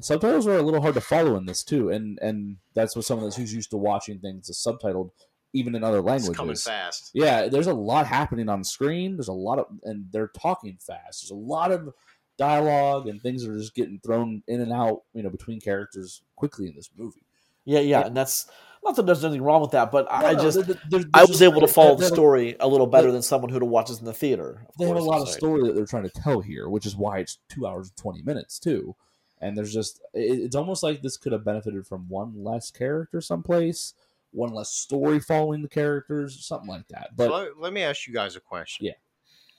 [0.00, 3.26] Subtitles are a little hard to follow in this too, and and that's what someone
[3.26, 5.10] that's who's used to watching things is subtitled,
[5.52, 6.64] even in other It's coming languages.
[6.64, 7.10] fast.
[7.14, 9.16] Yeah, there's a lot happening on screen.
[9.16, 11.22] There's a lot of, and they're talking fast.
[11.22, 11.92] There's a lot of
[12.36, 16.68] dialogue and things are just getting thrown in and out, you know, between characters quickly
[16.68, 17.24] in this movie.
[17.64, 18.06] Yeah, yeah, Yeah.
[18.06, 18.46] and that's
[18.84, 20.82] not that there's anything wrong with that, but I, I No, no, just there- there-
[20.88, 23.08] there's I was just- able to follow the they have a- story a little better
[23.08, 24.64] they- than someone who watches in the theater.
[24.68, 26.94] of They have a lot of story that they're trying to tell here, which is
[26.96, 28.94] why it's two hours and twenty minutes too.
[29.40, 33.20] And there's just it, it's almost like this could have benefited from one less character
[33.20, 33.94] someplace,
[34.32, 37.10] one less story following the characters, something like that.
[37.16, 38.86] But so let, let me ask you guys a question.
[38.86, 38.92] Yeah.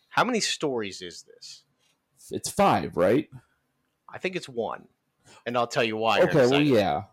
[0.09, 1.63] How many stories is this?
[2.31, 3.29] it's five, right?
[4.11, 4.87] I think it's one,
[5.45, 6.17] and I'll tell you why.
[6.19, 7.03] here in a Okay, well, yeah,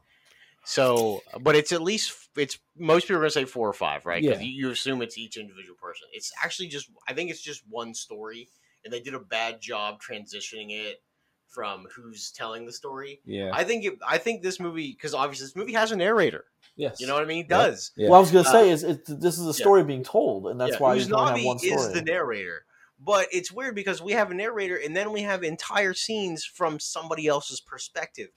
[0.65, 4.23] So, but it's at least it's most people are gonna say four or five, right?
[4.23, 4.39] Yeah.
[4.41, 6.09] you assume it's each individual person.
[6.13, 8.49] It's actually just I think it's just one story,
[8.85, 11.03] and they did a bad job transitioning it
[11.49, 13.21] from who's telling the story.
[13.25, 16.45] yeah, I think it, I think this movie because obviously this movie has a narrator.
[16.77, 17.45] yes, You know what I mean?
[17.47, 17.57] It Yeah.
[17.59, 17.93] does.
[17.97, 18.09] Yeah.
[18.11, 20.61] Well, I was gonna Uh, say is it, this is a story being told, and
[20.61, 21.77] that's Yeah, why you can only have one story.
[21.77, 22.65] is the narrator.
[22.99, 26.81] But it's weird because we have a narrator and then we have entire scenes from
[26.81, 28.29] somebody else's perspective.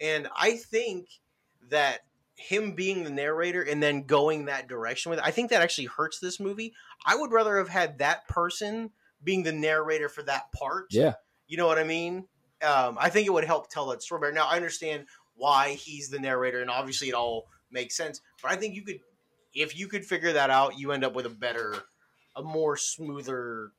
[0.00, 1.08] And I think
[1.68, 2.00] that
[2.34, 5.86] him being the narrator and then going that direction with it, I think that actually
[5.86, 6.72] hurts this movie.
[7.04, 8.90] I would rather have had that person
[9.22, 10.86] being the narrator for that part.
[10.90, 11.14] yeah,
[11.46, 12.26] You know what I mean?
[12.66, 14.32] Um, I think it would help tell that story better.
[14.32, 15.06] Now I understand
[15.36, 18.20] why he's the narrator, and obviously it all makes sense.
[18.42, 19.00] But I think you could,
[19.54, 21.74] if you could figure that out, you end up with a better,
[22.34, 23.70] a more smoother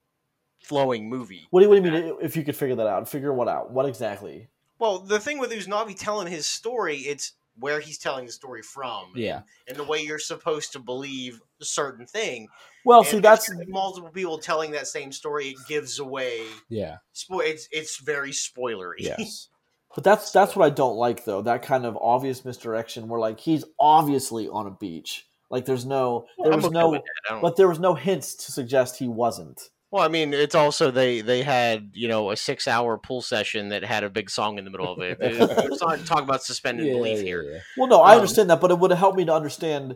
[0.63, 1.47] flowing movie.
[1.49, 3.07] what do you, what do you mean if you could figure that out?
[3.09, 3.71] Figure what out?
[3.71, 4.47] What exactly?
[4.79, 9.11] Well, the thing with Usnavi telling his story, it's where he's telling the story from,
[9.15, 9.41] yeah.
[9.67, 12.47] and the way you're supposed to believe a certain thing.
[12.85, 15.49] Well, And see, that's multiple people telling that same story.
[15.49, 16.41] It gives away.
[16.69, 16.97] Yeah.
[17.13, 18.99] Spo- it's it's very spoilery.
[18.99, 19.49] Yes.
[19.95, 21.41] but that's that's what I don't like though.
[21.41, 25.25] That kind of obvious misdirection where like he's obviously on a beach.
[25.49, 27.29] Like there's no there was no with that.
[27.29, 29.69] I don't- but there was no hints to suggest he wasn't.
[29.89, 33.69] Well, I mean, it's also they they had you know a six hour pool session
[33.69, 35.17] that had a big song in the middle of it.
[35.21, 37.43] It's not talking about suspended Yeah, belief yeah, here.
[37.43, 37.59] yeah.
[37.77, 39.95] Well, no, I Um, understand that, but it would have helped me to understand.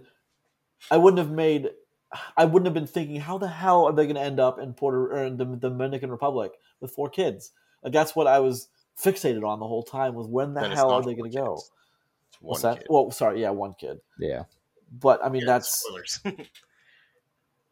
[0.89, 1.71] I wouldn't have made.
[2.35, 4.73] I wouldn't have been thinking, how the hell are they going to end up in
[4.73, 6.51] Puerto or in the Dominican Republic
[6.81, 7.51] with four kids?
[7.83, 8.67] Like that's what I was
[9.01, 10.15] fixated on the whole time.
[10.15, 11.55] Was when the hell are they going to go?
[11.55, 11.71] kids.
[12.29, 12.79] It's What's one that?
[12.79, 12.87] kid.
[12.89, 13.99] Well, sorry, yeah, one kid.
[14.19, 14.43] Yeah.
[14.91, 16.19] But I mean, Yeah, that's spoilers.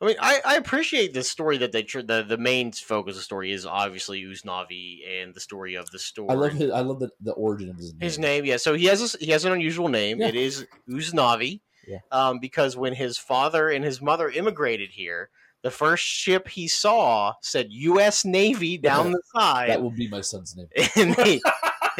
[0.02, 3.18] I mean, I, I appreciate the story that they tr- the the main focus of
[3.18, 6.30] the story is obviously Usnavi and the story of the story.
[6.30, 8.02] I love his, I love the, the origin of his name.
[8.02, 8.46] his name.
[8.46, 10.22] Yeah, so he has a, he has an unusual name.
[10.22, 10.28] Yeah.
[10.28, 11.60] It is Usnavi.
[11.86, 12.00] Yeah.
[12.12, 15.30] Um, because when his father and his mother immigrated here,
[15.64, 18.24] the first ship he saw said U.S.
[18.24, 19.70] Navy down the side.
[19.70, 20.68] That will be my son's name.
[20.96, 21.42] and he,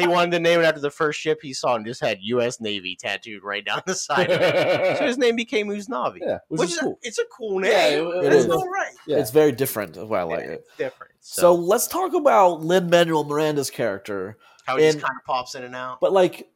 [0.00, 2.60] he wanted to name it after the first ship he saw and just had U.S.
[2.60, 4.98] Navy tattooed right down the side of it.
[4.98, 6.18] So his name became Usnavi.
[6.20, 6.92] yeah, which, Which is is cool.
[7.02, 7.72] a, it's a cool name.
[7.72, 8.50] Yeah, it- it it's is.
[8.50, 8.92] all right.
[9.06, 9.18] Yeah.
[9.18, 9.94] it's very different.
[9.94, 10.64] That's why I like Yeah, it.
[10.78, 11.12] different.
[11.20, 14.38] So, So, let's talk about Lin Manuel Miranda's character.
[14.66, 16.00] how he just kind of pops in and out.
[16.00, 16.50] But like,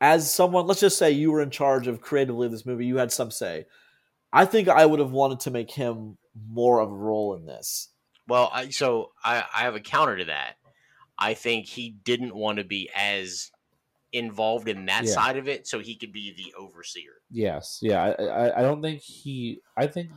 [0.00, 3.12] as someone, let's just say you were in charge of creatively this movie, you had
[3.12, 3.66] some say.
[4.32, 6.16] I think I would have wanted to make him
[6.50, 7.88] more of a role in this.
[8.26, 10.54] Well, I, so I, I have a counter to that.
[11.18, 13.50] I think he didn't want to be as
[14.12, 15.12] involved in that Yeah.
[15.12, 17.22] side of it, so he could be the overseer.
[17.30, 18.02] Yes, yeah.
[18.18, 19.60] I, I, I don't think he.
[19.76, 20.10] I think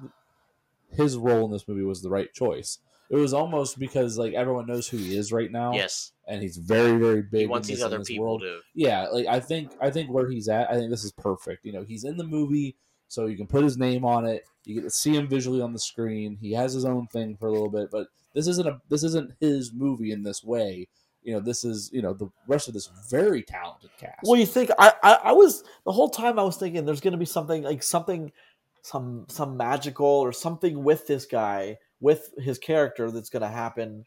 [0.92, 2.80] his role in this movie was the right choice.
[3.10, 5.74] It was almost because like everyone knows who he is right now.
[5.74, 7.42] Yes, and he's very very big.
[7.42, 8.42] he wants in these other people world.
[8.42, 8.62] to.
[8.74, 11.66] Yeah, like I think I think where he's at, I think this is perfect.
[11.66, 12.76] You know, he's in the movie
[13.16, 14.46] so you can put his name on it.
[14.66, 16.38] You get to see him visually on the screen.
[16.42, 19.32] He has his own thing for a little bit, but this isn't a this isn't
[19.40, 20.88] his movie in this way.
[21.24, 24.20] You know, this is you know the rest of this very talented cast.
[24.24, 27.14] Well, you think I, I, I was the whole time I was thinking there's going
[27.14, 28.34] to be something like something,
[28.82, 34.06] some some magical or something with this guy with his character that's going to happen,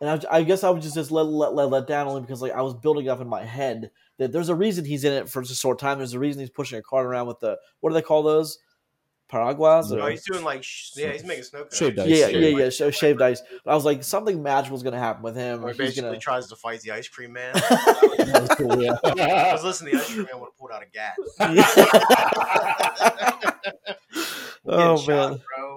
[0.00, 2.40] and I, I guess I was just just let, let let let down only because
[2.42, 5.28] like I was building up in my head that there's a reason he's in it
[5.28, 5.98] for just a short time.
[5.98, 8.58] There's a reason he's pushing a cart around with the what do they call those
[9.28, 9.90] piraguas?
[9.92, 11.76] No, or- he's doing like sh- yeah, he's making snow cones.
[11.76, 12.08] Shaved ice.
[12.08, 13.42] yeah, Shaved yeah, Like, yeah, shaved ice.
[13.64, 15.62] But I was like, something magical is going to happen with him.
[15.62, 16.24] Where Or he he's basically going to.
[16.24, 17.54] tries to fight the ice cream man.
[18.56, 18.96] Cool, yeah.
[19.04, 21.16] I was listening to the ice cream man would have pulled out a gat.
[24.66, 25.32] oh Getting man.
[25.32, 25.69] shot, bro.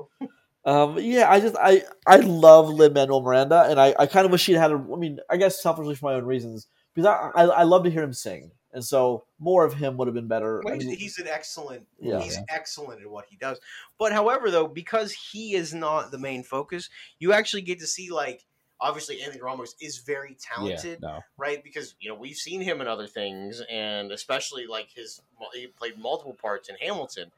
[0.66, 4.32] Um, yeah, I just I I love Lin Manuel Miranda, and I, I kind of
[4.32, 4.76] wish he'd had a.
[4.76, 7.90] I mean, I guess selfishly for my own reasons, because I, I I love to
[7.90, 10.62] hear him sing, and so more of him would have been better.
[10.64, 11.86] Well, I he's, mean, he's an excellent.
[12.00, 12.22] Yeah.
[12.22, 13.60] he's excellent at what he does.
[14.00, 18.10] But however, though, because he is not the main focus, you actually get to see
[18.10, 18.46] like
[18.80, 21.20] obviously Anthony Ramos is very yeah, talented, no.
[21.38, 21.64] right?
[21.64, 25.22] Because you know we've seen him in other things, and especially like his
[25.54, 27.32] he played multiple parts in Hamilton.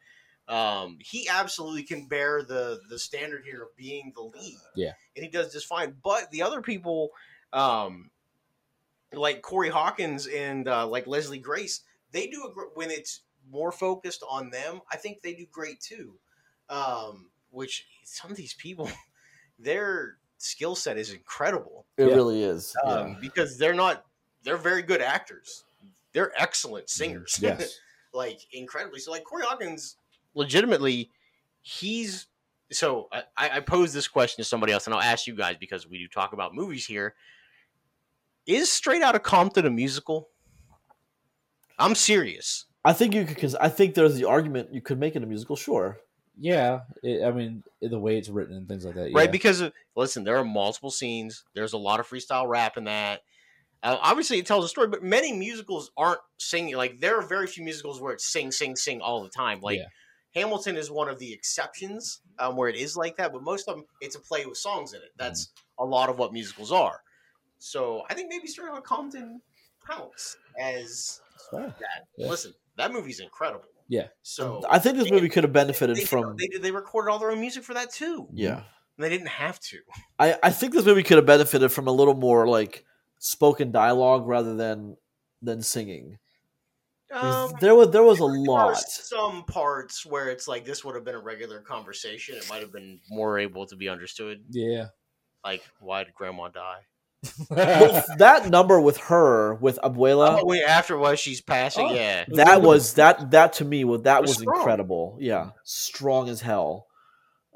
[0.47, 4.57] Um, he absolutely can bear the the standard here of being the lead.
[4.75, 4.93] Yeah.
[5.15, 5.95] and he does just fine.
[6.03, 7.09] But the other people,
[7.53, 8.11] um,
[9.11, 11.81] like Corey Hawkins and uh, like Leslie Grace,
[12.11, 14.81] they do a gr- when it's more focused on them.
[14.91, 16.15] I think they do great too.
[16.69, 18.89] Um, which some of these people,
[19.59, 22.13] their skill set is incredible it yeah.
[22.13, 22.75] really is.
[22.83, 23.15] um, yeah.
[23.21, 24.05] because they're not
[24.43, 25.63] they're very good actors.
[26.13, 27.37] They're excellent singers.
[27.41, 27.79] Yes.
[28.13, 28.99] like incredibly.
[28.99, 29.97] So like Corey Hawkins,
[30.35, 31.09] legitimately,
[31.61, 32.27] he's
[32.71, 35.87] So I, I pose this question to somebody else, and I'll ask you guys because
[35.87, 37.15] we do talk about movies here.
[38.45, 40.29] is Straight Outta Compton a musical?
[41.79, 42.65] I'm serious.
[42.83, 45.25] I think you could because I think there's the argument you could make it a
[45.25, 45.55] musical.
[45.55, 45.97] Sure,
[46.39, 49.11] Yeah, it, I mean the way it's written and things like that.
[49.11, 49.17] Yeah.
[49.17, 49.31] right?
[49.31, 49.63] Because
[49.95, 51.43] listen, there are multiple scenes.
[51.55, 53.21] There's a lot of freestyle rap in that.
[53.81, 56.75] Uh, obviously, it tells a story, but many musicals aren't singing.
[56.75, 59.61] Like there are very few musicals where it's sing, sing, sing all the time.
[59.61, 59.85] Like Yeah.
[60.35, 63.75] Hamilton is one of the exceptions um, where it is like that, but most of
[63.75, 65.11] them it's a play with songs in it.
[65.17, 67.01] That's a lot of what musicals are.
[67.57, 69.41] So I think maybe Straight Outta Compton
[69.89, 71.21] counts as
[71.51, 71.75] that.
[72.17, 72.27] Yeah.
[72.27, 73.65] Listen, that movie's incredible.
[73.87, 74.07] Yeah.
[74.23, 76.35] So I think this movie could have benefited they, from.
[76.37, 78.27] they they recorded all their own music for that too.
[78.33, 78.63] yeah, And
[79.05, 79.77] they didn't have to.
[80.19, 82.83] I I think this movie could have benefited from a little more like
[83.19, 84.97] spoken dialogue rather than
[85.41, 86.17] than singing.
[87.11, 88.77] 'Cause Um, there was there was a There are lot.
[88.79, 92.35] some parts where it's like this would have been a regular conversation.
[92.35, 94.43] It might have been more able to be understood.
[94.49, 94.87] Yeah.
[95.43, 96.81] Like, why did Grandma die?
[97.49, 100.39] Well, that number with her with Abuela.
[100.41, 101.87] oh, wait, after what she's passing.
[101.89, 101.93] Oh.
[101.93, 106.41] Yeah, that was that that to me was that was was incredible yeah strong as
[106.41, 106.87] hell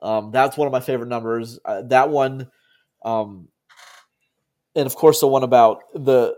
[0.02, 2.50] um that's one of my favorite numbers uh, that one
[3.04, 3.48] um
[4.76, 6.36] and of course the one about the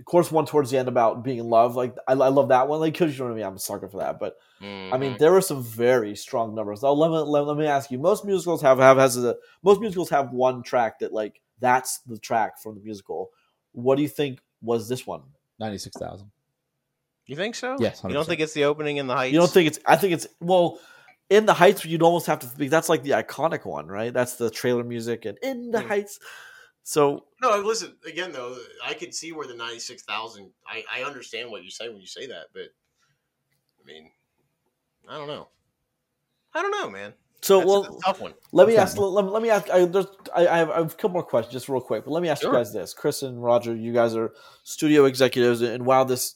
[0.00, 2.66] of course one towards the end about being in love like i, I love that
[2.66, 4.66] one like because you know what i mean i'm a sucker for that but i
[4.66, 5.00] Mm-hmm.
[5.00, 7.98] mean there were some very strong numbers now let me, let, let me ask you
[7.98, 12.18] most musicals have have has a most musicals have one track that like that's the
[12.18, 13.30] track from the musical
[13.72, 15.22] what do you think was this one
[15.58, 16.30] Ninety six thousand.
[17.26, 17.76] you think so?
[17.78, 19.32] Yes, You don't think it's the opening in the heights?
[19.32, 19.78] You don't think it's?
[19.86, 20.26] I think it's.
[20.40, 20.80] Well,
[21.28, 24.12] in the Heights, you'd almost have to think that's like the iconic one, right?
[24.12, 25.88] That's the trailer music and in the Hmm.
[25.88, 26.18] Heights.
[26.90, 28.56] So No, listen again though.
[28.84, 30.50] I could see where the ninety six thousand.
[30.66, 34.10] I I understand what you say when you say that, but I mean,
[35.08, 35.46] I don't know.
[36.52, 37.12] I don't know, man.
[37.42, 38.34] so That's, well, that's a tough one.
[38.50, 38.98] let me ask.
[38.98, 39.70] Let, let me ask.
[39.70, 42.04] I, there's, I, I, have, I have a couple more questions, just real quick.
[42.04, 42.50] But let me ask Sure.
[42.50, 44.32] you guys this: Chris and Roger, you guys are
[44.64, 46.34] studio executives, and wow, this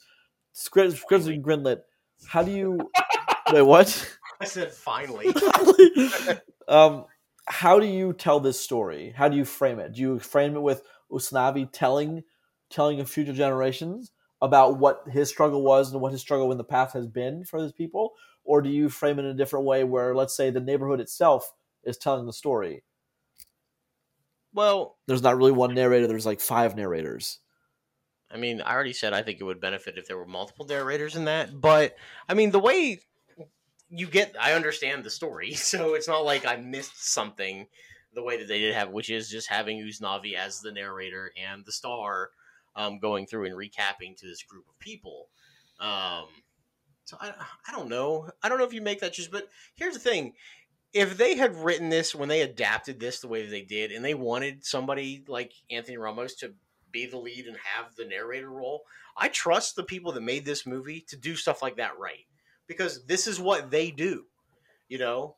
[0.52, 1.84] script, scripts and Grinlet.
[2.28, 2.78] How do you?
[3.52, 4.16] wait, what?
[4.40, 5.34] I said finally.
[6.68, 7.06] um,
[7.46, 9.12] how do you tell this story?
[9.16, 9.92] How do you frame it?
[9.92, 12.22] Do you frame it with Usnavi telling
[12.70, 14.10] telling of future generations
[14.42, 17.58] about what his struggle was and what his struggle in the past has been for
[17.58, 18.12] his people,
[18.42, 21.52] or do you frame it in a different way where, let's say, the neighborhood itself
[21.84, 22.82] is telling the story?
[24.52, 26.06] well, There's not really one narrator.
[26.06, 27.40] There's like five narrators.
[28.30, 31.16] I mean, I already said I think it would benefit if there were multiple narrators
[31.16, 31.60] in that.
[31.60, 31.96] but
[32.28, 33.00] I mean the way
[33.96, 37.66] You get, I understand the story, so it's not like I missed something
[38.14, 41.64] the way that they did have, which is just having Usnavi as the narrator and
[41.64, 42.30] the star
[42.76, 45.28] um, going through and recapping to this group of people.
[45.80, 46.26] Um,
[47.04, 47.32] so I,
[47.68, 48.30] I don't know.
[48.42, 50.34] I don't know if you make that just, but here's the thing.
[50.92, 54.04] if they had written this when they adapted this the way that they did, and
[54.04, 56.54] they wanted somebody like Anthony Ramos to
[56.92, 58.82] be the lead and have the narrator role,
[59.16, 62.26] I trust the people that made this movie to do stuff like that right.
[62.66, 64.24] Because this is what they do.
[64.88, 65.36] You know,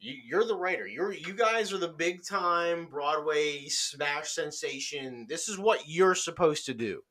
[0.00, 0.86] you, you're the writer.
[0.86, 5.26] You're you guys are the big time Broadway smash sensation.
[5.28, 7.02] This is what you're supposed to do.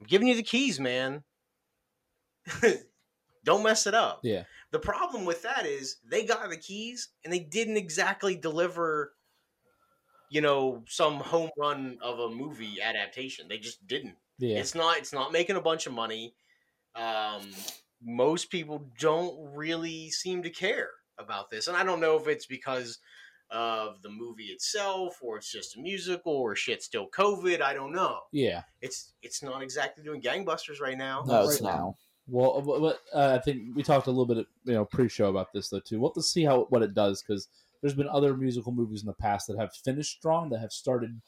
[0.00, 1.24] I'm giving you the keys, man.
[3.44, 4.20] Don't mess it up.
[4.22, 4.44] Yeah.
[4.70, 9.14] The problem with that is they got the keys and they didn't exactly deliver,
[10.30, 13.48] you know, some home run of a movie adaptation.
[13.48, 14.16] They just didn't.
[14.38, 14.58] Yeah.
[14.58, 14.98] It's not.
[14.98, 16.34] It's not making a bunch of money.
[16.94, 17.50] Um,
[18.02, 22.46] most people don't really seem to care about this, and I don't know if it's
[22.46, 22.98] because
[23.50, 27.62] of the movie itself, or it's just a musical, or shit still COVID.
[27.62, 28.18] I don't know.
[28.32, 28.62] Yeah.
[28.82, 31.24] It's it's not exactly doing gangbusters right now.
[31.26, 31.76] No, Right it's not.
[31.76, 31.96] now.
[32.30, 35.52] Well, but, but uh, I think we talked a little bit, you know, pre-show about
[35.52, 35.98] this though too.
[35.98, 37.48] We'll have to see how what it does because
[37.80, 41.18] there's been other musical movies in the past that have finished strong that have started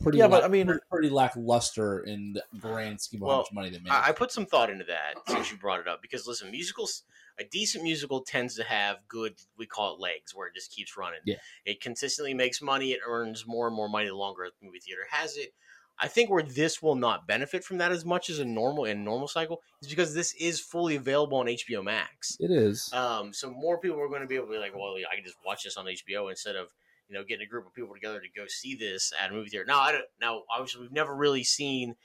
[0.00, 0.18] pretty.
[0.18, 3.52] Yeah, but, lack- I mean- pretty, pretty lackluster in the grand scheme of how much
[3.52, 3.90] money they made.
[3.90, 7.02] I, I put some thought into that since you brought it up because listen, musicals,
[7.38, 10.96] a decent musical tends to have good, we call it legs, where it just keeps
[10.96, 11.20] running.
[11.24, 11.36] Yeah.
[11.64, 12.92] It consistently makes money.
[12.92, 15.52] It earns more and more money the longer the movie theater has it.
[16.00, 19.04] I think where this will not benefit from that as much as a normal and
[19.04, 22.36] normal cycle is because this is fully available on HBO Max.
[22.38, 22.88] it is.
[22.92, 25.24] Um, so more people are going to be able to be like, well, I can
[25.24, 26.68] just watch this on HBO instead of
[27.08, 29.48] you know getting a group of people together to go see this at a movie
[29.50, 29.64] theater.
[29.66, 30.04] Now, I don't.
[30.20, 31.96] Now, obviously, we've never really seen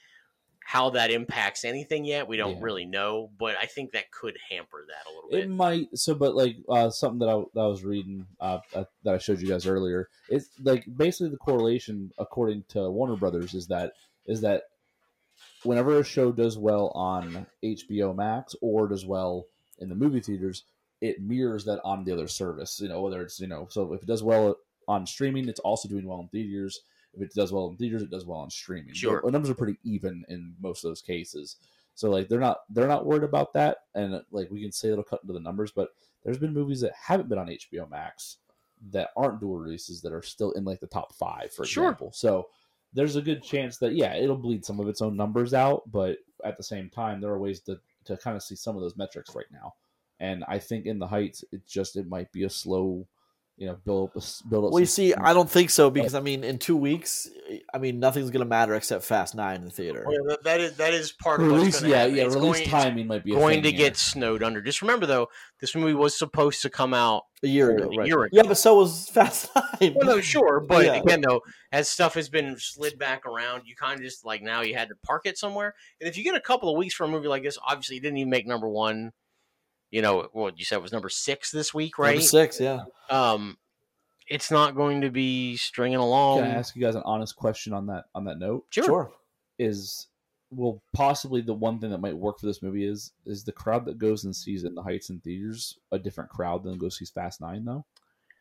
[0.66, 2.26] how that impacts anything yet.
[2.28, 2.64] We don't Yeah.
[2.64, 5.42] really know, but I think that could hamper that a little bit.
[5.42, 8.86] It might so, but like uh, something that I, that I was reading uh, uh,
[9.04, 10.08] that I showed you guys earlier.
[10.30, 13.92] It's like basically the correlation, according to Warner Brothers, is that
[14.26, 14.64] is that
[15.64, 19.46] whenever a show does well on HBO Max or does well
[19.80, 20.64] in the movie theaters,
[21.02, 22.80] it mirrors that on the other service.
[22.80, 24.56] You know, whether it's you know, so if it does well
[24.88, 26.82] on streaming, it's also doing well in theaters.
[27.14, 28.94] If it does well in theaters, it does well on streaming.
[28.94, 29.22] Sure.
[29.24, 31.58] the numbers are pretty even in most of those cases.
[31.96, 35.04] So like they're not they're not worried about that, and like we can say it'll
[35.04, 35.90] cut into the numbers, but
[36.24, 38.38] there's been movies that haven't been on HBO Max
[38.90, 41.84] that aren't dual releases that are still in like the top five, for Sure.
[41.86, 42.12] example.
[42.14, 42.50] So
[42.94, 46.18] there's a good chance that yeah, it'll bleed some of its own numbers out, but
[46.44, 48.98] at the same time, there are ways to to kind of see some of those
[48.98, 49.76] metrics right now.
[50.20, 53.08] And I think in the heights, it just it might be a slow,
[53.56, 54.72] you know, build up build up.
[54.72, 57.30] Well, you some- see, I don't think so because I mean, in two weeks,
[57.74, 60.04] I mean, nothing's gonna matter except Fast Nine in the theater.
[60.08, 62.16] Oh, well, that- that is that is part of what's release, yeah, happen.
[62.16, 63.78] yeah, It's release going, timing might be a going thing to here.
[63.90, 64.62] get snowed under.
[64.62, 65.28] Just remember though,
[65.62, 68.08] this movie was supposed to come out A year ago, a right?
[68.08, 68.30] year ago.
[68.36, 69.50] Yeah, but so was Fast
[69.82, 69.94] Nine.
[69.96, 70.96] Well, no, sure, but Yeah.
[70.96, 74.62] again, though, as stuff has been slid back around, you kind of just like now
[74.62, 75.76] you had to park it somewhere.
[76.02, 78.02] And if you get a couple of weeks for a movie like this, obviously, it
[78.02, 79.12] didn't even make number one.
[79.94, 82.16] You know, what you said was number six this week, right?
[82.16, 82.80] Number six, yeah.
[83.12, 83.60] Um,
[84.28, 86.40] it's not going to be stringing along.
[86.40, 88.66] Can I ask you guys an honest question on that on that note?
[88.72, 88.84] Sure.
[88.84, 89.12] Sure.
[89.60, 90.08] Is
[90.50, 93.86] well possibly the one thing that might work for this movie is is the crowd
[93.86, 96.98] that goes and sees it in the Heights and theaters a different crowd than goes
[96.98, 97.86] sees Fast Nine though,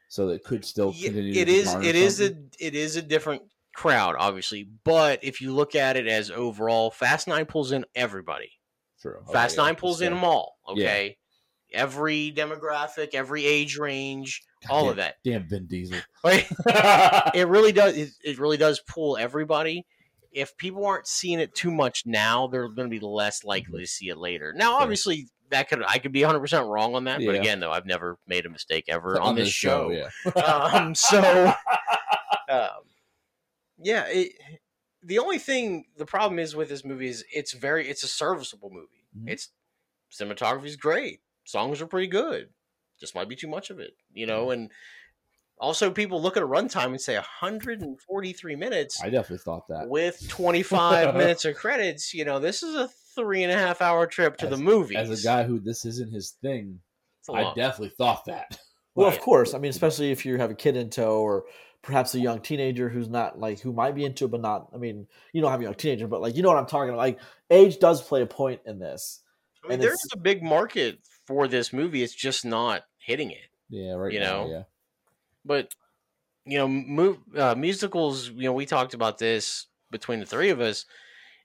[0.09, 1.39] so it could still continue.
[1.39, 1.75] it to is.
[1.75, 2.35] It is a.
[2.61, 3.43] It is a different
[3.75, 4.71] crowd, obviously.
[4.85, 8.53] But if you look at it as overall, Fast Nine pulls in everybody.
[9.03, 9.19] true.
[9.25, 10.57] Okay, Fast yeah, Nine pulls in them all.
[10.75, 10.87] Yeah.
[10.87, 11.19] Okay,
[11.75, 15.17] every demographic, every age range, all damn- of that.
[15.25, 15.99] Damn Vin Diesel.
[16.25, 16.49] Like,
[17.35, 17.97] it really does.
[17.97, 19.85] It, it really does pull everybody.
[20.31, 23.87] If people aren't seeing it too much now, they're going to be less likely to
[23.87, 24.55] see it later.
[24.57, 27.71] Now, obviously, that could I could be 100 percent wrong on that, but again, though,
[27.71, 29.91] I've never made a mistake ever on, this show.
[29.91, 30.33] yeah.
[30.43, 31.19] um, so,
[32.49, 32.69] um,
[33.79, 34.33] yeah, it,
[35.03, 38.71] the only thing the problem is with this movie is it's very it's a serviceable
[38.71, 39.07] movie.
[39.19, 39.31] Mhm.
[39.31, 39.51] It's
[40.11, 42.49] cinematography is great, songs are pretty good.
[43.01, 44.45] Just might be too much of it, you know.
[44.47, 44.53] Mm-hmm.
[44.53, 44.71] And
[45.59, 49.89] also, people look at a runtime and say 143 minutes I definitely thought that.
[49.89, 52.15] with 25 minutes of credits.
[52.15, 54.97] You know, this is a three and a half hour trip to As- the movie.
[54.97, 56.81] As a guy who this isn't his thing,
[57.21, 57.57] It's a I lot.
[57.57, 58.59] definitely thought that.
[58.95, 59.17] Well, Right.
[59.17, 59.55] of course.
[59.55, 61.45] I mean, especially if you have a kid in tow, or
[61.81, 64.69] perhaps a young teenager who's not like who might be into it, but not.
[64.75, 66.91] I mean, you don't have a young teenager, but like you know what I'm talking
[66.91, 66.99] about.
[66.99, 67.19] Like
[67.51, 69.23] age does play a point in this.
[69.65, 72.03] I mean, and there's a big market for this movie.
[72.03, 73.49] It's just not hitting it.
[73.69, 74.13] Yeah, right.
[74.13, 74.51] You now, know?
[74.51, 74.63] yeah.
[75.45, 75.73] but
[76.45, 80.61] you know mu- uh, musicals you know we talked about this between the three of
[80.61, 80.85] us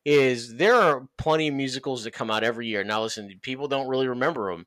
[0.05, 3.87] is there are plenty of musicals that come out every year now listen people don't
[3.87, 4.65] really remember them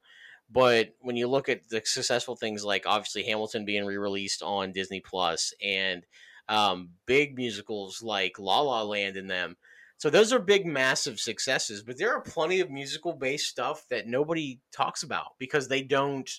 [0.51, 5.01] but when you look at the successful things like obviously hamilton being re-released on disney
[5.01, 6.05] plus and
[6.49, 9.57] um, big musicals like la la land in them
[10.01, 14.07] so those are big massive successes but there are plenty of musical based stuff that
[14.09, 16.31] nobody talks about because they don't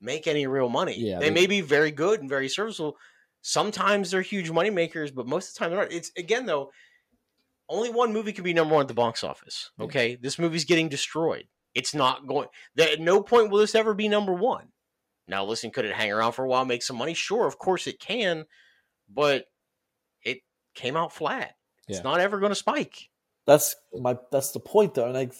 [0.00, 0.98] make any real money.
[0.98, 2.96] Yeah, they they- may be very good and very serviceable.
[3.42, 5.92] Sometimes they're huge money makers, but most of the time they're not.
[5.92, 6.70] It's again though,
[7.68, 9.70] only one movie can be number one at the box office.
[9.78, 9.84] Yeah.
[9.84, 11.46] Okay, this movie's getting destroyed.
[11.74, 12.48] It's not going.
[12.78, 14.68] At no point will this ever be number one.
[15.26, 17.14] Now, listen, could it hang around for a while, make some money?
[17.14, 18.44] Sure, of course it can,
[19.08, 19.46] but
[20.22, 20.38] it
[20.74, 21.54] came out flat.
[21.88, 21.96] Yeah.
[21.96, 23.08] It's not ever going to spike.
[23.46, 25.04] That's my that's the point though.
[25.04, 25.32] And like,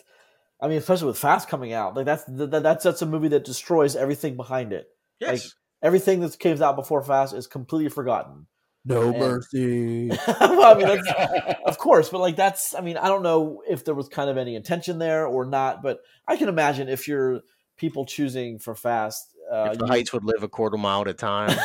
[0.61, 3.45] I mean, especially with Fast coming out, like that's that, that's that's a movie that
[3.45, 4.87] destroys everything behind it.
[5.21, 5.55] Yes.
[5.83, 8.47] Everything that came out before Fast is completely forgotten.
[8.87, 10.09] No And- mercy.
[10.29, 12.75] well, I mean, that's, of course, but like that's.
[12.75, 15.83] I mean, I don't know if there was kind of any intention there or not,
[15.83, 17.41] but I can imagine if you're
[17.79, 19.27] people choosing for Fast.
[19.51, 21.57] Uh, if the you- Heights would live a quarter mile at a time,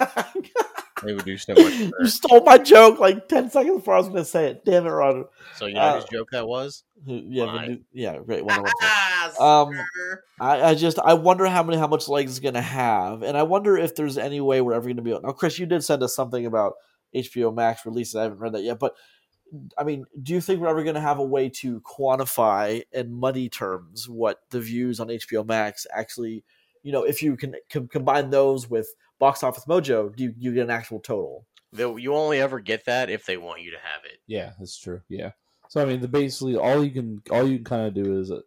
[1.06, 1.72] they would do so much.
[2.00, 4.64] you stole my joke like ten seconds before I was going to say it.
[4.64, 5.24] Damn it, Roger.
[5.56, 6.84] So you know Uh, whose joke that was?
[7.04, 7.68] Yeah, the Mine.
[7.70, 8.44] new- yeah, great.
[8.44, 8.72] Wonder Woman.
[8.82, 9.70] Ah, Um.
[10.40, 13.42] I, I just I wonder how many how much legs it's gonna have, and I
[13.44, 15.10] wonder if there's any way we're ever gonna be.
[15.10, 16.74] Able, now, Chris, you did send us something about
[17.14, 18.16] HBO Max releases.
[18.16, 18.94] I haven't read that yet, but
[19.78, 23.48] I mean, do you think we're ever gonna have a way to quantify in money
[23.48, 26.44] terms what the views on HBO Max actually?
[26.82, 28.88] You know, if you can, can combine those with
[29.18, 31.46] Box Office Mojo, do you, you get an actual total?
[31.72, 34.18] Though you only ever get that if they want you to have it.
[34.26, 35.02] Yeah, that's true.
[35.08, 35.32] Yeah.
[35.68, 38.30] So I mean, the basically all you can all you can kind of do is
[38.30, 38.40] uh,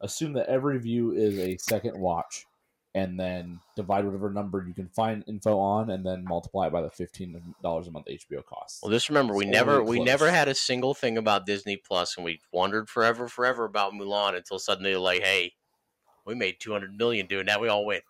[0.00, 2.46] assume that every view is a second watch,
[2.94, 6.82] and then divide whatever number you can find info on, and then multiply it by
[6.82, 8.80] the fifteen dollars a month HBO costs.
[8.82, 12.16] Well, just remember, we never only we never had a single thing about Disney Plus,
[12.16, 15.54] and we wondered forever, forever about Mulan until suddenly like, "Hey,
[16.26, 18.04] we made two hundred million doing that." We all went,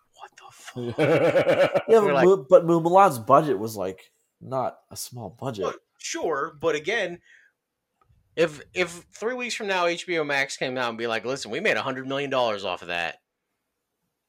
[0.73, 4.11] "What the fuck?" Yeah, but, like- Mu- but Mulan's budget was like
[4.41, 5.65] not a small budget.
[5.65, 7.19] Well, sure, but again,
[8.35, 11.59] If if three weeks from now HBO Max came out and be like, "Listen, we
[11.59, 13.17] made a hundred million dollars off of that,"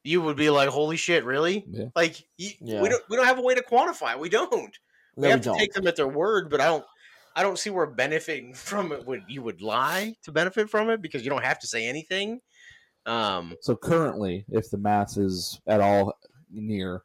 [0.02, 1.86] you would be like, "Holy shit, really?" Yeah.
[1.94, 2.80] like you, Yeah.
[2.82, 4.18] we don't we don't have a way to quantify.
[4.18, 4.50] We don't.
[4.52, 4.58] No,
[5.16, 5.58] we we have to don't.
[5.58, 6.84] take them at their word, but I don't.
[7.36, 11.00] I don't see where benefiting from it would you would lie to benefit from it
[11.02, 12.40] because you don't have to say anything.
[13.06, 16.12] Um, So currently, if the math is at all
[16.50, 17.02] near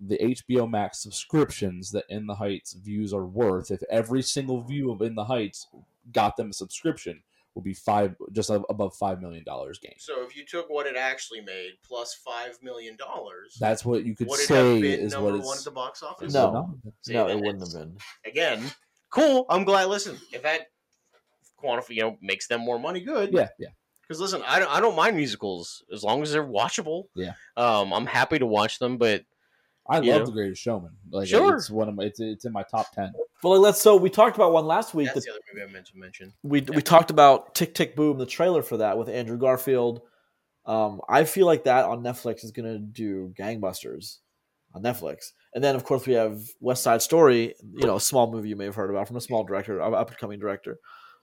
[0.00, 4.90] the HBO Max subscriptions that In the Heights views are worth, if every single view
[4.90, 5.68] of In the Heights
[6.12, 7.22] got them a subscription,
[7.54, 9.92] would be five just above five million dollars gain.
[9.98, 14.16] So if you took what it actually made plus five million dollars, That's what you
[14.16, 15.58] could would it say have been is number what one it's.
[15.58, 16.28] at the box office?
[16.28, 16.74] is No.
[17.02, 17.96] See, no, it wouldn't have been.
[18.24, 18.64] Again,
[19.10, 19.44] cool.
[19.50, 19.84] I'm glad.
[19.88, 20.62] Listen, if that
[21.62, 23.32] quantify, you know, makes them more money, good.
[23.34, 23.68] Yeah, yeah.
[24.02, 27.04] Because listen, I don't, I don't mind musicals as long as they're watchable.
[27.14, 27.32] Yeah.
[27.56, 29.24] um, I'm happy to watch them, but
[29.88, 30.26] I love know?
[30.26, 30.92] The Greatest Showman.
[31.10, 31.56] Like Sure.
[31.56, 32.04] it's one of my.
[32.04, 33.12] It's, it's in my top ten.
[33.42, 33.80] Well, let's.
[33.80, 35.06] So we talked about one last week.
[35.06, 36.32] That's that the other movie I meant to mention.
[36.42, 40.02] we we talked about Tick Tick Boom, the trailer for that with Andrew Garfield.
[40.64, 44.18] Um, I feel like that on Netflix is going to do gangbusters
[44.74, 47.54] on Netflix, and then of course we have West Side Story.
[47.74, 50.08] You know, a small movie you may have heard about from a small director, up
[50.08, 50.78] and coming director,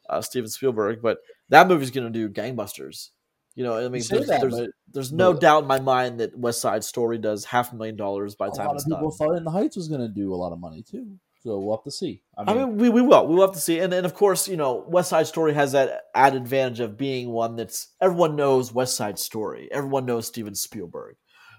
[0.09, 1.01] uh, Steven Spielberg.
[1.01, 1.19] But
[1.49, 3.09] that movie's going to do gangbusters.
[3.55, 6.19] You know, I mean, there's, that, there's, but- there's no but- doubt in my mind
[6.19, 8.83] that West Side Story does half a million dollars by A the time lot of
[8.85, 9.17] people done.
[9.17, 11.17] thought In the Heights was going to do a lot of money too.
[11.41, 12.21] So we'll have to see.
[12.37, 13.25] I I mean, mean, we, we will.
[13.25, 13.79] We will have to see.
[13.79, 17.29] And then, of course, you know, West Side Story has that added advantage of being
[17.29, 19.69] one that's everyone knows West Side Story.
[19.71, 21.15] Everyone knows Steven Spielberg.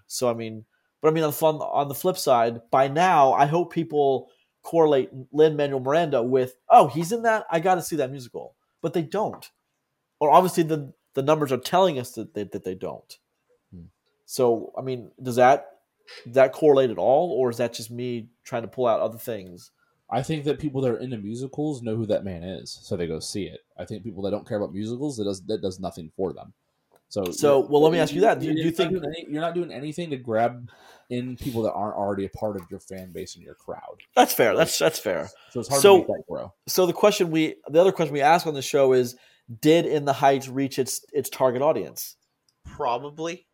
[0.07, 0.67] So, I mean,
[1.01, 4.29] but I mean, on the, on the flip side, by now, I hope people
[4.63, 7.47] correlate Lin Manuel Miranda with, oh, he's in that.
[7.51, 8.55] I got to see that musical.
[8.83, 9.49] But they don't.
[10.19, 13.19] Or obviously, the, the numbers are telling us that they, that they don't.
[13.75, 13.85] Hmm.
[14.27, 15.67] So, I mean, does that
[16.25, 19.19] does that correlate at all, or is that just me trying to pull out other
[19.19, 19.71] things?
[20.11, 23.07] I think that people that are into musicals know who that man is, so they
[23.07, 23.61] go see it.
[23.79, 26.53] I think people that don't care about musicals, that does that does nothing for them.
[27.09, 28.41] So, So, well, let me ask you that.
[28.41, 30.69] Do you- you think- doing you're not doing anything to grab
[31.11, 33.99] in people that aren't already a part of your fan base and your crowd?
[34.17, 34.57] That's fair.
[34.57, 35.29] That's that's fair.
[35.51, 36.53] So it's hard So- to make that grow.
[36.67, 39.17] So the question we the other question we ask on the show is
[39.61, 42.17] did In the Heights reach its its target audience?
[42.65, 43.47] Probably.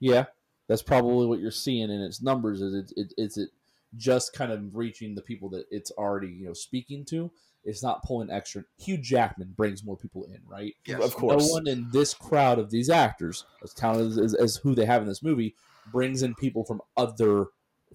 [0.00, 0.24] Yeah,
[0.68, 2.60] that's probably what you're seeing in its numbers.
[2.60, 3.50] Is it, it is it
[3.96, 7.30] just kind of reaching the people that it's already you know speaking to?
[7.66, 8.64] It's not pulling extra.
[8.78, 10.74] Hugh Jackman brings more people in, right?
[10.86, 11.02] Yes.
[11.02, 11.46] Of course.
[11.46, 14.84] No one in this crowd of these actors, as talented as, as, as who they
[14.84, 15.54] have in this movie,
[15.92, 17.46] brings in people from other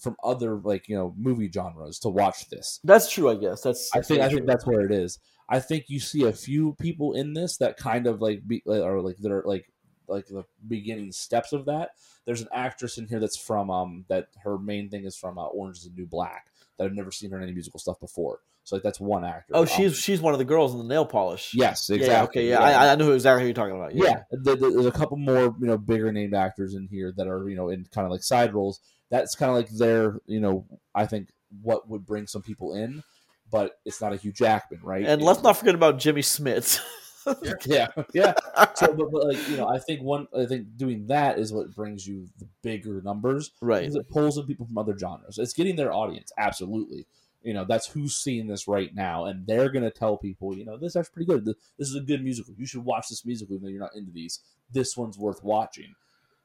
[0.02, 2.80] from other like you know movie genres to watch this.
[2.84, 3.62] That's true, I guess.
[3.62, 5.20] That's, I think I think that's where it is.
[5.50, 9.02] I think you see a few people in this that kind of like be or
[9.02, 9.66] like that are like
[10.08, 11.92] like the beginning steps of that.
[12.26, 15.46] There's an actress in here that's from um that her main thing is from uh,
[15.46, 16.48] Orange is the New Black
[16.78, 18.40] that I've never seen her in any musical stuff before.
[18.70, 19.54] So like that's one actor.
[19.56, 21.56] Oh, she's she's one of the girls in the nail polish.
[21.56, 22.42] yes, Yeah, exactly.
[22.42, 23.96] okay, yeah, I, I know exactly who you're talking about.
[23.96, 27.50] yeah, there- there's a couple more you know bigger named actors in here that are
[27.50, 28.80] you know in kind of like side roles.
[29.10, 31.30] That's kind of like their you know I think
[31.64, 33.02] what would bring some people in,
[33.50, 35.04] but it's not a Hugh Jackman, right?
[35.04, 36.80] And let's not forget about Jimmy Smits.
[37.66, 38.34] yeah, yeah.
[38.76, 41.74] So, but, but like you know, I think one, I think doing that is what
[41.76, 43.82] brings you the bigger numbers right.
[43.82, 45.40] because it pulls in people from other genres.
[45.40, 47.08] It's getting their audience, absolutely.
[47.42, 50.78] You know, that's who's seeing this right now, and they're gonna tell people, you know,
[50.78, 51.46] this is pretty good.
[51.46, 52.54] This is a good musical.
[52.58, 54.40] You should watch this musical, even though you're not into these.
[54.72, 55.96] This one's worth watching,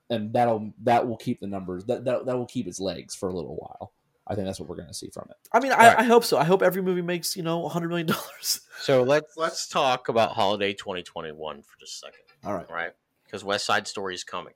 [0.09, 1.85] and that'll that will keep the numbers.
[1.87, 3.93] That that, that will keep its legs for a little while.
[4.27, 5.37] I think that's what we're gonna see from it.
[5.53, 5.99] I mean, I, Right.
[5.99, 6.39] I hope so.
[6.39, 8.61] I hope every movie makes you know a hundred million dollars.
[8.81, 12.67] So let's let's talk about holiday 2021 for just a second, All right.
[12.69, 12.93] all right?
[13.25, 14.55] Because West Side Story is coming.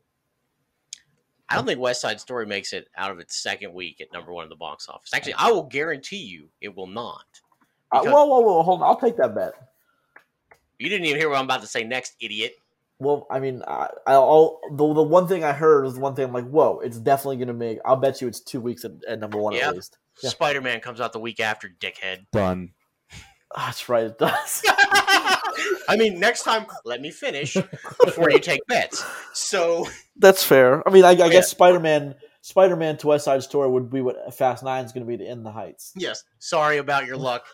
[1.50, 4.32] I don't think West Side Story makes it out of its second week at number
[4.32, 5.14] one in the box office.
[5.14, 7.24] Actually, I will guarantee you it will not.
[7.90, 8.62] Uh, whoa, whoa, whoa!
[8.62, 8.88] Hold on.
[8.88, 9.54] I'll take that bet.
[10.78, 12.54] You didn't even hear what I'm about to say next, idiot.
[13.00, 16.26] Well, I mean, I, I'll the the one thing I heard was the one thing
[16.26, 17.78] I'm like, whoa, it's definitely gonna make.
[17.84, 19.68] I'll bet you it's two weeks at, at number one Yeah.
[19.68, 19.98] at least.
[20.22, 20.30] Yeah.
[20.30, 22.26] Spider Man comes out the week after, dickhead.
[22.32, 22.72] Done.
[23.56, 24.62] Ah, that's right, it does.
[25.88, 27.54] I mean, next time, let me finish
[28.04, 29.04] before you take bets.
[29.32, 29.86] So,
[30.16, 30.86] That's fair.
[30.86, 31.28] I mean, I, I oh, yeah.
[31.28, 34.92] guess Spider Man, Spider Man to West Side Story would be what Fast Nine is
[34.92, 35.92] going to be to end the Heights.
[35.96, 37.46] yes, sorry about your luck.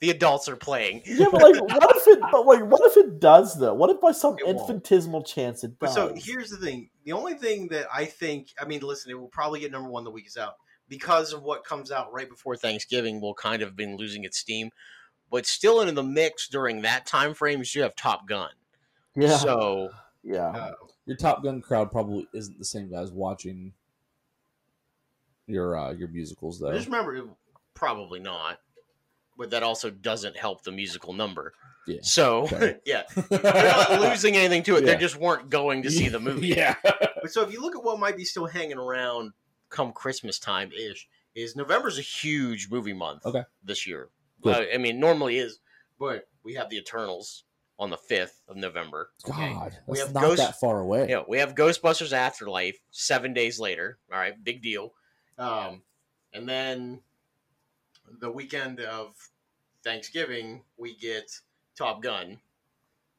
[0.00, 1.02] The adults are playing.
[1.06, 2.20] Yeah, but like, what if it?
[2.30, 3.72] But like, what if it does though?
[3.72, 4.60] What if by some It won't.
[4.60, 5.76] infinitesimal chance it does?
[5.78, 9.18] But so here's the thing: the only thing that I think, I mean, listen, it
[9.18, 10.56] will probably get number one the week is out
[10.88, 12.54] because of what comes out right before.
[12.54, 14.70] before Thanksgiving will kind of been losing its steam,
[15.30, 18.50] but still in the mix during that time frame is you have Top Gun.
[19.14, 19.90] yeah, So
[20.22, 20.48] yeah.
[20.48, 20.72] Uh,
[21.06, 23.72] Your Top Gun crowd probably isn't the same guys watching
[25.46, 26.72] your uh, your musicals though.
[26.72, 27.24] just remember,
[27.74, 28.58] probably not.
[29.38, 31.52] But that also doesn't help the musical number.
[31.86, 31.98] Yeah.
[32.02, 32.76] So Okay.
[32.86, 34.84] yeah, they're not losing anything to it.
[34.84, 34.94] Yeah.
[34.94, 36.48] They just weren't going to see the movie.
[36.48, 36.74] yeah.
[36.82, 39.32] but so if you look at what might be still hanging around,
[39.68, 43.26] Come Christmas time ish, is November's a huge movie month.
[43.26, 43.42] Okay.
[43.62, 44.08] This year,
[44.42, 44.54] Good.
[44.70, 45.60] uh, I mean, normally is,
[45.98, 47.44] but we have the Eternals
[47.78, 49.10] on the fifth of November.
[49.28, 49.52] okay?
[49.52, 51.08] God, We have not Ghost- that far away.
[51.10, 53.98] Yeah, we have Ghostbusters Afterlife seven days later.
[54.12, 54.94] All right, big deal.
[55.38, 55.82] um,
[56.32, 57.00] and then
[58.20, 59.14] the weekend of
[59.84, 61.30] Thanksgiving we get
[61.76, 62.38] Top Gun,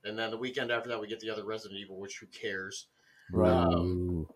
[0.04, 2.88] and then the weekend after that we get the other Resident Evil, which who cares?
[3.32, 3.52] Right.
[3.52, 4.28] Um,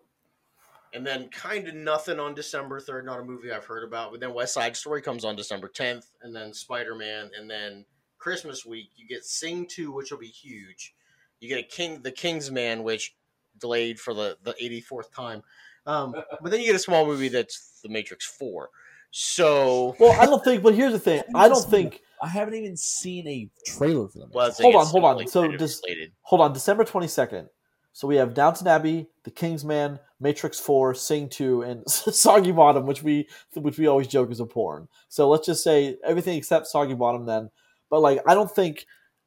[0.94, 4.10] And then kind of nothing on December third, not a movie I've heard about.
[4.10, 7.84] But then West Side Story comes on December tenth, and then Spider Man, and then
[8.18, 10.94] Christmas week you get Sing two, which will be huge.
[11.40, 13.14] You get a King, the King's Man, which
[13.58, 15.42] delayed for the the eighty fourth time.
[15.86, 16.12] Um,
[16.42, 18.68] but then you get a small movie that's The Matrix Four.
[19.10, 20.62] So Well, I don't think.
[20.62, 21.22] But here's the thing.
[21.34, 22.00] I don't think.
[22.22, 24.30] I haven't even seen a trailer for them.
[24.32, 25.26] well, Hold on, hold on.
[25.26, 26.12] So kind of does- slated.
[26.22, 27.48] Hold on, December twenty second.
[27.92, 33.02] So we have Downton Abbey, The Kingsman, Matrix Four, Sing Two, and Soggy Bottom, which
[33.02, 34.88] we which we always joke is a porn.
[35.08, 37.50] So let's just say everything except Soggy Bottom then.
[37.90, 38.86] But like, I don't think,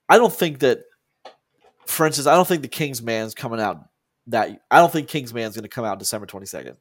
[0.10, 0.84] I don't think that.
[1.86, 3.88] For instance, I don't think the Kingsman's coming out
[4.28, 4.60] that.
[4.72, 6.78] I don't think Kingsman's going to come out December twenty second.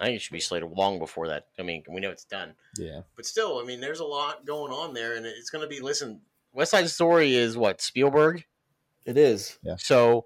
[0.00, 1.46] I think it should be slated long before that.
[1.58, 2.54] I mean, we know it's done.
[2.76, 3.00] yeah.
[3.14, 5.80] but still, I mean, there's a lot going on there, and it's going to be
[5.80, 6.20] listen.
[6.52, 8.44] West Side Story is what Spielberg.
[9.04, 9.76] It is, Yeah.
[9.78, 10.24] So,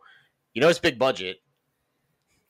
[0.54, 1.38] you know, it's big budget.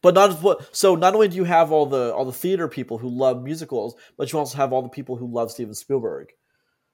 [0.02, 0.74] but not what.
[0.74, 3.94] So not only do you have all the all the theater people who love musicals,
[4.16, 6.28] but you also have all the people who love Steven Spielberg.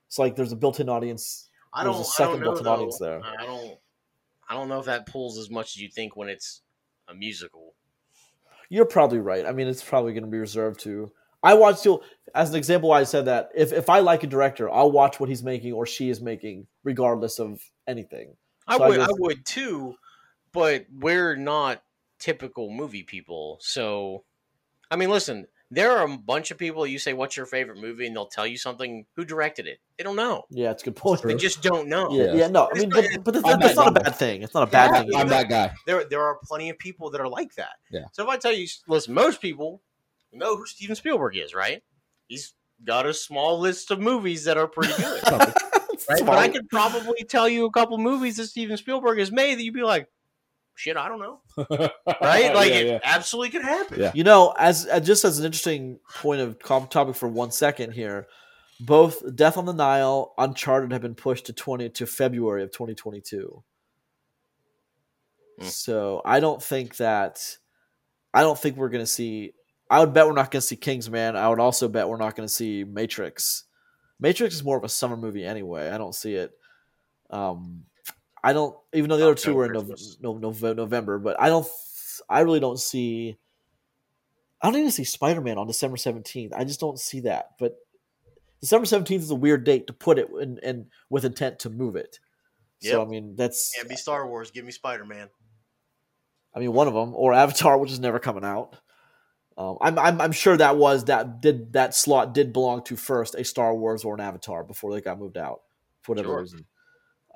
[0.09, 1.49] It's like there's a built-in audience.
[1.73, 2.05] I There's don't.
[2.05, 2.73] a I second built-in though.
[2.73, 3.21] audience there.
[3.25, 3.79] I don't.
[4.49, 6.63] I don't know if that pulls as much as you think when it's
[7.09, 7.75] a musical.
[8.69, 9.45] You're probably right.
[9.47, 11.11] I mean, it's probably going to be reserved to.
[11.43, 12.03] I watch still
[12.35, 12.89] as an example.
[12.89, 15.73] Why I said that if if I like a director, I'll watch what he's making
[15.73, 18.37] or she is making, regardless of anything.
[18.67, 19.01] I So I would.
[19.01, 19.95] I, guess- would too,
[20.57, 21.83] but we're not
[22.19, 23.59] typical movie people.
[23.61, 24.25] So,
[24.91, 25.47] I mean, listen.
[25.69, 26.87] There are a bunch of people.
[26.87, 29.05] You say, "What's your favorite movie?" and they'll tell you something.
[29.17, 29.81] Who directed it?
[29.99, 30.45] They don't know.
[30.49, 31.23] Yeah, it's a good point.
[31.23, 32.09] They just don't know.
[32.13, 32.35] Yeah, Yeah.
[32.35, 34.43] yeah, no, I mean, but, but that's, I'm that's that not a bad thing.
[34.45, 35.11] It's not a bad Yeah, thing.
[35.17, 35.31] I'm either.
[35.31, 35.75] that guy.
[35.85, 37.73] There, there are plenty of people that are like that.
[37.91, 38.05] Yeah.
[38.13, 39.83] So if I tell you, listen, most people
[40.33, 41.83] know who Steven Spielberg is, right?
[42.29, 42.55] He's
[42.85, 45.21] got a small list of movies that are pretty good.
[45.33, 45.53] right?
[46.25, 49.65] But I could probably tell you a couple movies that Steven Spielberg has made that
[49.65, 50.09] you'd be like,
[50.77, 51.41] shit, I don't know.
[52.21, 52.55] Right?
[52.55, 52.99] Like, Yeah, it yeah.
[53.03, 54.01] Absolutely could happen.
[54.01, 54.13] Yeah.
[54.15, 56.59] You know, as uh, just as an interesting point of
[56.91, 58.29] topic for one second here,
[58.81, 63.63] both Death on the Nile, Uncharted have been pushed to twenty to February of 2022.
[65.59, 65.65] Hmm.
[65.65, 67.57] So I don't think that
[68.33, 69.55] I don't think we're gonna see.
[69.91, 71.37] I would bet we're not gonna see Kingsman.
[71.37, 73.65] I would also bet we're not gonna see Matrix.
[74.21, 75.91] Matrix is more of a summer movie anyway.
[75.91, 76.53] I don't see it.
[77.31, 77.85] Um,
[78.47, 79.73] I don't even though the other two were in
[80.21, 81.67] no, November, but I don't.
[82.29, 83.37] I really don't see.
[84.63, 86.53] I don't even see Spider Man on December seventeenth.
[86.55, 87.51] I just don't see that.
[87.59, 87.75] But
[88.61, 91.97] December seventeenth is a weird date to put it in, in with intent to move
[91.97, 92.21] it.
[92.83, 94.53] So I mean, that's Can't be Star Wars.
[94.53, 95.29] Give me Spider Man.
[96.55, 98.77] I mean one of them, or Avatar, which is never coming out.
[99.59, 103.35] Um, I'm, I'm I'm sure that was that did that slot did belong to first
[103.35, 105.63] a Star Wars or an Avatar before they got moved out
[106.03, 106.41] for whatever Sure.
[106.43, 106.67] reason.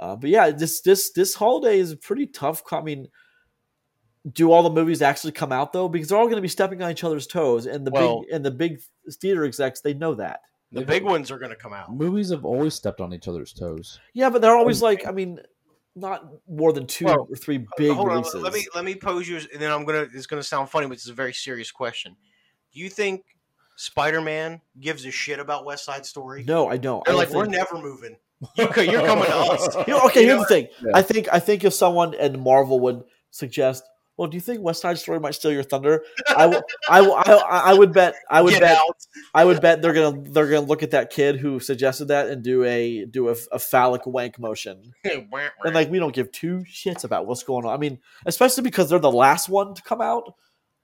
[0.01, 2.65] Uh, but yeah, this this this holiday is a pretty tough.
[2.65, 3.07] co- I mean,
[4.33, 5.89] do all the movies actually come out though?
[5.89, 8.31] Because they're all going to be stepping on each other's toes, and the Well- big
[8.33, 8.81] and the big
[9.21, 10.41] theater execs they know that.
[10.73, 11.93] The big ones are going to come out.
[11.93, 13.99] Movies have always stepped on each other's toes.
[14.15, 15.41] Yeah, but they're always like, I mean,
[15.97, 18.41] not more than two Well, or three big Hold on, releases.
[18.41, 20.07] let me let me pose you, and then I'm gonna.
[20.15, 22.17] It's gonna sound funny, but it's a very serious question.
[22.73, 23.25] Do you think
[23.77, 26.45] Spider Man gives a shit about West Side Story?
[26.45, 27.05] no, I don't.
[27.05, 28.17] They're I like, don't we're think- never moving.
[28.57, 29.77] You're coming to us.
[29.87, 30.69] You know, okay, You here's the thing.
[30.83, 30.93] Yeah.
[30.95, 33.85] I think I think if someone and Marvel would suggest,
[34.17, 36.03] well, do you think West Side Story might steal your thunder?
[36.29, 38.97] I, w- I, w- I, I would bet I would Get bet out.
[39.35, 42.43] I would bet they're gonna they're gonna look at that kid who suggested that and
[42.43, 44.93] do a do a, a phallic wank motion.
[45.65, 47.73] And like we don't give two shits about what's going on.
[47.73, 50.35] I mean, especially because they're the last one to come out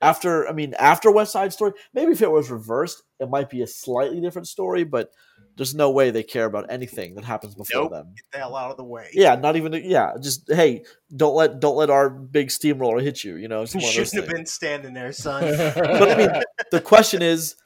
[0.01, 0.49] after.
[0.49, 1.73] I mean, after West Side Story.
[1.93, 4.85] Maybe if it was reversed, it might be a slightly different story.
[4.85, 5.11] But
[5.57, 7.91] there's no way they care about anything that happens before Nope.
[7.93, 8.13] them.
[8.15, 9.09] Get the hell out of the way.
[9.13, 9.73] Yeah, not even.
[9.73, 10.85] Yeah, just hey,
[11.17, 13.37] don't let don't let our big steamroller hit you.
[13.37, 14.33] You know, You one of those shouldn't have things.
[14.35, 15.43] been standing there, son.
[15.75, 17.57] But I mean, the question is,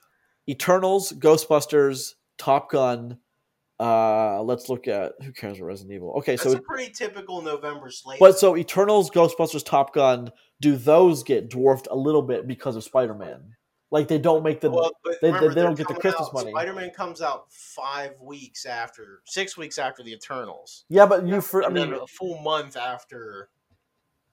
[0.49, 3.19] Eternals, Ghostbusters, Top Gun.
[3.79, 6.13] Uh, let's look at who cares about Resident Evil.
[6.19, 8.21] Okay, That's so a pretty typical November slate.
[8.21, 10.31] but so Eternals, Ghostbusters, Top Gun,
[10.61, 13.57] do those get dwarfed a little bit because of Spider Man?
[13.93, 16.51] Like they don't make the Well, they- remember, they don't get the Christmas out- money.
[16.53, 20.85] Spider-Man comes out five weeks after, six weeks after the Eternals.
[20.89, 23.51] yeah, but you for I mean a full month after.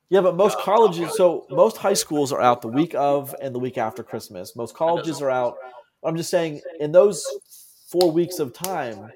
[0.09, 3.53] yeah, but most Uh, colleges so most high schools are out the week of and
[3.55, 4.55] the week after Christmas.
[4.55, 5.57] Most colleges are out.
[6.03, 7.25] I'm just saying in those
[7.89, 9.11] four weeks of time,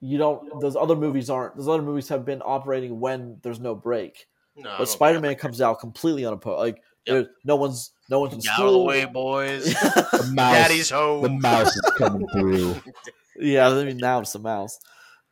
[0.00, 3.74] you don't those other movies aren't those other movies have been operating when there's no
[3.76, 4.26] break.
[4.56, 6.58] No, But Spider Man comes out completely unopposed.
[6.58, 7.28] Like Yep.
[7.44, 9.64] no one's no one's in Get out of the way, boys.
[9.74, 11.22] the mouse, Daddy's home.
[11.22, 12.74] the mouse is coming through.
[13.36, 14.78] Yeah, I mean now it's the mouse.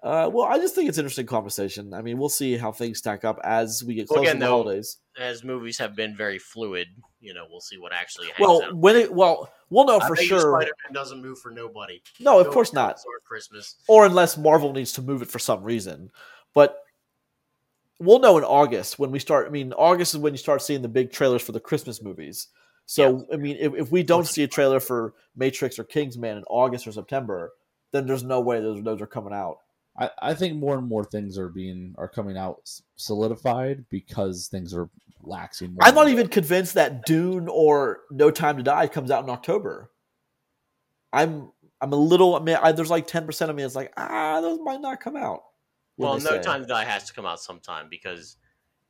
[0.02, 1.94] Uh, well, I just think it's an interesting conversation.
[1.94, 4.40] I mean, we'll see how things stack up as we get Well, closer again, to
[4.40, 4.98] the though, holidays.
[5.16, 6.88] As movies have been very fluid,
[7.20, 8.74] you know, we'll see what actually hangs Well, out.
[8.76, 10.40] when it well, we'll know I for sure.
[10.40, 12.02] Spider-Man doesn't move for nobody.
[12.18, 12.96] No, of No course not.
[13.06, 13.76] Or Christmas.
[13.86, 16.10] Or unless Marvel needs to move it for some reason.
[16.52, 16.76] But
[18.02, 19.46] we'll know in August when we start.
[19.46, 22.48] I mean, August is when you start seeing the big trailers for the Christmas movies.
[22.84, 26.44] So, I mean, if, if we don't see a trailer for Matrix or Kingsman in
[26.48, 27.52] August or September,
[27.92, 29.58] then there's no way those those are coming out.
[29.98, 34.74] I, I think more and more things are being are coming out solidified because things
[34.74, 34.88] are
[35.24, 35.74] laxing.
[35.74, 39.30] More I'm not even convinced that Dune or No Time to Die comes out in
[39.30, 39.90] October.
[41.12, 42.34] I'm I'm a little.
[42.34, 45.00] I mean, I, there's like ten percent of me that's like, ah, those might not
[45.00, 45.42] come out.
[45.96, 46.42] When Well, No say.
[46.42, 48.36] Time to Die has to come out sometime because,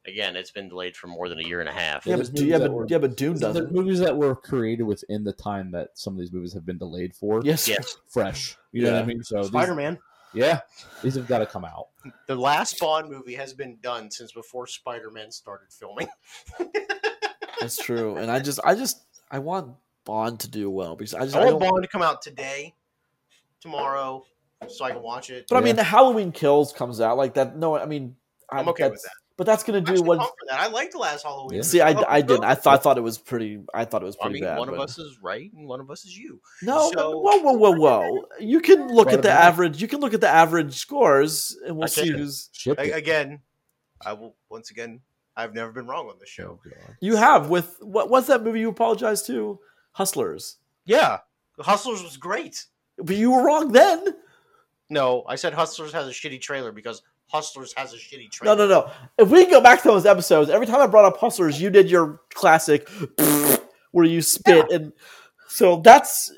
[0.07, 2.07] again, it's been delayed for more than a year and a half.
[2.07, 3.73] Yeah, There's but, yeah, but were- yeah, but Dune doesn't.
[3.73, 7.15] movies that were created within the time that some of these movies have been delayed
[7.15, 7.41] for.
[7.45, 7.69] Yes.
[7.69, 7.97] Yes.
[8.09, 8.57] fresh.
[8.73, 9.23] You know what I mean?
[9.23, 9.99] So Spider-Man.
[10.35, 10.61] yeah,
[11.03, 11.89] these have got to come out.
[12.27, 16.09] The last Bond movie has been done since before Spider-Man started filming.
[17.61, 18.16] That's true.
[18.16, 19.74] And I just, I just, I want
[20.05, 21.70] Bond to do well because I just, I I want don't.
[21.70, 22.74] Bond to come out today,
[23.61, 24.24] tomorrow,
[24.69, 25.47] so I can watch it.
[25.49, 27.57] But I mean, the Halloween Kills comes out like that.
[27.57, 28.17] No, I mean,
[28.51, 29.13] I, I'm okay with that.
[29.39, 30.19] But that's gonna do what.
[30.19, 30.61] that.
[30.61, 31.57] I liked the last Halloween.
[31.57, 31.63] Yeah.
[31.63, 32.45] See, I, thought I didn't.
[32.45, 33.61] I thought, I thought it was pretty.
[33.75, 34.59] I thought it was I pretty mean, bad.
[34.59, 36.41] one of us is right and one of us is you.
[36.63, 38.25] No, So- whoa, whoa, whoa, whoa!
[38.39, 39.81] You can look Right at the about average.
[39.81, 42.51] You can look at the average scores, and we'll I see who's.
[42.53, 43.41] Ship again,
[44.05, 45.01] I will once again.
[45.35, 46.61] I've never been wrong on this show.
[46.65, 46.71] Oh,
[47.01, 48.11] You have with what?
[48.11, 49.59] What's that movie you apologized to?
[49.93, 50.59] Hustlers.
[50.85, 51.19] Yeah,
[51.59, 52.67] Hustlers was great.
[52.99, 54.15] But you were wrong then.
[54.93, 58.56] No, I said Hustlers has a shitty trailer because Hustlers has a shitty trailer.
[58.56, 58.81] no, no.
[58.82, 58.90] No.
[59.19, 61.90] If we go back to those episodes, every time I brought up Hustlers, you did
[61.90, 62.89] your classic
[63.93, 64.93] where you spit, and
[65.48, 66.31] so that's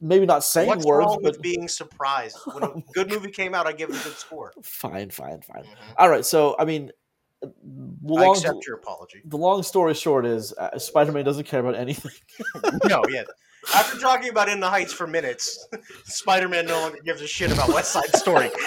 [0.00, 2.38] maybe not saying What's words, wrong but with being surprised?
[2.52, 4.52] When a good movie came out, I give it a good score.
[4.62, 5.64] fine, fine, fine.
[5.64, 5.94] Mhm.
[5.98, 6.24] All right.
[6.24, 6.90] So I mean,
[7.42, 9.20] the I accept your apology.
[9.24, 12.12] the long story short is uh, Spider-Man doesn't care about anything.
[12.88, 13.24] no, yeah.
[13.74, 15.66] After talking about In the Heights for minutes,
[16.04, 18.50] Spider-Man no longer gives a shit about West Side Story.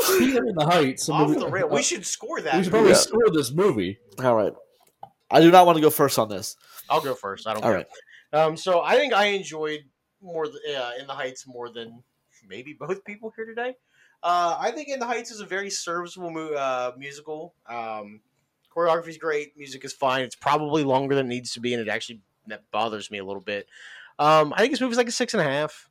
[0.00, 1.68] Speaking of in the heights, Off movie- the rail.
[1.68, 2.56] We should score that.
[2.56, 2.96] we should probably Yeah.
[2.96, 3.98] score this movie.
[4.22, 4.52] All right.
[5.30, 6.56] I do not want to go first on this.
[6.88, 7.46] I'll go first.
[7.46, 7.78] I don't All care.
[8.32, 8.40] right.
[8.44, 9.80] Um, so I think I enjoyed
[10.22, 12.02] more th- uh, In the Heights more than
[12.46, 13.74] maybe both people here today.
[14.22, 17.54] Uh, I think In the Heights is a very serviceable mu- uh, musical.
[17.68, 18.20] Um,
[18.76, 19.56] choreography is great.
[19.56, 20.22] Music is fine.
[20.22, 23.24] It's probably longer than it needs to be, and it actually that bothers me a
[23.24, 23.66] little bit.
[24.18, 25.88] Um, I think this movie's like a six and a half.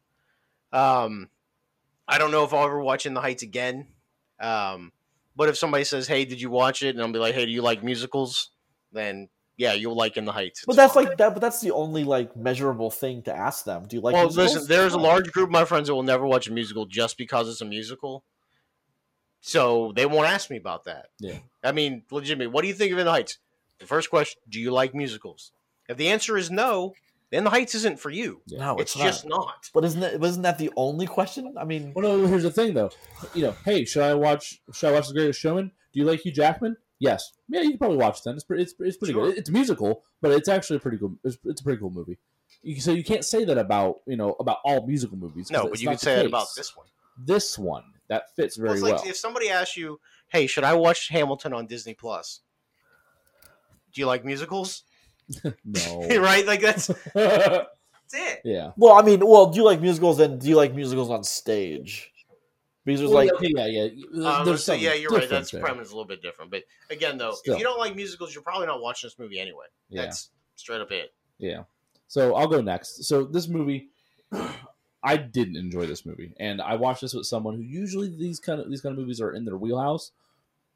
[0.72, 1.30] Um,
[2.08, 3.88] I don't know if I'll ever watch In the Heights again.
[4.40, 4.92] Um,
[5.36, 7.52] but if somebody says, "Hey, did you watch it?" and I'll be like, "Hey, do
[7.52, 8.52] you like musicals?"
[8.92, 10.64] Then yeah, you'll like In the Heights.
[10.66, 11.06] But that's fine.
[11.06, 11.34] like that.
[11.34, 13.86] But that's the only like measurable thing to ask them.
[13.88, 14.14] Do you like?
[14.14, 14.54] well, musicals?
[14.54, 17.18] listen, there's a large group of my friends that will never watch a musical just
[17.18, 18.24] because it's a musical.
[19.46, 21.10] So they won't ask me about that.
[21.20, 21.38] Yeah.
[21.64, 23.38] I mean, legitimately, what do you think of In the Heights?
[23.78, 25.52] The first question: Do you like musicals?
[25.88, 26.96] If the answer is no,
[27.30, 28.42] then The Heights isn't for you.
[28.50, 29.46] No, it's it's, just not.
[29.46, 29.70] not.
[29.72, 30.20] But isn't it?
[30.20, 31.54] Wasn't that the only question?
[31.60, 32.90] I mean, Well, no, here's the thing though.
[33.36, 34.60] You know, hey, should I watch?
[34.74, 35.72] Should I watch The Greatest Showman?
[35.94, 36.76] Do you like Hugh Jackman?
[36.98, 37.34] Yes.
[37.48, 38.34] Yeah, you can probably watch it then.
[38.34, 38.64] It's pretty.
[38.64, 39.28] It's, it's pretty Sure.
[39.28, 39.38] good.
[39.38, 41.20] It's a musical, but it's actually a pretty good.
[41.24, 42.18] It's, it's a pretty cool movie.
[42.64, 45.52] You, so you can't say that about you know about all musical movies.
[45.52, 46.88] No, but you not can the say that about this one.
[47.24, 48.96] This one that fits Well, very it's well.
[48.98, 52.42] like if somebody asks you, "Hey, should I watch Hamilton on Disney Plus?"
[53.94, 54.84] Do you like musicals?
[55.44, 56.08] no.
[56.20, 56.46] right?
[56.46, 57.68] Like that's that's
[58.14, 58.42] it.
[58.44, 58.72] yeah.
[58.78, 60.20] well, I mean, well, do you like musicals?
[60.20, 62.12] And do you like musicals on stage?
[62.86, 64.30] Because there's Well, like, okay, yeah, yeah.
[64.30, 65.22] Um, There's so yeah, you're right.
[65.22, 65.62] difference That's there.
[65.62, 66.62] premise a little bit different, but
[66.92, 67.56] again, though, Still.
[67.56, 69.66] if you don't like musicals, you're probably not watching this movie anyway.
[69.90, 70.04] Yeah.
[70.04, 71.12] That's straight up it.
[71.40, 71.64] Yeah.
[72.08, 73.06] So I'll go next.
[73.06, 73.90] So this movie,
[75.06, 78.60] I didn't enjoy this movie, and I watched this with someone who usually these kind
[78.60, 80.12] of these kind of movies are in their wheelhouse.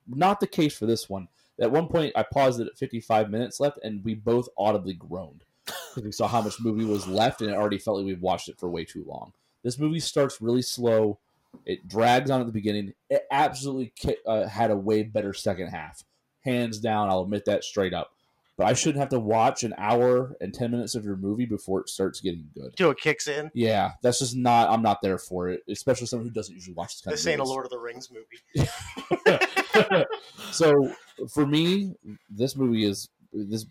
[0.07, 1.29] Not the case for this one.
[1.59, 5.43] At one point, I paused it at 55 minutes left, and we both audibly groaned
[5.65, 8.49] because we saw how much movie was left, and it already felt like we've watched
[8.49, 9.33] it for way too long.
[9.63, 11.17] This movie starts really slow.
[11.65, 12.93] It drags on at the beginning.
[13.09, 13.91] It absolutely
[14.27, 16.03] uh, had a way better second half,
[16.41, 17.09] hands down.
[17.09, 18.13] I'll admit that straight up
[18.59, 21.79] but I shouldn't have to watch an hour and 10 minutes of your movie before
[21.79, 22.75] it starts getting good.
[22.75, 23.49] Till it kicks in.
[23.53, 26.95] Yeah, that's just not, I'm not there for it, especially someone who doesn't usually watch
[26.95, 27.45] this kind This of This ain't a.
[27.45, 30.05] Lord of the Rings movie.
[30.51, 30.93] so
[31.33, 31.93] for me,
[32.29, 33.65] this movie is, this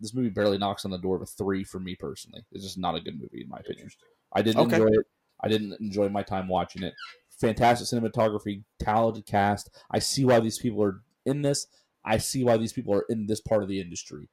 [0.00, 2.42] this movie barely knocks on the door of a three for me personally.
[2.52, 3.90] It's just not a good movie in my opinion.
[4.32, 4.76] I didn't Okay.
[4.76, 5.06] enjoy it.
[5.44, 6.94] I didn't enjoy my time watching it.
[7.38, 9.68] Fantastic cinematography, talented cast.
[9.90, 11.66] I see why these people are in this.
[12.04, 14.28] I see why these people are in this part of the industry.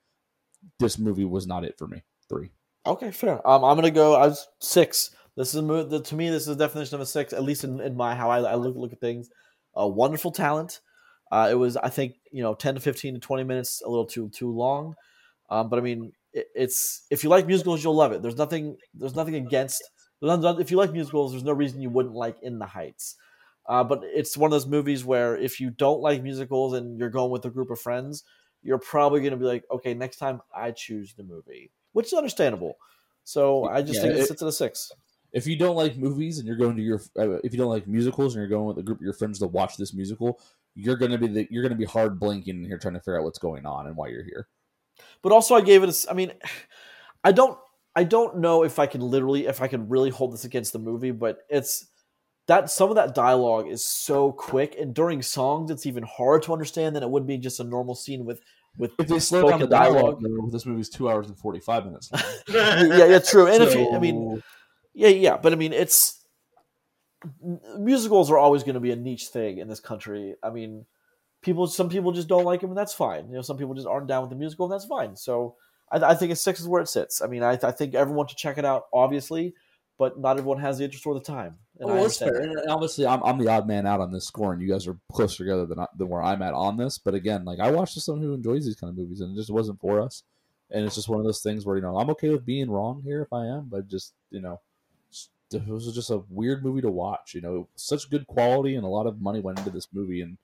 [0.80, 2.04] This movie was not it for me.
[2.28, 2.52] Three.
[2.86, 3.46] okay, fair.
[3.48, 4.16] Um, I'm gonna go.
[4.16, 5.12] I was six.
[5.36, 6.30] This is a mo- the, to me.
[6.30, 8.56] This is the definition of a six, at least in, in my how I, I
[8.56, 9.30] look look at things.
[9.76, 10.82] A wonderful talent.
[11.32, 14.06] Uh, it was, I think, you know, ten to fifteen to twenty minutes, a little
[14.06, 14.96] too too long.
[15.50, 18.22] Um, but I mean, it, it's if you like musicals, you'll love it.
[18.22, 18.78] There's nothing.
[18.94, 19.82] There's nothing against.
[20.22, 23.16] If you like musicals, there's no reason you wouldn't like In the Heights.
[23.70, 27.10] Uh, but it's one of those movies where if you don't like musicals and you're
[27.12, 28.26] going with a group of friends,
[28.64, 32.14] you're probably going to be like, okay, next time I choose the movie, which is
[32.14, 32.80] understandable.
[33.24, 34.92] So I just Yeah, think it, it- sits at a six.
[35.32, 37.88] If you don't like movies and you're going to your, uh, if you don't like
[37.88, 40.42] musicals and you're going with a group of your friends to watch this musical,
[40.74, 43.38] you're gonna be the, you're gonna be hard blinking here trying to figure out what's
[43.38, 44.48] going on and why you're here.
[45.22, 45.90] But also, I gave it.
[45.90, 46.34] A, I mean,
[47.24, 47.58] I don't.
[47.96, 50.80] I don't know if I can literally, if I can really hold this against the
[50.80, 51.88] movie, but it's
[52.50, 56.54] that some of that dialogue is so quick, and during songs, it's even harder to
[56.54, 58.42] understand than it would be just a normal scene with
[58.76, 58.92] with.
[58.98, 62.10] If they slow down the dialogue, though, this movie's two hours and forty five minutes.
[62.50, 63.46] yeah, yeah, true.
[63.46, 64.42] And if you, I mean,
[64.96, 66.26] Yeah, yeah, but I mean, it's
[67.78, 70.34] musicals are always going to be a niche thing in this country.
[70.42, 70.88] I mean,
[71.44, 73.30] people, some people just don't like them, and that's fine.
[73.30, 75.16] You know, some people just aren't down with the musical, and that's fine.
[75.16, 75.56] So,
[75.92, 77.22] I, I think a six is where it sits.
[77.22, 79.54] I mean, I, I think everyone should check it out, obviously,
[80.00, 81.58] but not everyone has the interest or the time.
[81.80, 82.42] And oh, well, that's fair.
[82.42, 84.98] And obviously, I'm, I'm the odd man out on this score, and you guys are
[85.14, 86.98] closer together than I, than where I'm at on this.
[86.98, 89.40] But again, like I watched as someone who enjoys these kind of movies, and it
[89.40, 90.24] just wasn't for us.
[90.72, 93.02] And it's just one of those things where you know I'm okay with being wrong
[93.04, 94.60] here if I am, but just you know,
[95.54, 97.34] it was just a weird movie to watch.
[97.34, 100.38] You know, such good quality and a lot of money went into this movie, and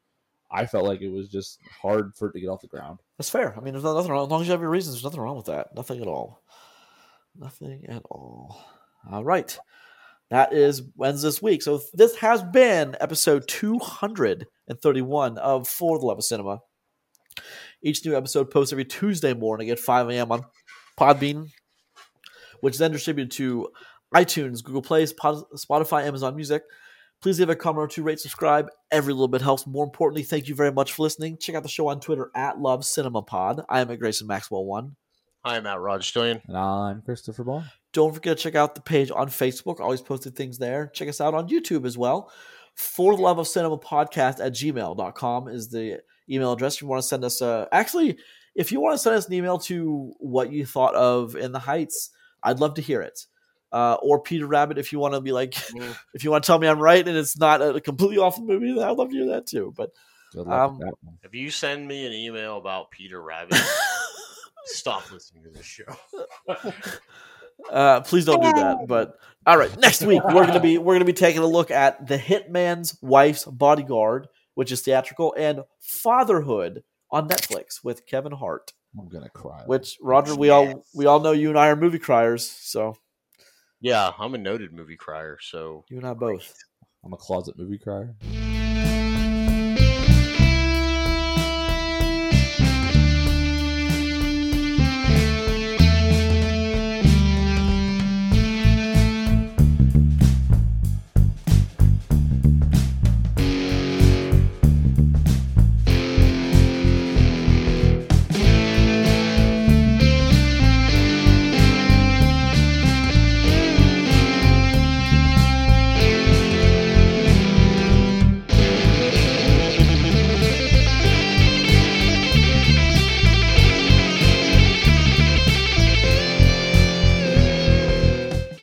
[0.50, 3.00] I felt like it was just hard for it to get off the ground.
[3.18, 3.54] That's fair.
[3.58, 4.26] I mean, there's nothing wrong.
[4.26, 5.76] As long as you have your reasons, there's nothing wrong with that.
[5.76, 6.42] Nothing at all.
[7.38, 8.64] Nothing at all.
[9.12, 9.60] All right.
[10.36, 11.62] That is ends this week.
[11.62, 16.60] So this has been episode 231 of For the Love of Cinema.
[17.82, 20.34] Each new episode posts every Tuesday morning at 5 a.m.
[20.34, 20.44] on
[21.00, 21.52] Podbean,
[22.60, 23.70] which is then distributed to
[24.14, 26.64] iTunes, Google Play, Spotify, Amazon Music.
[27.22, 28.68] Please leave a comment or two, rate, subscribe.
[28.92, 29.66] Every little bit helps.
[29.66, 31.38] More importantly, thank you very much for listening.
[31.40, 33.64] Check out the show on Twitter at Love Cinema Pod.
[33.70, 34.98] I am at Grayson Maxwell One.
[35.46, 36.42] Hi, Matt Rodstillion.
[36.46, 37.72] And I'm Christopher Boughan.
[37.96, 39.80] Don't forget to check out the page on Facebook.
[39.80, 40.88] Always posting things there.
[40.94, 42.30] Check us out on YouTube as well.
[42.76, 46.76] For the love of cinema podcast at gmail.com is the email address.
[46.76, 48.18] If you want to send us a actually,
[48.54, 51.60] if you want to send us an email to what you thought of in the
[51.60, 52.10] heights,
[52.44, 53.26] I'd love to hear it.
[53.72, 55.96] Uh, or Peter Rabbit, if you want to be like, Mm.
[56.14, 58.42] if you want to tell me I'm right and it's not a completely off the
[58.42, 59.74] movie, then I'd love to hear that too.
[59.76, 59.92] But
[60.34, 61.18] Good luck Um, that one.
[61.24, 63.56] If you send me an email about Peter Rabbit,
[64.66, 65.86] stop listening to this show.
[67.70, 68.88] Uh, please don't do that.
[68.88, 72.08] But all right, next week we're gonna be we're gonna be taking a look at
[72.08, 78.74] the Hitman's Wife's Bodyguard, which is theatrical, and Fatherhood on Netflix with Kevin Hart.
[79.00, 79.64] I'm gonna cry.
[79.66, 82.98] Which Roger, we all we all know you and I are movie criers, so
[83.82, 86.56] Yeah, I'm a noted movie crier, so you and I both.
[87.04, 88.16] I'm a closet movie crier.